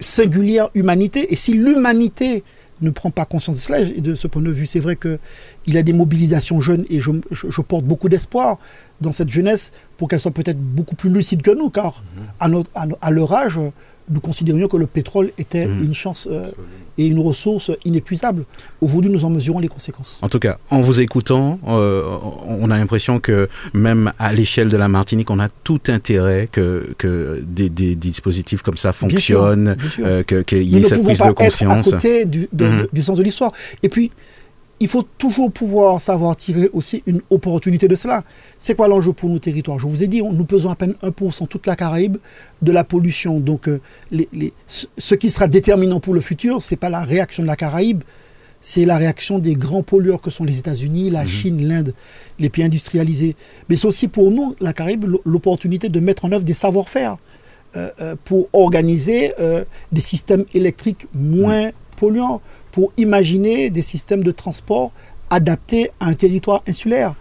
[0.00, 1.32] singulière humanité.
[1.32, 2.42] Et si l'humanité
[2.84, 3.80] ne prend pas conscience de cela.
[3.80, 5.18] Et de ce point de vue, c'est vrai qu'il
[5.66, 8.58] y a des mobilisations jeunes et je, je, porte beaucoup d'espoir
[9.00, 12.22] dans cette jeunesse pour qu'elle soit peut-être beaucoup plus lucide que nous, car mhm.
[12.40, 12.70] à, notre,
[13.00, 13.58] à, leur âge,
[14.08, 15.84] nous considérions que le pétrole était mhm.
[15.84, 16.50] une chance euh,
[16.98, 18.44] et une ressource inépuisable.
[18.80, 20.18] Aujourd'hui, nous en mesurons les conséquences.
[20.22, 22.04] En tout cas, en vous écoutant, euh,
[22.46, 26.94] on a l'impression que même à l'échelle de la Martinique, on a tout intérêt que,
[26.98, 31.88] que des, dispositifs comme ça fonctionnent, euh, qu'il y ait cette prise de conscience.
[31.88, 32.86] Être à côté du, mhm.
[32.92, 33.52] du sens de l'histoire.
[33.82, 34.10] Et puis,
[34.84, 38.22] il faut toujours pouvoir savoir tirer aussi une opportunité de cela.
[38.58, 39.78] C'est quoi l'enjeu pour nos territoires?
[39.78, 42.18] Je vous ai dit, nous pesons à peine 1% toute la Caraïbe
[42.60, 43.40] de la pollution.
[43.40, 43.80] Donc, euh,
[44.12, 47.56] les, ce qui sera déterminant pour le futur, ce n'est pas la réaction de la
[47.56, 48.02] Caraïbe,
[48.60, 51.28] c'est la réaction des grands pollueurs que sont les États-Unis, la mhm.
[51.28, 51.94] Chine, l'Inde,
[52.38, 53.36] les pays industrialisés.
[53.70, 57.16] Mais c'est aussi pour nous, la Caraïbe, l'opportunité de mettre en œuvre des savoir-faire
[57.74, 59.32] euh, euh, pour organiser
[59.92, 61.72] des systèmes électriques moins mhm.
[61.96, 62.42] polluants
[62.74, 64.90] pour imaginer des systèmes de transport
[65.30, 67.14] adaptés à un territoire insulaire.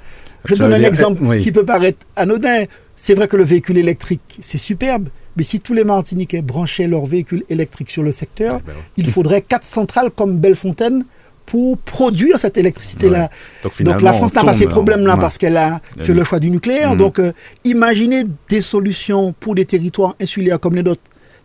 [0.45, 2.63] Je donne un exemple qui peut paraître anodin.
[2.95, 7.05] C'est vrai que le véhicule électrique, c'est superbe, Mais si tous les Martiniquais branchaient leurs
[7.05, 11.05] véhicules électriques sur le secteur, ben il faudrait quatre centrales comme Bellefontaine
[11.45, 13.29] pour produire cette électricité-là.
[13.81, 16.93] Donc, la France n'a pas ces problèmes-là parce qu'elle a fait le choix du nucléaire.
[16.93, 16.97] Mhm.
[16.97, 17.31] Donc euh,
[17.63, 21.01] imaginez des solutions pour des territoires insulaires comme les nôtres.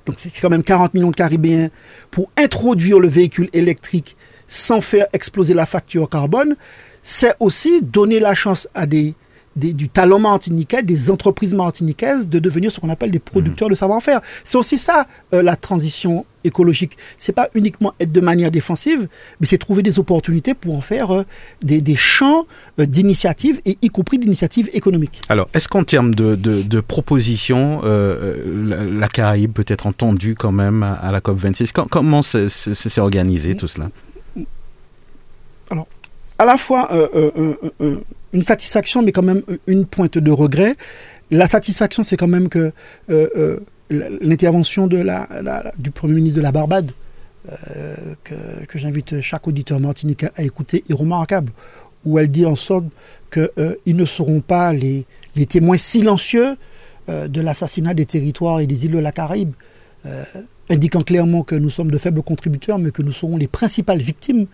[0.09, 1.69] Donc c'est quand même 40 millions de Caribéens
[2.11, 6.57] pour introduire le véhicule électrique sans faire exploser la facture carbone.
[7.03, 9.15] C'est aussi donner la chance à des
[9.57, 14.21] du talent martiniquais, des entreprises martiniquaises de devenir ce qu'on appelle des producteurs de savoir-faire.
[14.45, 16.99] C'est aussi ça euh, la transition écologique.
[17.17, 19.09] C'est pas uniquement être de manière défensive,
[19.41, 21.25] mais c'est trouver des opportunités pour en faire euh,
[21.63, 22.47] des, champs
[22.81, 25.21] euh, d'initiatives et y compris d'initiatives économiques.
[25.29, 31.21] Alors, est-ce qu'en termes de, propositions, la, Caraïbe peut être entendue quand même à, la
[31.21, 33.91] COP 26 Comment c'est organisé tout cela?
[35.71, 35.87] Alors,
[36.39, 36.91] à la fois
[38.33, 40.77] une satisfaction, mais quand même une pointe de regret.
[41.31, 42.73] La satisfaction, c'est quand même que
[43.11, 43.57] euh, euh,
[43.91, 45.29] l'intervention de la,
[45.79, 46.91] du Premier ministre de la Barbade,
[47.77, 51.53] euh, que, j'invite chaque auditeur martiniquais à écouter, est remarquable,
[52.05, 52.89] où elle dit en somme
[53.33, 55.05] qu'ils ne seront pas les,
[55.37, 56.57] les témoins silencieux
[57.09, 59.53] de l'assassinat des territoires et des îles de la Caraïbe,
[60.69, 64.47] indiquant clairement que nous sommes de faibles contributeurs, mais que nous serons les principales victimes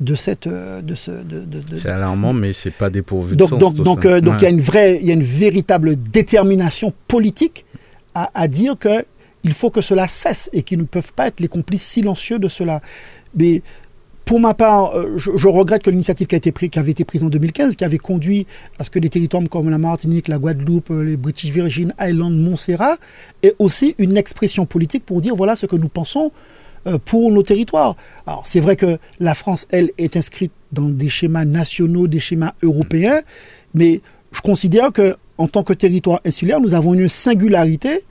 [0.00, 1.10] de cette euh, de ce
[1.76, 4.46] c'est alarmant mais c'est pas dépourvu donc, de sens donc donc euh, donc il y
[4.46, 7.64] a une vraie il y a une véritable détermination politique
[8.14, 9.04] à, dire que
[9.44, 12.48] il faut que cela cesse et qu'ils ne peuvent pas être les complices silencieux de
[12.48, 12.80] cela
[13.34, 13.62] mais
[14.24, 16.38] pour ma part, euh, je, regrette que l'initiative qui,
[16.70, 18.46] qui avait été prise en 2015, qui avait conduit
[18.78, 22.98] à ce que des territoires comme la Martinique, la Guadeloupe, les British Virgin Islands, Montserrat,
[23.42, 26.30] aient aussi une expression politique pour dire voilà ce que nous pensons
[26.86, 27.96] euh, pour nos territoires.
[28.26, 32.54] Alors c'est vrai que la France, elle, est inscrite dans des schémas nationaux, des schémas
[32.62, 33.20] européens,
[33.74, 34.00] mais
[34.32, 38.04] je considère que en tant que territoire insulaire, nous avons une singularité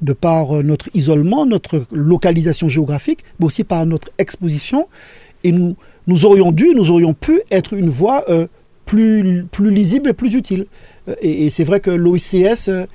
[0.00, 4.88] de par euh, notre isolement, notre localisation géographique, mais aussi par notre exposition.
[5.44, 5.76] Et nous,
[6.06, 8.46] nous aurions dû, nous aurions pu être une voie euh,
[8.88, 10.64] plus, plus lisible et plus utile.
[11.08, 12.86] Euh, et, c'est vrai que l'OICS, euh,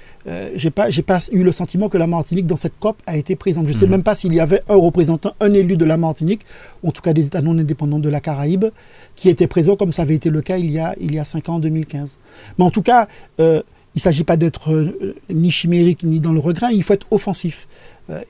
[0.55, 3.67] j'ai pas, pas eu le sentiment que la Martinique dans cette COP a été présente.
[3.67, 3.91] Je ne sais mhm.
[3.91, 6.41] même pas s'il y avait un représentant, un élu de la Martinique,
[6.83, 8.65] en tout cas des États non indépendants de la Caraïbe,
[9.15, 11.25] qui était présent comme ça avait été le cas il y a, il y a
[11.25, 12.17] 5 ans, en 2015.
[12.57, 13.07] Mais en tout cas,
[13.95, 14.93] il ne s'agit pas d'être
[15.29, 17.67] ni chimérique ni dans le regret, il faut être offensif.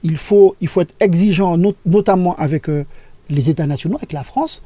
[0.03, 2.67] il, faut, il faut être exigeant, notamment avec
[3.29, 4.61] les États nationaux, avec la France,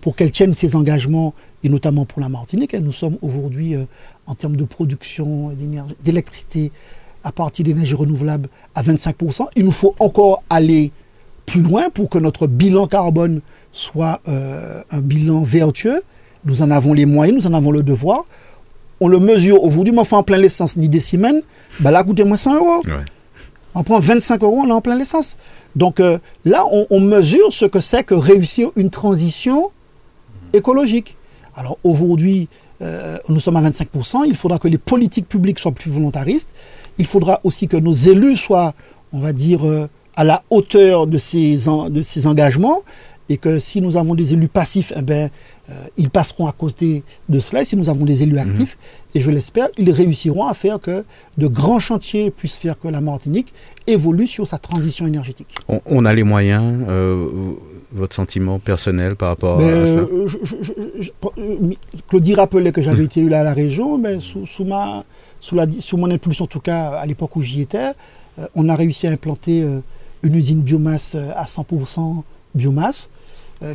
[0.00, 2.74] pour qu'elle tienne ses engagements, et notamment pour la Martinique.
[2.74, 3.84] nous sommes aujourd'hui, euh,
[4.26, 5.50] en termes de production
[6.02, 6.72] d'électricité
[7.22, 9.48] à partir d'énergie renouvelable, à 25%.
[9.56, 10.90] Il nous faut encore aller
[11.44, 13.40] plus loin pour que notre bilan carbone
[13.72, 16.02] soit euh, un bilan vertueux.
[16.44, 18.24] Nous en avons les moyens, nous en avons le devoir.
[19.00, 21.40] On le mesure aujourd'hui, mais enfin en plein l'essence ni des semaines,
[21.80, 22.82] bah là, coûtez moins 100 euros.
[23.74, 25.36] On prend 25 euros, on est en plein l'essence.
[25.76, 29.70] Donc euh, là, on mesure ce que c'est que réussir une transition
[30.52, 31.16] écologique.
[31.54, 32.48] Alors aujourd'hui,
[32.82, 36.48] euh, nous sommes à 25%, il faudra que les politiques publiques soient plus volontaristes,
[36.98, 38.74] il faudra aussi que nos élus soient,
[39.12, 41.56] on va dire, euh, à la hauteur de ces,
[41.90, 42.82] de ces engagements,
[43.30, 45.30] et que si nous avons des élus passifs, eh ben,
[45.70, 47.62] euh, ils passeront à côté de cela.
[47.62, 48.50] Et si nous avons des élus mhm.
[48.50, 48.76] actifs,
[49.14, 51.04] et je l'espère, ils réussiront à faire que
[51.38, 53.54] de grands chantiers puissent faire que la Martinique
[53.86, 55.54] évolue sur sa transition énergétique.
[55.86, 56.74] On, a les moyens
[57.92, 61.74] votre sentiment personnel par rapport à ben, cela euh,
[62.08, 65.04] Claudie rappelait que j'avais été là à la région, mais sous, ma,
[65.40, 67.92] sous, la, sous mon impulsion, en tout cas à l'époque où j'y étais,
[68.38, 69.80] euh, on a réussi à implanter euh,
[70.22, 72.22] une usine biomasse à 100%
[72.54, 73.10] biomasse.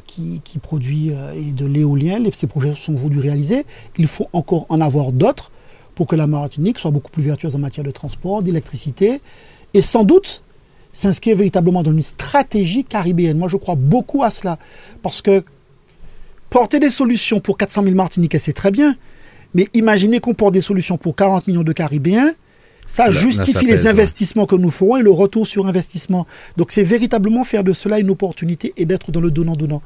[0.07, 2.17] Qui, qui, produit et de l'éolien.
[2.33, 3.67] Ces projets sont aujourd'hui réalisés.
[3.99, 5.51] Il faut encore en avoir d'autres
[5.93, 9.21] pour que la Martinique soit beaucoup plus vertueuse en matière de transport, d'électricité.
[9.75, 10.41] Et sans doute,
[10.93, 13.37] s'inscrire véritablement dans une stratégie caribéenne.
[13.37, 14.57] Moi, je crois beaucoup à cela.
[15.01, 15.43] Parce que
[16.49, 18.95] porter des solutions pour 400 000 Martiniquais, c'est très bien.
[19.53, 22.31] Mais imaginez qu'on porte des solutions pour 40 millions de Caribéens.
[22.87, 26.27] Ça justifie les investissements que nous ferons et le retour sur investissement.
[26.57, 29.81] Donc, c'est véritablement faire de cela une opportunité et d'être dans le donnant-donnant.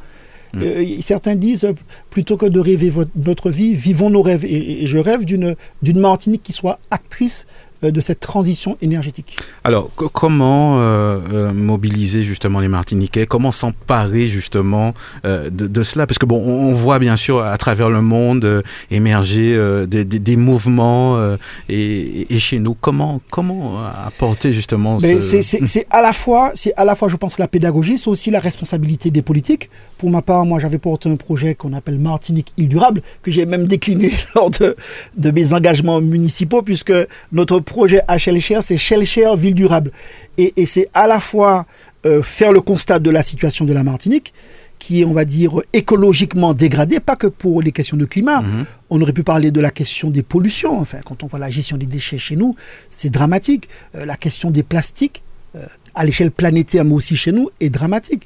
[0.53, 0.61] Mm.
[0.61, 1.73] Euh, certains disent, euh,
[2.09, 4.45] plutôt que de rêver notre vie, vivons nos rêves.
[4.45, 5.55] et je rêve d'une
[5.99, 7.45] Martinique qui soit actrice
[7.81, 9.37] de cette transition énergétique.
[9.63, 13.25] Alors, comment euh, euh, mobiliser justement les Martiniquais?
[13.25, 16.07] Comment s'emparer justement de, cela?
[16.07, 19.57] Parce que bon, on, voit bien sûr à travers le monde émerger
[19.87, 21.35] des, mouvements
[21.67, 25.31] et, chez nous, comment comment apporter justement ce...
[25.31, 28.39] C'est à la fois, c'est à la fois, je pense, la pédagogie, c'est aussi la
[28.39, 29.69] responsabilité des politiques.
[29.99, 33.45] Pour ma part, moi, j'avais porté un projet qu'on appelle Martinique île durable, que j'ai
[33.45, 34.77] même décliné lors de,
[35.17, 36.93] de mes engagements municipaux, puisque
[37.33, 39.91] notre projet à Shellshare, c'est Shellshare Ville Durable.
[40.37, 41.65] Et, c'est à la fois
[42.05, 44.33] euh, faire le constat de la situation de la Martinique,
[44.79, 48.41] qui est, on va dire, écologiquement dégradée, pas que pour les questions de climat.
[48.41, 48.65] Mhm.
[48.89, 50.79] On aurait pu parler de la question des pollutions.
[50.79, 52.55] Enfin, quand on voit la gestion des déchets chez nous,
[52.89, 53.67] c'est dramatique.
[53.95, 55.23] Euh, la question des plastiques,
[55.57, 55.65] euh,
[55.99, 58.23] à l'échelle planétaire, mais aussi chez nous, est dramatique.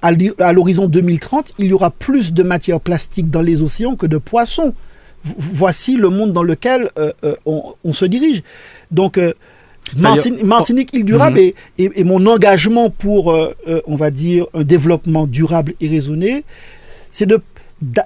[0.00, 4.18] à l'horizon 2030, il y aura plus de matières plastiques dans les océans que de
[4.18, 4.74] poissons
[5.38, 8.42] voici le monde dans lequel euh, euh, on, se dirige.
[8.90, 9.32] Donc, euh,
[10.42, 11.52] Martinique, île durable mhm.
[11.78, 13.32] et, mon engagement pour,
[13.86, 16.44] on va dire, un développement durable et raisonné,
[17.10, 17.28] c'est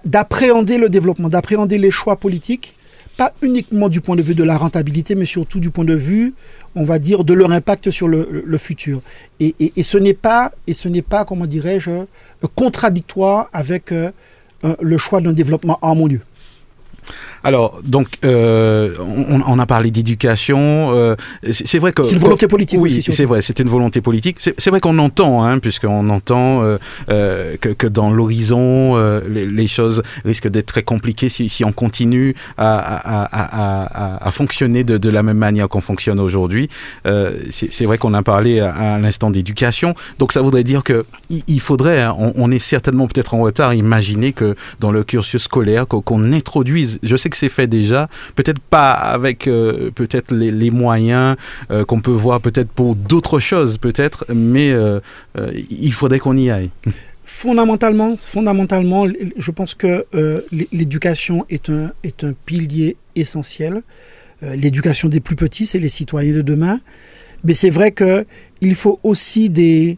[0.04, 2.74] d'appréhender le développement, d'appréhender les choix politiques,
[3.16, 6.34] pas uniquement du point de vue de la rentabilité, mais surtout du point de vue,
[6.74, 9.00] on va dire, de leur impact sur le, futur.
[9.40, 11.90] Et, ce n'est pas, et ce n'est pas, comment dirais-je,
[12.54, 13.92] contradictoire avec
[14.62, 16.20] le choix d'un développement harmonieux.
[17.42, 20.90] Alors, donc, euh, on, a parlé d'éducation.
[20.92, 21.16] Euh,
[21.50, 22.78] c'est vrai que c'est une volonté politique.
[22.80, 24.36] Oui, c'est vrai, c'est une volonté politique.
[24.38, 26.62] C'est vrai qu'on entend, hein, puisqu'on entend
[27.08, 34.84] euh, que, dans l'horizon, les, choses risquent d'être très compliquées si, on continue à, fonctionner
[34.84, 36.68] de, la même manière qu'on fonctionne aujourd'hui.
[37.04, 39.94] c'est vrai qu'on a parlé à, l'instant d'éducation.
[40.18, 41.06] Donc, ça voudrait dire que
[41.46, 45.86] il, faudrait, hein, on, est certainement peut-être en retard, imaginer que dans le cursus scolaire,
[45.86, 46.98] qu'on introduise.
[47.02, 51.36] Je sais que c'est fait déjà, peut-être pas avec euh, peut-être les, moyens
[51.70, 55.00] euh, qu'on peut voir peut-être pour d'autres choses peut-être, mais euh,
[55.70, 56.70] il faudrait qu'on y aille.
[57.24, 59.06] Fondamentalement, fondamentalement,
[59.36, 60.04] je pense que
[60.72, 63.82] l'éducation est un, est un pilier essentiel.
[64.42, 66.80] l'éducation des plus petits, c'est les citoyens de demain.
[67.44, 69.96] Mais c'est vrai qu'il faut aussi des,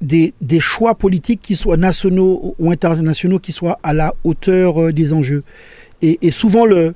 [0.00, 5.12] des, des, choix politiques qui soient nationaux ou internationaux, qui soient à la hauteur des
[5.12, 5.44] enjeux.
[6.02, 6.94] Et, souvent, le,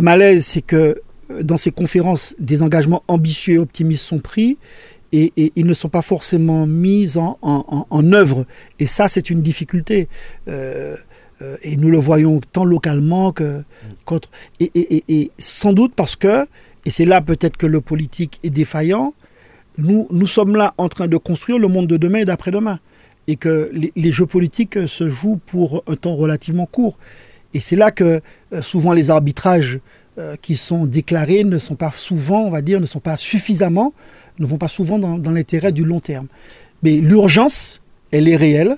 [0.00, 1.00] malaise, c'est que
[1.30, 4.58] euh, dans ces conférences, des engagements ambitieux et optimistes sont pris
[5.12, 8.46] et, ils ne sont pas forcément mis en, œuvre.
[8.78, 10.08] Et ça, c'est une difficulté.
[10.48, 10.96] Euh,
[11.40, 13.62] euh, et nous le voyons tant localement que
[14.04, 14.28] contre.
[14.60, 16.46] Et, sans doute parce que,
[16.84, 19.14] et c'est là peut-être que le politique est défaillant,
[19.78, 22.80] nous, nous sommes là en train de construire le monde de demain et d'après-demain.
[23.28, 26.98] Et que les, jeux politiques se jouent pour un temps relativement court.
[27.58, 28.20] Et c'est là que
[28.52, 29.80] euh, souvent les arbitrages
[30.16, 33.94] euh, qui sont déclarés ne sont pas souvent, on va dire, ne sont pas suffisamment,
[34.38, 36.28] ne vont pas souvent dans, l'intérêt du long terme.
[36.84, 37.80] Mais l'urgence,
[38.12, 38.76] elle est réelle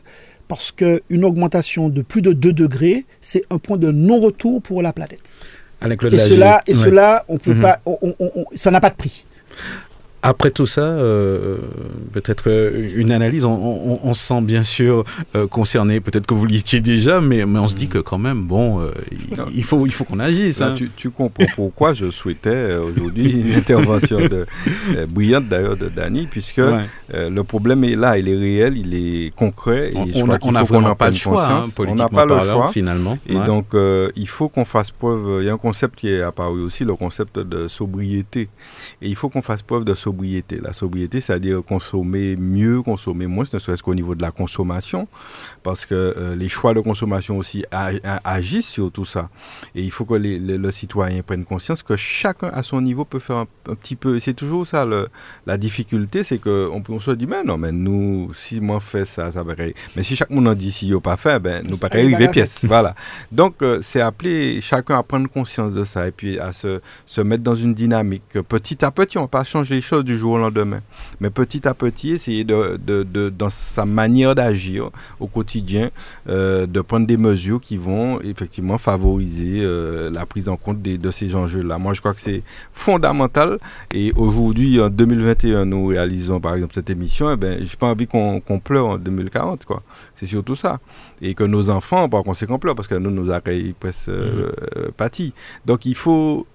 [0.48, 4.94] parce qu'une augmentation de plus de 2 degrés, c'est un point de non-retour pour la
[4.94, 5.36] planète.
[5.82, 7.60] et cela, et cela, on peut mhm.
[7.60, 7.82] pas,
[8.54, 9.26] ça n'a pas de prix.
[10.22, 11.56] Après tout ça, euh,
[12.12, 15.04] peut-être euh, une analyse, on, se sent bien sûr
[15.34, 18.42] euh, concerné, peut-être que vous l'étiez déjà, mais, mais on se dit que quand même,
[18.42, 18.82] bon,
[19.54, 20.60] il, faut, il faut qu'on agisse.
[20.60, 20.74] Hein.
[20.96, 24.44] tu, comprends pourquoi je souhaitais aujourd'hui une intervention de,
[25.08, 26.60] brillante d'ailleurs de Dany, puisque
[27.12, 31.08] le problème est là, il est réel, il est concret, et on, n'a vraiment pas
[31.08, 33.16] le choix, hein, on n'a pas le choix, finalement.
[33.26, 33.68] Et donc,
[34.16, 36.94] il faut qu'on fasse preuve, il y a un concept qui est apparu aussi, le
[36.94, 38.50] concept de sobriété,
[39.00, 40.58] et il faut qu'on fasse preuve de sobriété sobriété.
[40.60, 45.06] La sobriété, c'est-à-dire consommer mieux, consommer moins, ne serait-ce qu'au niveau de la consommation,
[45.62, 47.64] parce que euh, les choix de consommation aussi
[48.24, 49.28] agissent sur tout ça.
[49.74, 53.20] Et il faut que les, le citoyen prenne conscience que chacun à son niveau peut
[53.20, 53.46] faire un,
[53.80, 54.18] petit peu.
[54.18, 54.84] C'est toujours ça
[55.46, 59.30] la difficulté, c'est qu'on on se dit, mais non, mais nous, si moi fais ça,
[59.30, 59.54] ça va
[59.94, 62.64] Mais si chaque monde en dit si il pas fait, ben, nous pas arriver pièces.
[62.64, 62.94] voilà.
[63.30, 67.20] Donc, euh, c'est appeler chacun à prendre conscience de ça et puis à se, se
[67.20, 68.38] mettre dans une dynamique.
[68.48, 70.80] Petit à petit, on ne va pas changer les choses du jour au lendemain.
[71.20, 75.90] Mais petit à petit, essayer de, de, dans sa manière d'agir au quotidien,
[76.28, 81.10] euh, de prendre des mesures qui vont effectivement favoriser euh, la prise en compte de
[81.10, 81.78] ces enjeux-là.
[81.78, 82.42] Moi, je crois que c'est
[82.72, 83.58] fondamental.
[83.92, 87.32] Et aujourd'hui, en 2021, nous réalisons par exemple cette émission.
[87.32, 89.82] Eh ben, j'ai pas envie qu'on pleure en 2040, quoi.
[90.14, 90.80] C'est surtout ça.
[91.22, 94.50] Et que nos enfants, par conséquent, pleurent parce que nous, nos accueillons presque euh,
[94.98, 95.30] mmh.
[95.66, 96.46] Donc, il faut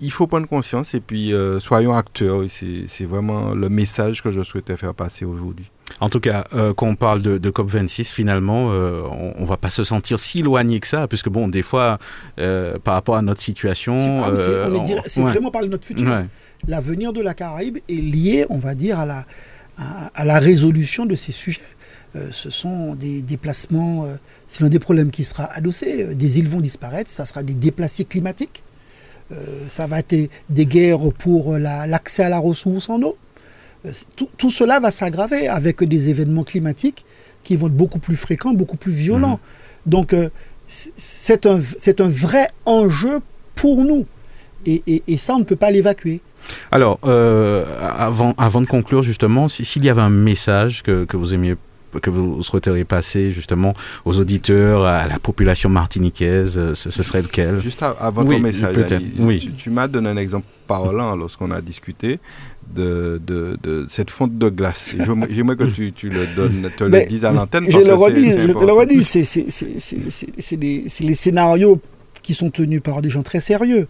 [0.00, 2.42] il faut prendre conscience et puis euh, soyons acteurs.
[2.48, 5.70] C'est vraiment le message que je souhaitais faire passer aujourd'hui.
[6.00, 9.02] En tout cas, euh, quand on parle de, COP26, finalement, euh,
[9.36, 11.98] on, ne va pas se sentir si éloigné que ça, puisque bon, des fois,
[12.36, 13.96] par rapport à notre situation,
[15.06, 16.24] c'est vraiment parler de notre futur.
[16.66, 19.24] L'avenir de la Caraïbe est lié, on va dire, à la,
[19.76, 21.60] à, la résolution de ces sujets.
[22.30, 24.08] ce sont des déplacements,
[24.48, 26.14] c'est l'un des problèmes qui sera adossé.
[26.14, 28.63] Des îles vont disparaître, ça sera des déplacés climatiques.
[29.32, 29.36] Euh,
[29.68, 30.14] ça va être
[30.50, 33.16] des guerres pour l'accès à la ressource en eau.
[33.86, 37.04] Euh, tout, cela va s'aggraver avec des événements climatiques
[37.42, 39.40] qui vont être beaucoup plus fréquents, beaucoup plus violents.
[39.86, 39.90] Mmh.
[39.90, 40.30] Donc, euh,
[40.66, 43.20] c'est un, un, vrai enjeu
[43.54, 44.06] pour nous.
[44.66, 46.20] Et, ça, on ne peut pas l'évacuer.
[46.72, 51.34] Alors, euh, avant, avant de conclure, justement, s'il y avait un message que, que vous
[51.34, 51.54] aimiez
[52.00, 53.74] que vous souhaiteriez passer justement
[54.04, 57.60] aux auditeurs, à la population martiniquaise, euh, ce, serait lequel?
[57.60, 58.76] Juste avant ton message,
[59.18, 59.50] oui.
[59.56, 62.18] tu, m'as donné un exemple parlant lorsqu'on a discuté
[62.74, 64.94] de, de, de, cette fonte de glace.
[65.30, 67.66] J'aimerais que tu, tu, le donnes, te le dises à l'antenne.
[67.68, 71.80] Je, le redis, je te le redis, c'est les scénarios
[72.22, 73.86] qui sont tenus par des gens très sérieux.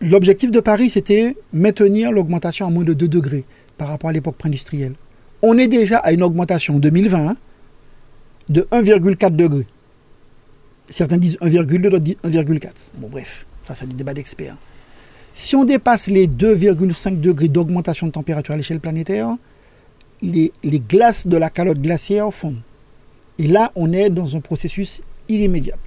[0.00, 3.44] L'objectif de Paris, c'était maintenir l'augmentation à moins de 2 degrés
[3.78, 4.94] par rapport à l'époque pré-industrielle
[5.42, 7.36] on est déjà à une augmentation en 2020
[8.48, 9.66] de 1,4 degré.
[10.88, 12.70] Certains disent 1,2, d'autres disent 1,4.
[12.96, 14.56] Bon, bref, ça, c'est du débat d'experts.
[15.34, 19.36] Si on dépasse les 2,5 degrés d'augmentation de température à l'échelle planétaire,
[20.20, 22.60] les, glaces de la calotte glaciaire fondent.
[23.38, 25.80] Et là, on est dans un processus irrémédiable,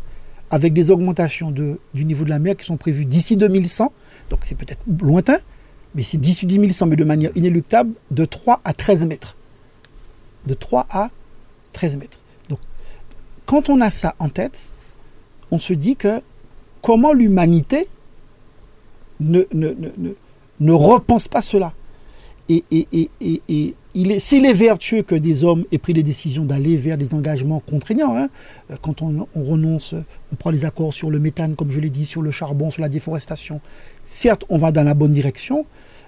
[0.49, 3.93] avec des augmentations du niveau de la mer qui sont prévues d'ici 2100,
[4.29, 5.37] donc c'est peut-être lointain,
[5.93, 9.34] mais c'est d'ici 2100, mais de manière inéluctable, de 3 à 13 mètres
[10.47, 11.09] de 3 à
[11.73, 12.19] 13 mètres.
[12.49, 12.59] Donc,
[13.45, 14.71] quand on a ça en tête,
[15.51, 16.21] on se dit que
[16.81, 17.87] comment l'humanité
[19.19, 21.73] ne, repense pas cela
[22.47, 22.63] et,
[24.19, 28.15] s'il est vertueux que des hommes aient pris les décisions d'aller vers des engagements contraignants,
[28.15, 28.29] hein,
[28.81, 29.95] quand on, renonce,
[30.31, 32.83] on prend les accords sur le méthane, comme je l'ai dit, sur le charbon, sur
[32.83, 33.61] la déforestation,
[34.05, 35.65] certes, on va dans la bonne direction,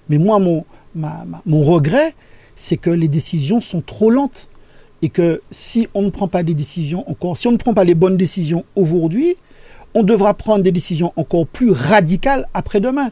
[0.09, 2.13] mais moi, mon regret,
[2.57, 4.49] c'est que les décisions sont trop lentes.
[5.03, 7.83] Et que si on ne prend pas des décisions encore, si on ne prend pas
[7.83, 9.35] les bonnes décisions aujourd'hui,
[9.93, 13.11] on devra prendre des décisions encore plus radicales après-demain.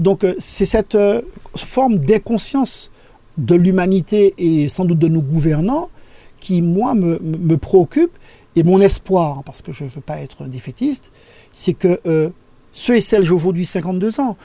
[0.00, 1.22] Donc euh, c'est cette euh,
[1.54, 2.90] forme d'inconscience
[3.38, 5.88] de l'humanité et sans doute de nos gouvernants
[6.40, 8.12] qui, moi, me, préoccupe.
[8.56, 11.12] Et mon espoir, parce que je ne veux pas être défaitiste,
[11.52, 12.30] c'est que euh,
[12.72, 14.36] ceux et celles, j'ai aujourd'hui 52 ans,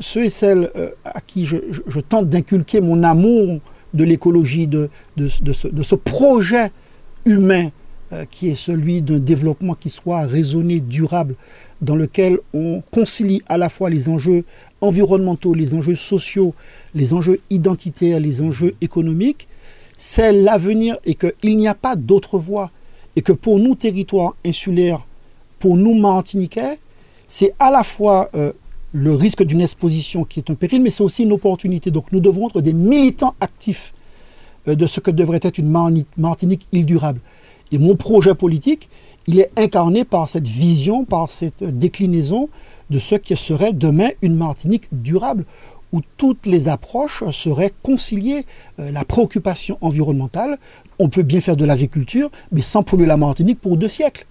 [0.00, 0.70] ceux et celles
[1.04, 3.60] à qui je tente d'inculquer mon amour
[3.94, 6.70] de l'écologie, de, ce, projet
[7.24, 7.70] humain
[8.12, 11.36] euh, qui est celui d'un développement qui soit raisonné, durable,
[11.80, 14.44] dans lequel on concilie à la fois les enjeux
[14.80, 16.54] environnementaux, les enjeux sociaux,
[16.94, 19.48] les enjeux identitaires, les enjeux économiques,
[19.96, 22.70] c'est l'avenir et qu'il n'y a pas d'autre voie.
[23.16, 25.06] Et que pour nous, territoires insulaires,
[25.60, 26.78] pour nous, Martiniquais,
[27.28, 28.52] c'est à la fois euh,
[28.94, 31.90] le risque d'une exposition qui est un péril, mais c'est aussi une opportunité.
[31.90, 33.92] Donc nous devons être des militants actifs
[34.68, 35.68] euh, de ce que devrait être une
[36.16, 37.20] Martinique île durable.
[37.72, 38.88] Et mon projet politique,
[39.26, 42.48] il est incarné par cette vision, par cette déclinaison
[42.90, 45.44] de ce qui serait demain une Martinique durable,
[45.92, 48.44] où toutes les approches seraient conciliées.
[48.78, 50.56] Euh, la préoccupation environnementale,
[51.00, 54.24] on peut bien faire de l'agriculture, mais sans polluer la Martinique pour deux siècles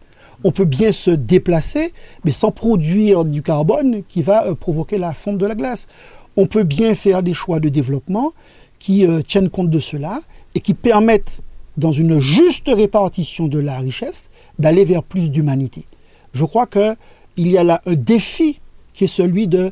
[0.44, 5.14] on peut bien se déplacer, mais sans produire du carbone qui va euh, provoquer la
[5.14, 5.88] fonte de la glace.
[6.36, 8.34] On peut bien faire des choix de développement
[8.80, 10.20] qui euh, tiennent compte de cela
[10.56, 11.42] et qui permettent,
[11.76, 14.30] dans une juste répartition de la richesse,
[14.60, 15.86] d'aller vers plus d'humanité.
[16.34, 16.98] Je crois qu'il
[17.38, 18.60] y a là un défi
[18.94, 19.72] qui est celui de,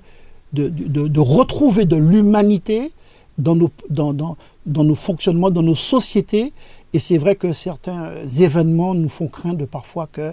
[0.53, 2.91] de, retrouver de l'humanité
[3.38, 6.53] dans nos, dans, dans, dans nos fonctionnements, dans nos sociétés.
[6.93, 10.32] Et c'est vrai que certains événements nous font craindre parfois que euh,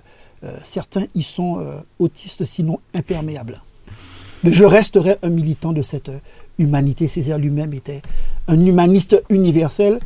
[0.63, 3.61] certains y sont euh, autistes, sinon imperméables.
[4.45, 6.11] Mais je resterai un militant de cette
[6.59, 7.09] humanité.
[7.09, 8.03] Césaire lui-même était
[8.47, 9.99] un humaniste universel.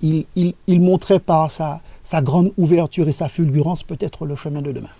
[0.00, 4.70] Il, il, montrait par sa, sa grande ouverture et sa fulgurance peut-être le chemin de
[4.70, 4.90] demain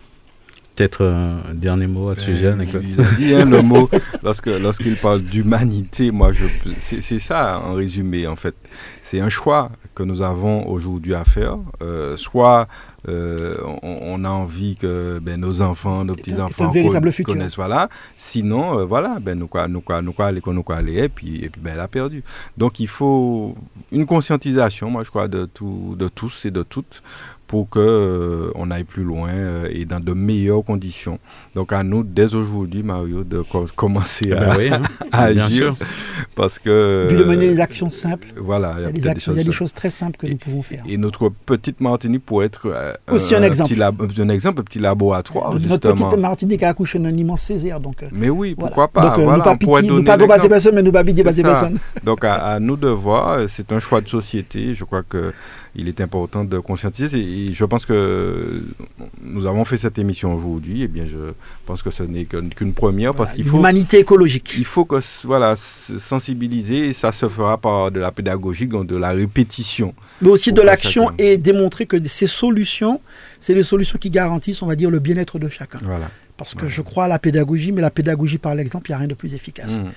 [0.75, 3.89] peut-être un dernier mot à ce sujet, Il a dit hein, le mot,
[4.23, 6.47] lorsque, lorsqu'il parle d'humanité, moi, je,
[6.81, 8.55] c'est, ça en résumé, en fait.
[9.03, 11.59] C'est un choix que nous avons aujourd'hui à faire.
[11.83, 12.69] Euh, soit
[13.09, 16.73] euh, on, a envie que ben, nos enfants, nos petits-enfants
[17.25, 17.91] connaissent, voilà.
[18.17, 21.09] Sinon, euh, voilà, ben, nous quoi, nous quoi, nous quoi, aller, nous quoi aller, et
[21.09, 22.25] puis, et puis ben, elle a perdu.
[22.57, 23.57] Donc, il faut
[23.93, 27.03] une conscientisation, moi, je crois, de, tout, de tous et de toutes
[27.55, 31.21] pour qu'on euh, on aille plus loin euh, et dans de meilleures conditions.
[31.55, 33.45] Donc à nous, dès aujourd'hui, Mario, de
[33.77, 34.83] commencer à, ben hein.
[35.13, 35.77] agir.
[36.35, 37.07] Parce que...
[37.09, 38.27] Puis de mener des actions simples.
[38.37, 38.75] Voilà.
[38.81, 40.83] Il y a, des, choses, très simples que nous pouvons faire.
[40.89, 43.73] Et notre petite Martinique pourrait être euh, aussi un, exemple.
[43.73, 45.55] Petit un exemple, un petit laboratoire.
[45.61, 47.79] Notre petite Martinique a accouché d'un immense Césaire.
[47.79, 49.11] Donc, mais oui, pourquoi pas.
[49.11, 51.79] Donc, voilà, nous pas nous pas passer personne, mais nous pas passer personne.
[52.03, 54.75] Donc à, à nous de voir, c'est un choix de société.
[54.75, 55.33] Je crois que
[55.77, 57.19] il est important de conscientiser.
[57.19, 58.63] Et je pense que
[59.23, 60.83] nous avons fait cette émission aujourd'hui.
[60.83, 61.33] Et eh bien, je
[61.67, 64.55] pense que ce n'est qu'une première parce qu'il faut l'humanité écologique.
[64.57, 66.89] Il faut que voilà sensibiliser.
[66.89, 69.95] Et ça se fera par de la pédagogie, de la répétition.
[70.23, 73.01] Mais aussi de l'action et démontrer que ces solutions,
[73.41, 75.81] c'est les solutions qui garantissent, on va dire, le bien-être de chacun.
[75.83, 76.09] Voilà.
[76.37, 78.99] Parce que je crois à la pédagogie, mais la pédagogie par l'exemple, il n'y a
[78.99, 79.79] rien de plus efficace.
[79.79, 79.91] Mmh.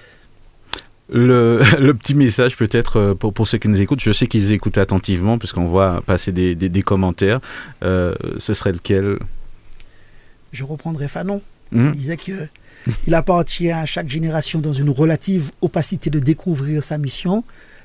[1.10, 4.52] Le, le, petit message peut-être euh, pour, pour ceux qui nous écoutent, je sais qu'ils
[4.52, 7.40] écoutent attentivement puisqu'on voit passer des, des, commentaires,
[7.84, 9.18] euh, ce serait lequel?
[10.52, 11.42] Je reprendrai Fanon.
[11.72, 11.92] Mmh.
[11.94, 17.44] Il disait qu'il appartient à chaque génération dans une relative opacité de découvrir sa mission,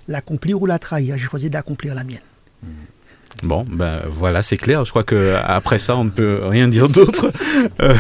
[0.09, 1.17] l'accomplir ou la trahir.
[1.19, 2.21] J'ai choisi d'accomplir la mienne.
[2.63, 2.67] Mmh.
[3.43, 4.85] Bon, ben voilà, c'est clair.
[4.85, 7.33] Je crois que après ça, on ne peut rien dire d'autre.
[7.81, 7.95] Euh,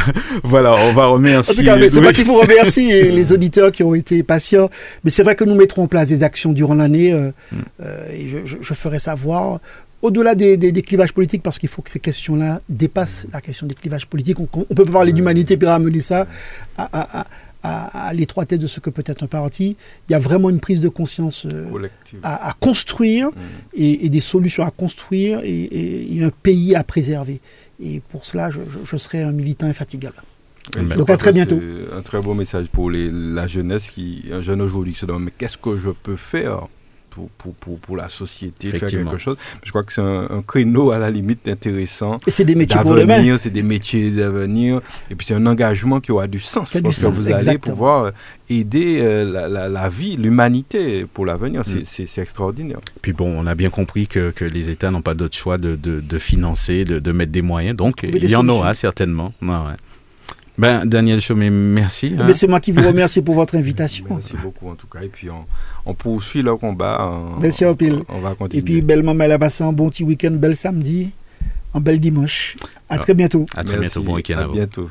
[0.45, 1.69] voilà, on va remercier.
[1.69, 4.71] En tout cas, c'est moi qui vous remercie et les auditeurs qui ont été patients.
[5.05, 7.57] Mais c'est vrai que nous mettrons en place des actions durant l'année euh, mm.
[7.83, 9.61] euh, et je, ferai savoir.
[10.03, 14.07] Au-delà des, clivages politiques, parce qu'il faut que ces questions-là dépassent la question des clivages
[14.07, 14.39] politiques.
[14.41, 16.27] On ne peut pas parler d'humanité puis ramener ça
[16.77, 17.27] à à,
[18.13, 19.77] l'étroitesse de ce que peut être un parti.
[20.09, 21.89] Il y a vraiment une prise de conscience euh,
[22.23, 23.33] à, construire mmh.
[23.75, 27.41] et, des solutions à construire et, un pays à préserver.
[27.81, 30.23] Et pour cela, je, serai un militant infatigable.
[30.97, 31.61] Donc à très bientôt.
[31.97, 35.25] Un très beau message pour les, la jeunesse qui, un jeune aujourd'hui qui se demande
[35.25, 36.69] mais qu'est-ce que je peux faire
[37.15, 39.37] pour, pour, pour, pour, la société, faire quelque chose.
[39.63, 42.19] Je crois que c'est un, créneau à la limite intéressant.
[42.27, 43.37] Et c'est des métiers pour demain.
[43.39, 44.81] C'est des métiers d'avenir.
[45.11, 46.73] Et puis c'est un engagement qui aura du sens.
[46.83, 48.11] parce que vous allez pouvoir euh,
[48.49, 51.63] aider euh, la, la, vie, l'humanité pour l'avenir.
[51.63, 51.83] Mm.
[51.85, 52.81] C'est extraordinaire.
[53.03, 55.77] Puis bon, on a bien compris que, que les États n'ont pas d'autre choix de,
[55.77, 57.77] de, de financer, de, de, mettre des moyens.
[57.77, 59.33] Donc il y en aura certainement.
[59.43, 59.49] ouais.
[60.59, 62.15] Ben, Daniel Chaumet, merci.
[62.19, 62.27] Hein.
[62.35, 64.05] C'est moi qui vous remercie pour votre invitation.
[64.11, 65.01] Merci beaucoup en tout cas.
[65.03, 65.29] Et puis
[65.87, 67.11] on, poursuit le combat.
[67.41, 68.03] merci en pile.
[68.09, 68.61] On va continuer.
[68.61, 71.11] Et puis belle maman, elle a passé un bon petit week-end, bel samedi,
[71.75, 72.57] un bel dimanche.
[72.89, 73.47] À très bientôt.
[73.57, 74.91] À très bientôt, bon week-end à, à bientôt.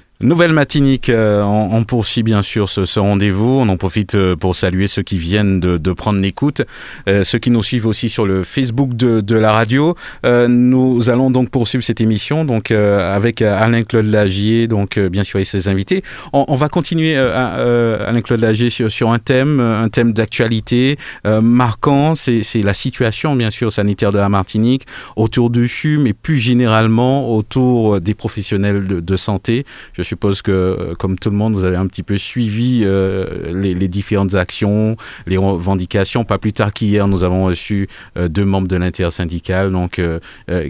[0.23, 3.59] Nouvelle matinique, euh, on, poursuit bien sûr ce, rendez-vous.
[3.59, 6.61] On en profite euh, pour saluer ceux qui viennent de, prendre l'écoute,
[7.09, 9.95] euh, ceux qui nous suivent aussi sur le Facebook de, la radio.
[10.23, 15.43] nous allons donc poursuivre cette émission donc avec Alain Claude Lagier, donc bien sûr et
[15.43, 16.03] ses invités.
[16.33, 22.13] On, va continuer Alain Claude Lagier sur, un thème, un thème d'actualité marquant.
[22.13, 27.33] C'est la situation bien sûr sanitaire de la Martinique autour du CHU, mais plus généralement
[27.33, 29.65] autour des professionnels de, de santé.
[30.11, 33.87] Suppose que, euh, comme tout le monde, vous avez un petit peu suivi euh, les,
[33.87, 36.25] différentes actions, les revendications.
[36.25, 37.87] Pas plus tard qu'hier, nous avons reçu
[38.17, 40.01] euh, deux membres de l'intersyndicale donc,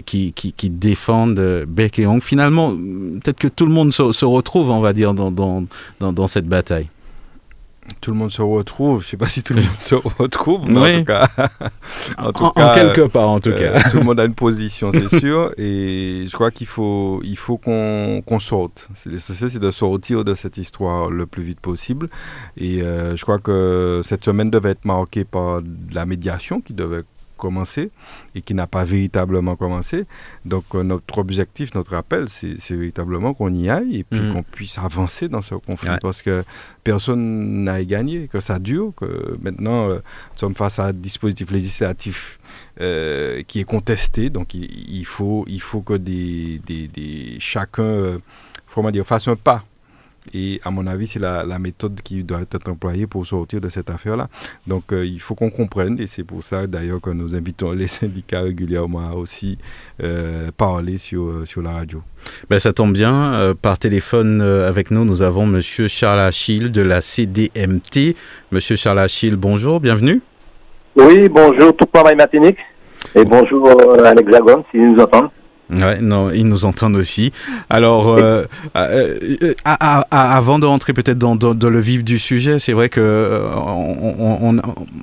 [0.06, 2.22] qui, défendent Beck et Hong.
[2.22, 6.86] Finalement, peut-être que tout le monde se, retrouve, on va dire, dans cette bataille
[8.00, 9.00] tout le monde se retrouve.
[9.00, 11.28] Je ne sais pas si tout le monde se retrouve, mais en tout cas,
[12.18, 14.90] en, tout cas, quelque part, en tout euh, cas, tout le monde a une position,
[14.92, 15.52] c'est sûr.
[15.58, 18.88] Et je crois qu'il faut, il faut qu'on sorte.
[19.06, 22.08] L'essentiel, c'est de sortir de cette histoire le plus vite possible.
[22.56, 25.60] Et euh, je crois que cette semaine devait être marquée par
[25.92, 27.02] la médiation qui devait
[27.42, 27.90] commencé
[28.36, 30.04] et qui n'a pas véritablement commencé.
[30.44, 34.32] Donc euh, notre objectif, notre appel, c'est véritablement qu'on y aille et puis mm.
[34.32, 36.44] qu'on puisse avancer dans ce conflit parce que
[36.84, 41.50] personne n'a gagné, que ça dure, que maintenant euh, nous sommes face à un dispositif
[41.50, 42.38] législatif
[42.80, 44.30] euh, qui est contesté.
[44.30, 48.18] Donc il, faut, il faut que des, des, des chacun
[48.72, 49.64] comment dire, fasse un pas
[50.34, 53.90] et à mon avis, c'est la, méthode qui doit être employée pour sortir de cette
[53.90, 54.28] affaire-là.
[54.66, 57.86] Donc euh, il faut qu'on comprenne, et c'est pour ça d'ailleurs que nous invitons les
[57.86, 59.58] syndicats régulièrement à aussi
[60.02, 62.02] euh, parler sur, euh, sur la radio.
[62.48, 63.54] Ben, ça tombe bien.
[63.60, 65.60] par téléphone avec nous, nous avons M.
[65.60, 68.14] Charles Achille de la CDMT.
[68.52, 70.20] Monsieur Charles Achille, bonjour, bienvenue.
[70.94, 72.58] Oui, bonjour, tout le matinique.
[73.14, 73.68] Et bonjour
[74.04, 75.30] à l'Hexagone, s'ils nous entendent.
[75.72, 77.32] Ouais, non, ils nous entendent aussi.
[77.70, 78.44] Alors, euh,
[78.76, 79.54] euh, euh,
[80.10, 83.40] avant de rentrer peut-être dans, le vif du sujet, c'est vrai que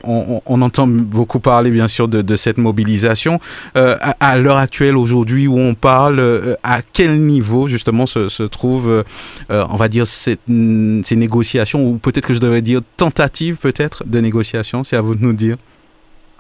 [0.04, 3.40] on, entend beaucoup parler, bien sûr, de, cette mobilisation.
[3.76, 9.04] à, l'heure actuelle, aujourd'hui, où on parle, à quel niveau justement se, se trouvent,
[9.50, 14.84] on va dire, ces négociations, ou peut-être que je devrais dire tentative, peut-être, de négociation.
[14.84, 15.58] C'est à vous de nous dire.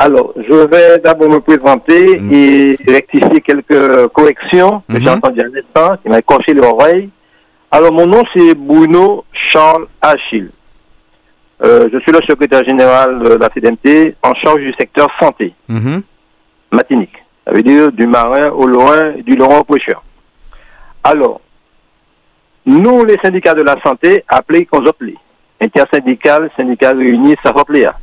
[0.01, 2.33] Alors, je vais d'abord me présenter mm.
[2.33, 5.17] et rectifier quelques corrections que j'ai mm-hmm.
[5.17, 7.09] entendues un instant, qui m'a coché l'oreille.
[7.69, 10.51] Alors, mon nom, c'est Bruno Charles Achille.
[11.61, 16.01] Euh, je suis le secrétaire général de la CDMT en charge du secteur santé, mm-hmm.
[16.71, 17.17] matinique.
[17.45, 20.01] Ça veut dire du marin au Lorrain et du Lorrain au pêcheur.
[21.03, 21.41] Alors,
[22.65, 25.17] nous, les syndicats de la santé, appelés Consoplés,
[25.59, 27.35] intersyndical, syndical réuni,
[27.67, 27.95] plaire.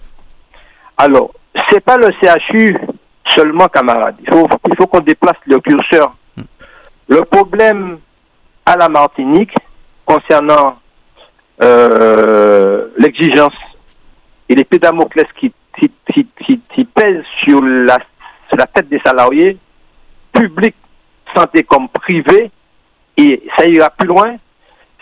[0.99, 1.31] Alors,
[1.69, 2.77] c'est pas le CHU
[3.35, 4.17] seulement, camarades.
[4.21, 6.15] Il faut, il faut qu'on déplace le curseur.
[7.09, 7.99] Le problème
[8.65, 9.55] à la Martinique
[10.05, 10.79] concernant
[11.63, 13.55] euh, l'exigence
[14.49, 17.99] et les pédamoclès qui, qui, pèsent sur la,
[18.75, 19.57] tête des salariés,
[20.33, 20.77] publics,
[21.35, 22.51] santé comme privé,
[23.17, 24.37] et ça ira plus loin,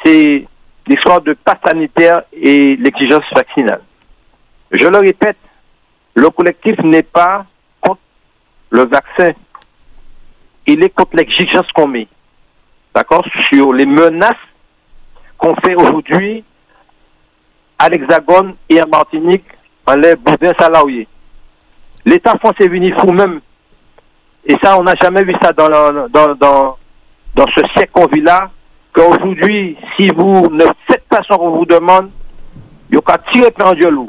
[0.05, 0.47] c'est
[0.87, 3.81] l'histoire de passe sanitaire et l'exigence vaccinale.
[4.71, 5.37] Je le répète,
[6.15, 7.45] le collectif n'est pas
[7.81, 8.01] contre
[8.71, 9.33] le vaccin.
[10.67, 12.09] Il est contre l'exigence qu'on met.
[12.95, 13.25] D'accord?
[13.53, 14.33] Sur les menaces
[15.37, 16.45] qu'on fait aujourd'hui
[17.79, 19.45] à l'Hexagone et à Martinique
[19.87, 21.07] en les boudins salariés.
[22.05, 23.41] L'État français venu fou même.
[24.47, 26.77] Et ça, on n'a jamais vu ça dans, dans, dans,
[27.35, 28.51] dans ce siècle qu'on vit là,
[28.93, 32.11] qu'aujourd'hui, si vous ne faites pas ce qu'on vous demande,
[32.91, 34.07] il y a tirer plein de loup.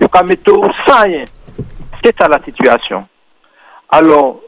[0.00, 0.52] Il y a mettre
[0.86, 1.24] sans rien.
[2.02, 3.06] C'est ça la situation.
[3.90, 4.40] Alors,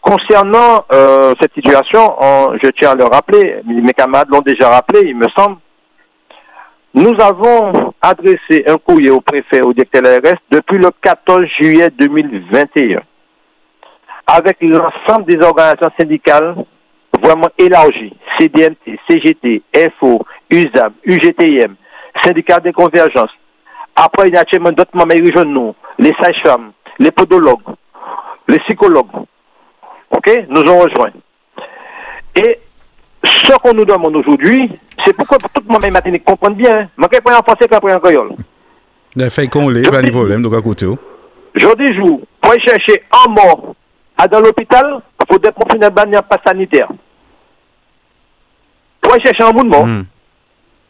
[0.00, 2.16] concernant euh, cette situation,
[2.62, 5.56] je tiens à le rappeler, mes camarades l'ont déjà rappelé, il me semble,
[6.94, 13.00] nous avons adressé un courrier au préfet au directeur RS depuis le 14 juillet 2021
[14.26, 16.56] avec l'ensemble des organisations syndicales
[17.22, 19.62] vraiment élargies, CDMT, CGT,
[19.98, 21.76] FO, USAM, UGTM,
[22.24, 23.30] syndicat de convergence.
[23.96, 27.60] Après, il y a d'autres membres régionaux, les sages-femmes, les podologues,
[28.48, 29.06] les psychologues.
[30.10, 30.30] OK?
[30.48, 31.12] Nous ont rejoints.
[32.36, 32.58] Et
[33.24, 34.70] ce qu'on nous demande aujourd'hui,
[35.04, 36.88] c'est pourquoi tout le monde matin comprend bien.
[36.96, 38.32] Je ne pas en français qu'après en créole.
[39.14, 40.86] Il fait qu'on l'est, pas de problème, donc à côté.
[40.86, 40.98] Oh.
[41.54, 43.74] Je dis, jour, pour chercher un mort
[44.30, 46.88] dans l'hôpital, il faut des professionnels de pas sanitaire.
[49.00, 50.04] Pour chercher un monde mort, il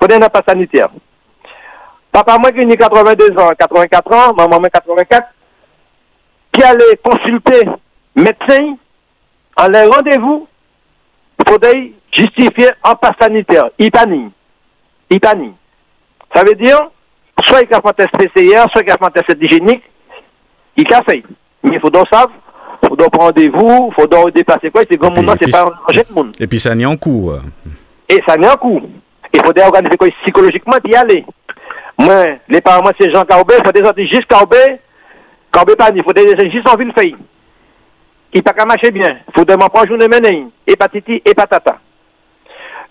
[0.00, 0.88] faut des pas sanitaire.
[2.12, 5.28] Papa, moi qui ai 82 ans, 84 ans, maman, 84,
[6.52, 7.66] qui allait consulter
[8.14, 8.76] médecin
[9.56, 10.46] en les rendez-vous,
[11.38, 13.70] il faudrait justifier un pass sanitaire.
[13.78, 14.32] Il panique.
[15.08, 15.54] Il panique.
[16.34, 16.78] Ça veut dire,
[17.44, 19.82] soit il a fait un test PCR, soit il a fait un test hygiénique,
[20.76, 21.22] il a fait.
[21.62, 22.30] Mais il faut donc savoir,
[22.82, 25.64] il faut donc prendre rendez-vous, il faut donc dépasser quoi, c'est comme moment, c'est pas
[25.64, 26.36] un jet de monde.
[26.38, 27.38] Et puis ça n'est en cours.
[28.08, 28.82] Et ça n'est en cours.
[29.34, 31.24] Il faut organiser quoi psychologiquement d'y aller.
[32.02, 34.80] Moi, les parents, c'est Jean Carbet, il faut des autres juste Carbet,
[35.52, 37.14] Carbet pas il faut des juste en ville fait.
[38.32, 39.18] Il n'a pas marcher bien.
[39.28, 41.78] Il faut demander trois journées mener, hépatite et patata.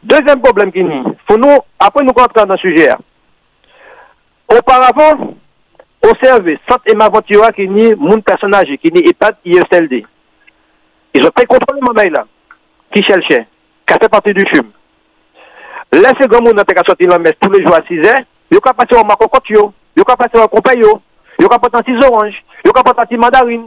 [0.01, 2.89] Deuxième problème qui nous, faut nous, après nous rentrer dans le sujet.
[4.49, 5.35] Auparavant,
[6.01, 10.05] observez, Centre et Maventura qui ni mon personnage, qui ni EHPAD, ISLD.
[11.15, 12.25] Ils ont pris contrôle de mon là,
[12.93, 13.45] qui cherchait,
[13.85, 14.71] qui a fait partie du chum.
[15.91, 18.73] Laissez grand monde qui a sorti messe tous les jours à 6 heures, yo ka
[18.73, 20.99] pase waman kokot yo, yo ka pase waman kompay yo,
[21.41, 22.35] yo ka potan ti zoranj,
[22.65, 23.65] yo ka potan ti mandarin.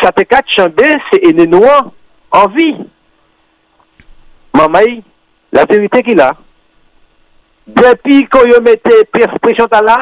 [0.00, 1.90] Sa te kat chanbe, se ene nouan,
[2.32, 2.70] anvi.
[4.54, 5.02] Mamay,
[5.52, 6.30] la verite ki la,
[7.66, 9.98] depi kon yo mette presyon ta la,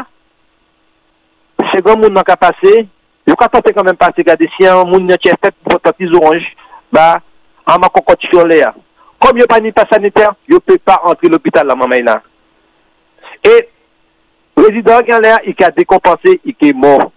[1.73, 2.85] se gwa moun nan ka pase,
[3.27, 6.11] yo ka tante kan men pase gade si an moun nan chè fèp potan ti
[6.13, 6.45] zoranj,
[6.93, 7.17] ba,
[7.67, 8.75] an man kokot yo le ya.
[9.23, 12.21] Kom yo pa ni pa saniter, yo pe pa antre l'opital la mamay la.
[13.45, 13.69] Et,
[14.57, 17.11] le président là, il a décompensé, il est mort.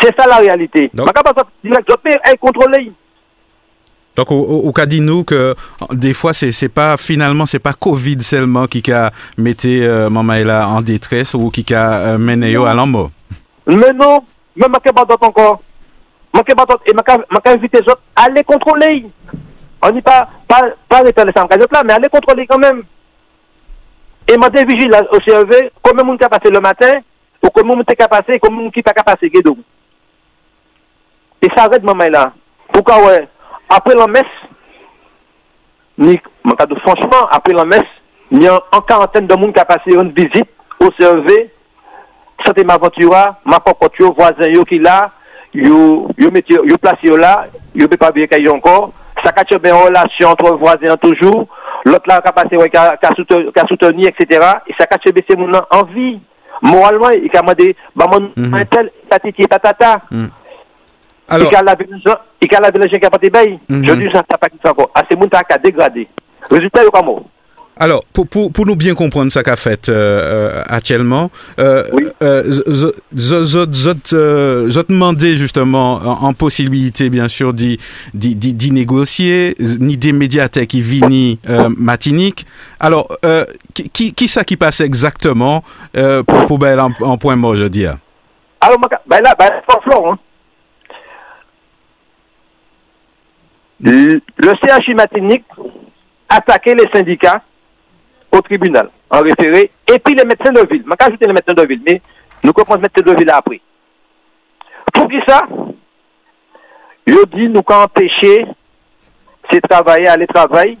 [0.00, 0.90] C'est ça la réalité.
[0.94, 2.92] Donc, je peux contrôler.
[4.14, 5.54] Donc, au, cas dit nous que
[5.90, 10.34] des fois, c'est, c'est pas finalement, c'est pas Covid seulement qui a mis euh, Maman
[10.76, 13.10] en détresse ou qui a euh, mené à l'embo.
[13.66, 14.18] Mais non,
[14.54, 15.62] mais je pas d'autres encore.
[16.34, 16.82] Je pas d'autres.
[16.86, 19.06] Et je invité les autres à les contrôler.
[19.80, 22.82] On dit pas, pas, pas les là, mais à les contrôler quand même.
[24.28, 27.00] Et je vigile au CEV, combien de monde passé le matin,
[27.42, 29.30] ou combien de monde passé, combien de monde pas passé,
[31.42, 32.32] Et ça arrête maman là.
[32.72, 33.28] Pourquoi ouais?
[33.74, 34.24] après la messe,
[35.98, 36.20] ni,
[36.84, 37.80] franchement, après la messe,
[38.30, 40.48] il y a une quarantaine de monde qui a passé une visite
[40.80, 41.50] au CEV,
[42.44, 45.10] santé m'aventura, ma propre voisin yo qui là,
[45.54, 46.30] yo yo
[46.64, 48.92] yo placé là, yo pas bien qu'il encore,
[49.22, 51.46] ça a bien relation entre voisins toujours,
[51.84, 54.40] l'autre là qui a passé qui a soutenu etc.
[54.66, 56.20] et ça a bien c'est mon envie
[56.62, 60.00] moralement il a demandé bah mon tel tatiti tatata.
[60.10, 60.26] Mm.
[61.28, 63.30] Alors, il y a la gens qui a pas de
[63.70, 64.90] Je dis ça, ça pas qui encore.
[64.94, 66.06] Ah, c'est mon qui a dégradé.
[66.50, 67.22] Résultat, il pas mort.
[67.82, 72.06] Alors, pour, pour, pour, nous bien comprendre ça qu'a fait euh, euh actuellement, euh, oui.
[72.22, 72.62] euh,
[73.12, 81.40] je demandé justement en, en, possibilité, bien sûr, d'y négocier, ni des médiathèques qui vini
[81.76, 82.46] matinique.
[82.78, 83.08] Alors,
[83.74, 87.86] qui, qui ça qui passe exactement pour, pour ben, en, en, point mort, je dis
[87.86, 88.78] Alors,
[89.08, 89.48] ben là, ben,
[89.82, 90.12] Florent.
[90.12, 90.18] Hein.
[93.80, 95.44] Le, le CHI matinique
[96.28, 97.42] attaquait les syndicats
[98.32, 100.82] au tribunal, en référé, et puis les médecins de ville.
[100.84, 102.00] Je vais ajouter les médecins de ville, mais
[102.42, 103.60] nous comprenons les médecins de ville après.
[104.92, 105.42] Pour qui ça?
[107.06, 108.46] Je dis, nous qu'à empêcher
[109.50, 110.78] ces travailleurs à aller travailler,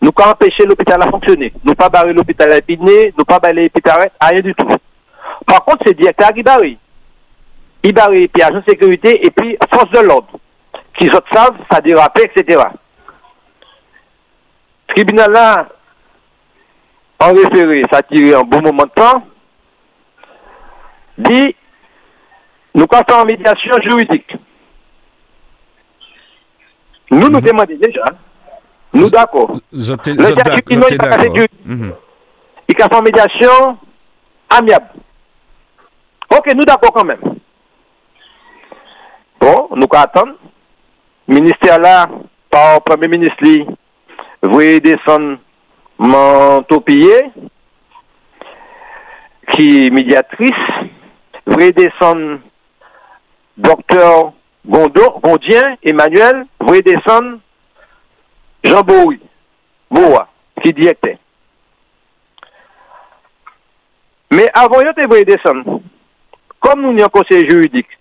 [0.00, 1.52] nous qu'à empêcher l'hôpital à fonctionner.
[1.64, 4.68] Nous pas barrer l'hôpital à Épinay, nous pas barrer l'hôpital à rien du tout.
[5.46, 6.62] Par contre, c'est directeur qui barre.
[7.82, 10.38] Il barre, puis agent de sécurité, et puis force de l'ordre.
[10.98, 12.62] Qui savent, ça dérape, etc.
[14.88, 15.68] Tribunal là,
[17.20, 19.22] en référé, ça a tiré un bon moment de temps,
[21.18, 21.54] dit,
[22.74, 24.32] nous passons en médiation juridique.
[27.10, 27.40] Nous nous mhm.
[27.40, 28.04] demandons déjà,
[28.94, 29.52] nous d'accord.
[29.72, 31.46] Le d'accord.
[31.64, 31.92] Mhm.
[32.68, 33.78] Il a fait en médiation
[34.48, 34.86] amiable.
[36.30, 37.20] Ok, nous d'accord quand même.
[39.40, 40.36] Bon, nous attendons.
[41.26, 42.08] Ministère là,
[42.50, 43.36] par Premier ministre,
[44.42, 45.38] vous descendre
[46.02, 47.30] Montaupier,
[49.52, 50.50] qui est médiatrice,
[51.72, 52.38] descendre
[53.58, 54.32] docteur
[54.64, 56.46] Gondien, Emmanuel,
[56.80, 57.38] descendre
[58.64, 59.20] Jean Boui,
[59.90, 60.26] Boa,
[60.62, 61.16] qui directeur.
[64.30, 65.82] Mais avant, devrait descendre.
[66.60, 67.98] Comme nous n'y un conseil juridique,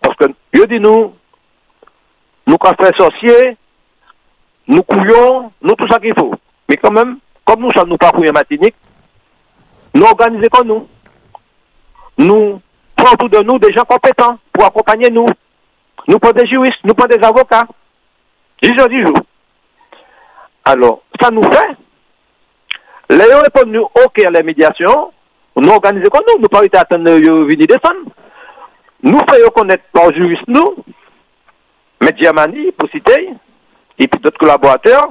[0.00, 1.14] parce que, je dis nous,
[2.48, 3.56] nous, quand sorciers,
[4.66, 6.34] nous couillons, nous tout ça qu'il faut.
[6.70, 8.76] Mais quand même, comme nous sommes nous pas matinique,
[9.92, 10.88] nous organisons comme nous.
[12.16, 12.62] Nous
[12.94, 15.26] prenons tout de nous des gens compétents pour accompagner nous.
[16.06, 17.66] Nous prenons des juristes, nous prenons des avocats.
[18.62, 19.18] 10 jours, 10 jours.
[20.64, 21.76] Alors, ça nous fait.
[23.10, 25.10] Les gens répondent nous, OK, à la médiation,
[25.56, 28.12] nous organisons comme nous, nous pas attendre venir descendre.
[29.02, 30.76] Nous faisons connaître par juriste nous,
[32.00, 33.30] Mediamani, pour citer,
[33.98, 35.08] et puis d'autres collaborateurs,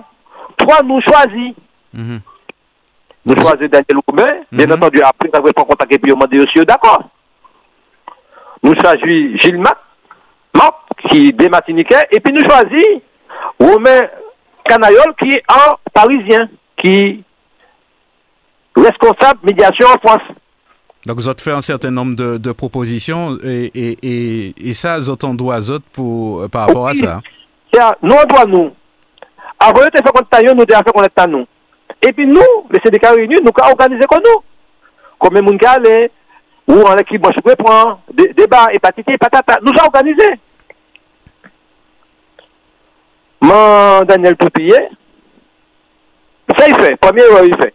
[0.60, 1.56] Trois, nous choisissons.
[1.94, 2.22] Mhm.
[3.26, 4.44] Nous choisissons Daniel Roumain.
[4.52, 4.74] Bien mhm.
[4.74, 7.10] entendu, après, nous avons contact et puis on aussi, d'accord.
[8.62, 9.78] Nous choisissons Gilles Mac,
[11.10, 13.02] qui est des Martiniquais, et puis nous choisissons
[13.60, 14.02] Romain
[14.66, 17.20] Canayol, qui est un Parisien, qui est
[18.76, 20.28] responsable médiation en France.
[21.06, 25.00] Donc, vous avez fait un certain nombre de, de propositions et, et, et, et ça,
[25.00, 25.60] vous en doit
[25.94, 27.22] pour, par rapport à ça.
[28.04, 28.72] Nous, on doit nous
[29.60, 31.48] Avon yo te fè konta yo, nou de a fè konta nou.
[32.00, 34.44] Epi nou, le CDK reynou, nou ka organize kon nou.
[35.20, 36.10] Kome moun ka ale,
[36.70, 40.30] ou an ekip manchou kwe pran, deba, epatite, patata, nou sa organize.
[43.44, 44.80] Man Daniel Poupiye,
[46.56, 47.70] sa y fè, pwamye yo y fè.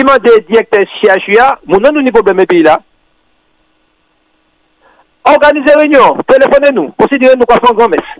[0.00, 2.76] Iman de direkte CHUA, moun nan nou ni probleme pi la.
[5.30, 8.12] Organize reynyon, telefone nou, konsidere nou kwa fon gomes.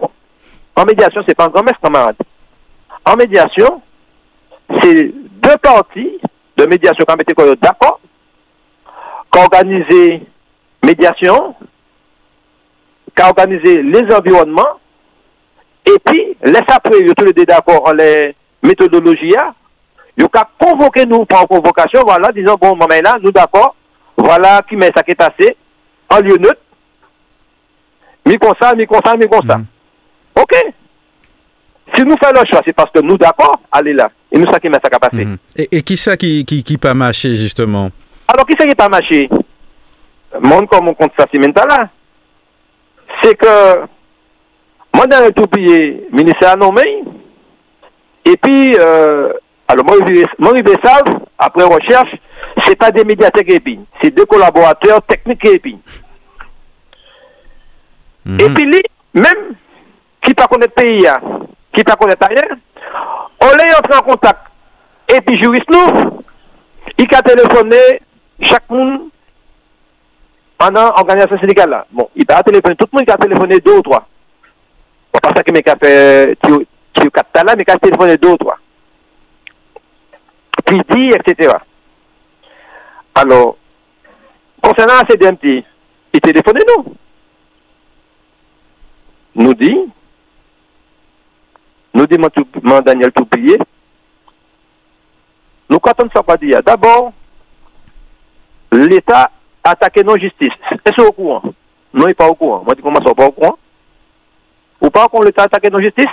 [0.76, 2.16] En médiation, c'est pas un grand messe, camarade.
[3.04, 3.82] En médiation,
[4.82, 6.20] c'est deux parties
[6.56, 8.00] de médiation qui ont été d'accord,
[9.32, 10.22] qui ont organisé
[10.84, 11.54] médiation,
[13.14, 14.78] qui ont organisé les environnements,
[15.86, 19.34] et puis, laisse après, ils tous les deux d'accord en les méthodologies,
[20.16, 20.28] ils ont
[20.58, 23.74] convoqué nous pour convocation, voilà, disant, bon, moment là, nous d'accord,
[24.16, 25.56] voilà qui met ça qui est passé,
[26.10, 26.60] en lieu neutre,
[28.26, 29.64] mi comme ça, mi comme ça, mi.
[30.40, 30.54] Ok.
[31.94, 34.10] Si nous faisons le choix, c'est parce que nous, d'accord, allez là.
[34.30, 35.24] Et nous, ça qui met ça passer.
[35.24, 37.90] Mm et, et, qui ça qui, qui, qui pas marché, justement?
[38.28, 39.28] Alors, qui ça qui pas marché
[40.40, 41.88] Monde comme on compte ça, c'est là.
[43.22, 43.80] C'est que,
[44.94, 47.02] moi, dans le tout pays, ministère nommé,
[48.24, 49.32] et puis, euh,
[49.66, 52.14] alors, moi, je savent, après recherche,
[52.64, 55.76] c'est pas des médiateurs qui c'est deux collaborateurs techniques qui
[58.24, 58.82] mm Et puis, lui,
[59.14, 59.54] même,
[60.22, 61.18] qui pas connaître pays, hein,
[61.74, 62.56] qui t'a connaît rien,
[63.40, 64.40] on l'a entré en contact.
[65.08, 66.22] Et puis, juriste nous,
[66.98, 68.00] il a téléphoné
[68.40, 69.08] chaque monde
[70.58, 71.84] pendant l'organisation syndicale.
[71.90, 74.06] Bon, il a téléphoné, tout le monde a téléphoné deux ou trois.
[75.12, 78.36] Bon, pas ça que mes fait, tu quatre là, mais il a téléphoné deux ou
[78.36, 78.58] trois.
[80.66, 81.54] Puis dit, etc.
[83.14, 83.56] Alors,
[84.62, 85.64] concernant la CDMT,
[86.12, 86.94] il téléphonait nous.
[89.36, 89.78] Nous dit,
[91.94, 93.58] nous demandons Daniel Toupier,
[95.68, 96.62] nous comptons ça pas dire.
[96.62, 97.12] D'abord,
[98.72, 99.30] l'État
[99.62, 100.48] attaque nos justices.
[100.84, 101.42] Est-ce au courant?
[101.92, 102.62] Non, il n'est pas au courant.
[102.64, 103.58] Moi, je dis comment pas au courant?
[104.80, 106.06] Ou pas qu'on l'État attaque nos justices?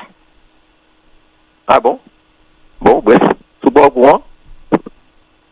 [1.67, 1.99] Ah bon?
[2.79, 3.19] Bon, bref,
[3.63, 4.23] c'est pas au courant.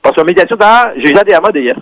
[0.02, 0.58] Parce que la médiation,
[0.98, 1.76] j'ai déjà à hier.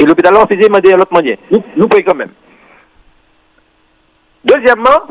[0.00, 1.38] Et l'hôpital on faisait demander à l'autre manière.
[1.76, 2.32] Nous payons quand même.
[4.44, 5.06] Deuxièmement,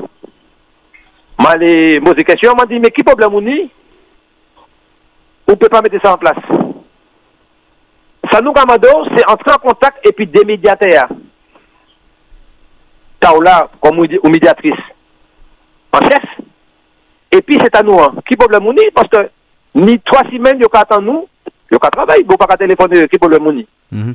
[1.39, 3.69] m'a les posé question, m'a dit, mais qui problème on y?
[5.47, 6.37] On ne peut pas mettre ça en place.
[8.31, 11.07] Ça nous Gamado, c'est entrer en contact et puis des médiateurs.
[13.19, 14.73] Taoula, comme ou médiatrice,
[15.93, 16.23] en chef.
[17.31, 17.99] Et puis c'est à nous.
[17.99, 18.13] Hein.
[18.27, 18.91] Qui problème on y?
[18.93, 19.29] Parce que
[19.75, 21.27] ni trois semaines, il y a nous,
[21.71, 23.67] il y a travailler, il pas téléphoner, qui problème on y?
[23.93, 24.13] Mm-hmm.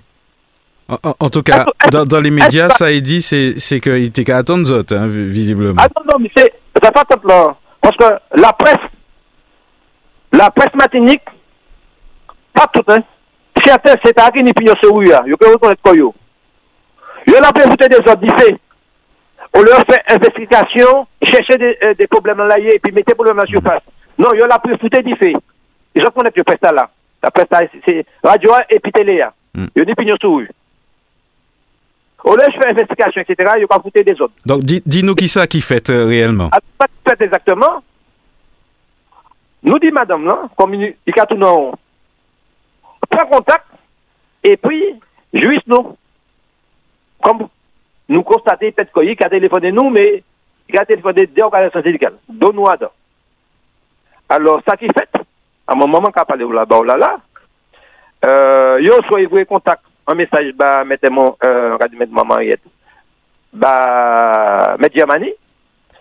[1.21, 4.95] En, tout cas, dans, les médias, ça est dit, c'est qu'il était qu'à attendre autres,
[4.95, 5.81] hein, visiblement.
[5.83, 7.57] Ah non, non, mais c'est pas tant là.
[7.81, 8.05] Parce que
[8.35, 8.91] la presse,
[10.33, 11.23] la presse matinique,
[12.55, 12.99] pas tout, hein.
[13.65, 15.23] Certains, c'est à qui n'y pignon ce oui, hein.
[15.27, 16.15] Ils peuvent reconnaître quoi, yo?
[17.27, 18.59] Ils ont fait des autres,
[19.55, 23.37] On leur fait investigation, chercher des, euh, des problèmes là, et puis mettre des problèmes
[23.37, 23.83] la surface.
[24.19, 25.37] Non, ils ont pu foutre des faits.
[25.95, 26.89] Ils ont connaître le presse là.
[27.23, 29.25] La presse c'est radio et puis télé.
[29.55, 29.67] Mm.
[29.77, 30.41] Ils ont des pignons sur
[32.25, 34.35] au lieu de faire investigation, etc., il a pas foutu des autres.
[34.47, 37.83] Donc, dis-nous qui ça qui fait euh, réellement ah, Pas fait exactement.
[39.63, 41.73] Nous dit madame, là, comme il y a tout non.
[43.09, 43.67] Prends contact
[44.45, 45.01] et puis,
[45.33, 45.97] juste nous.
[47.23, 47.49] Comme
[48.09, 50.23] nous constatons peut-être qu'il a téléphoné nous, mais
[50.69, 52.17] il a téléphoné des organisations syndicales.
[52.29, 52.67] Donne-nous
[54.29, 55.09] Alors, ça qui fait,
[55.67, 57.17] à mon moment qu'a parlé là-bas, là, là,
[58.25, 61.79] euh, yo soit vous contact un message bah mettez mon euh
[62.11, 62.63] maman Henriette
[63.53, 65.33] bah mettre Germany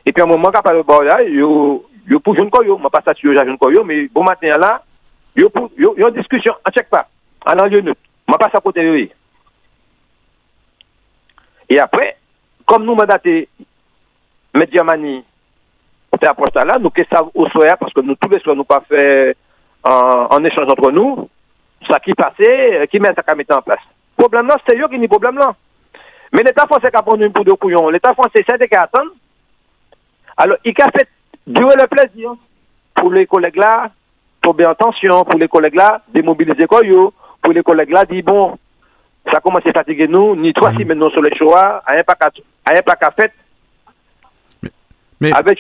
[0.06, 2.90] et puis un moment quand parle bon là yo yo pour jeune quoi yo m'a
[2.90, 4.84] pas ça sur jeune quoi yo mais bon matin là
[5.36, 7.08] yo pour yo yo discussion en check pas.
[7.46, 8.00] En lieu neutre.
[8.28, 9.08] M'a pas ça côté yo
[11.70, 12.18] et après
[12.66, 13.48] comme nous mandaté
[14.54, 15.24] mettre Germany
[16.20, 18.64] fait approche là nous que ça au soir parce que nous tous les soirs nous
[18.64, 19.36] pas fait
[19.84, 21.30] en, en échange entre nous
[21.88, 23.80] ça qui passait, qui met ça à mettre en place
[24.22, 25.56] problème là, c'est eux qui ont problème là.
[26.34, 27.90] Mais l'État français a pris une poudre de couillon.
[27.90, 29.04] L'État français, c'est qui attend.
[30.38, 31.10] Alors, il a fait
[31.46, 32.36] durer le plaisir
[32.96, 33.90] pour les collègues là,
[34.42, 36.82] pour bien attention, pour les collègues là, démobiliser quoi
[37.42, 38.58] pour les collègues là, dit bon,
[39.32, 42.96] ça commence à fatiguer nous, ni toi si maintenant sur les choix, à un pas
[42.96, 43.34] qu'à fait.
[45.20, 45.60] Mais, avec,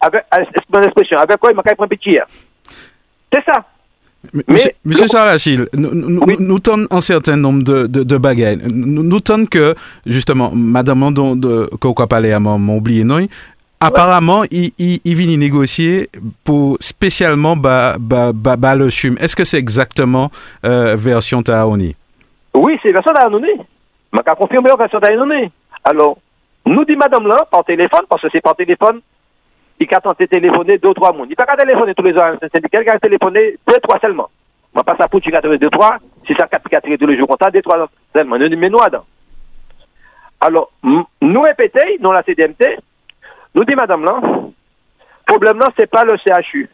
[0.00, 2.22] avec, avec, expression, avec quoi il m'a qu'à prendre pitié.
[3.32, 3.64] C'est ça.
[4.32, 6.58] Mais, Monsieur Sarachil, nous, nous, nous
[6.90, 8.58] un certain nombre de, de, de bagages.
[8.72, 9.74] Nous, nous que,
[10.06, 11.68] justement, Madame dont de
[12.32, 13.26] à mon oublié non,
[13.80, 16.08] apparemment, il, il, il vient négocier
[16.42, 19.16] pour spécialement ba, ba, ba, ba le chum.
[19.20, 20.30] Est-ce que c'est exactement
[20.64, 21.94] euh, version Taoni
[22.54, 23.48] Oui, c'est version Taoni.
[24.12, 25.50] Je vais confirmer la version Taoni.
[25.84, 26.18] Alors,
[26.66, 29.00] nous dit Madame là, par téléphone, parce que c'est par téléphone,
[29.80, 31.26] il a tenté de téléphoner deux, trois mois.
[31.28, 32.36] Il n'a pas téléphoner tous les ans.
[32.40, 34.30] C'est il a téléphoné deux, trois seulement.
[34.74, 35.98] On va pas ça pour tu as deux, trois.
[36.26, 38.38] Si ça quatre, quatre tous les jours, on deux, trois seulement.
[38.38, 38.78] Nous, mais nous,
[40.40, 42.78] Alors, nous répétons, dans la CDMT,
[43.54, 44.20] nous dit madame là,
[45.26, 46.68] problème là, c'est pas le CHU.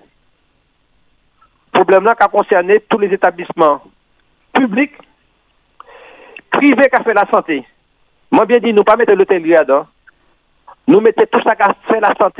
[1.72, 3.82] Problème là qui a concerné tous les établissements
[4.52, 4.94] publics,
[6.51, 7.64] privés qui a fait la santé.
[8.31, 9.86] Moi, bien dit, nous pas mettre l'hôtel là
[10.86, 12.39] Nous mettons tout ça qui a fait la santé.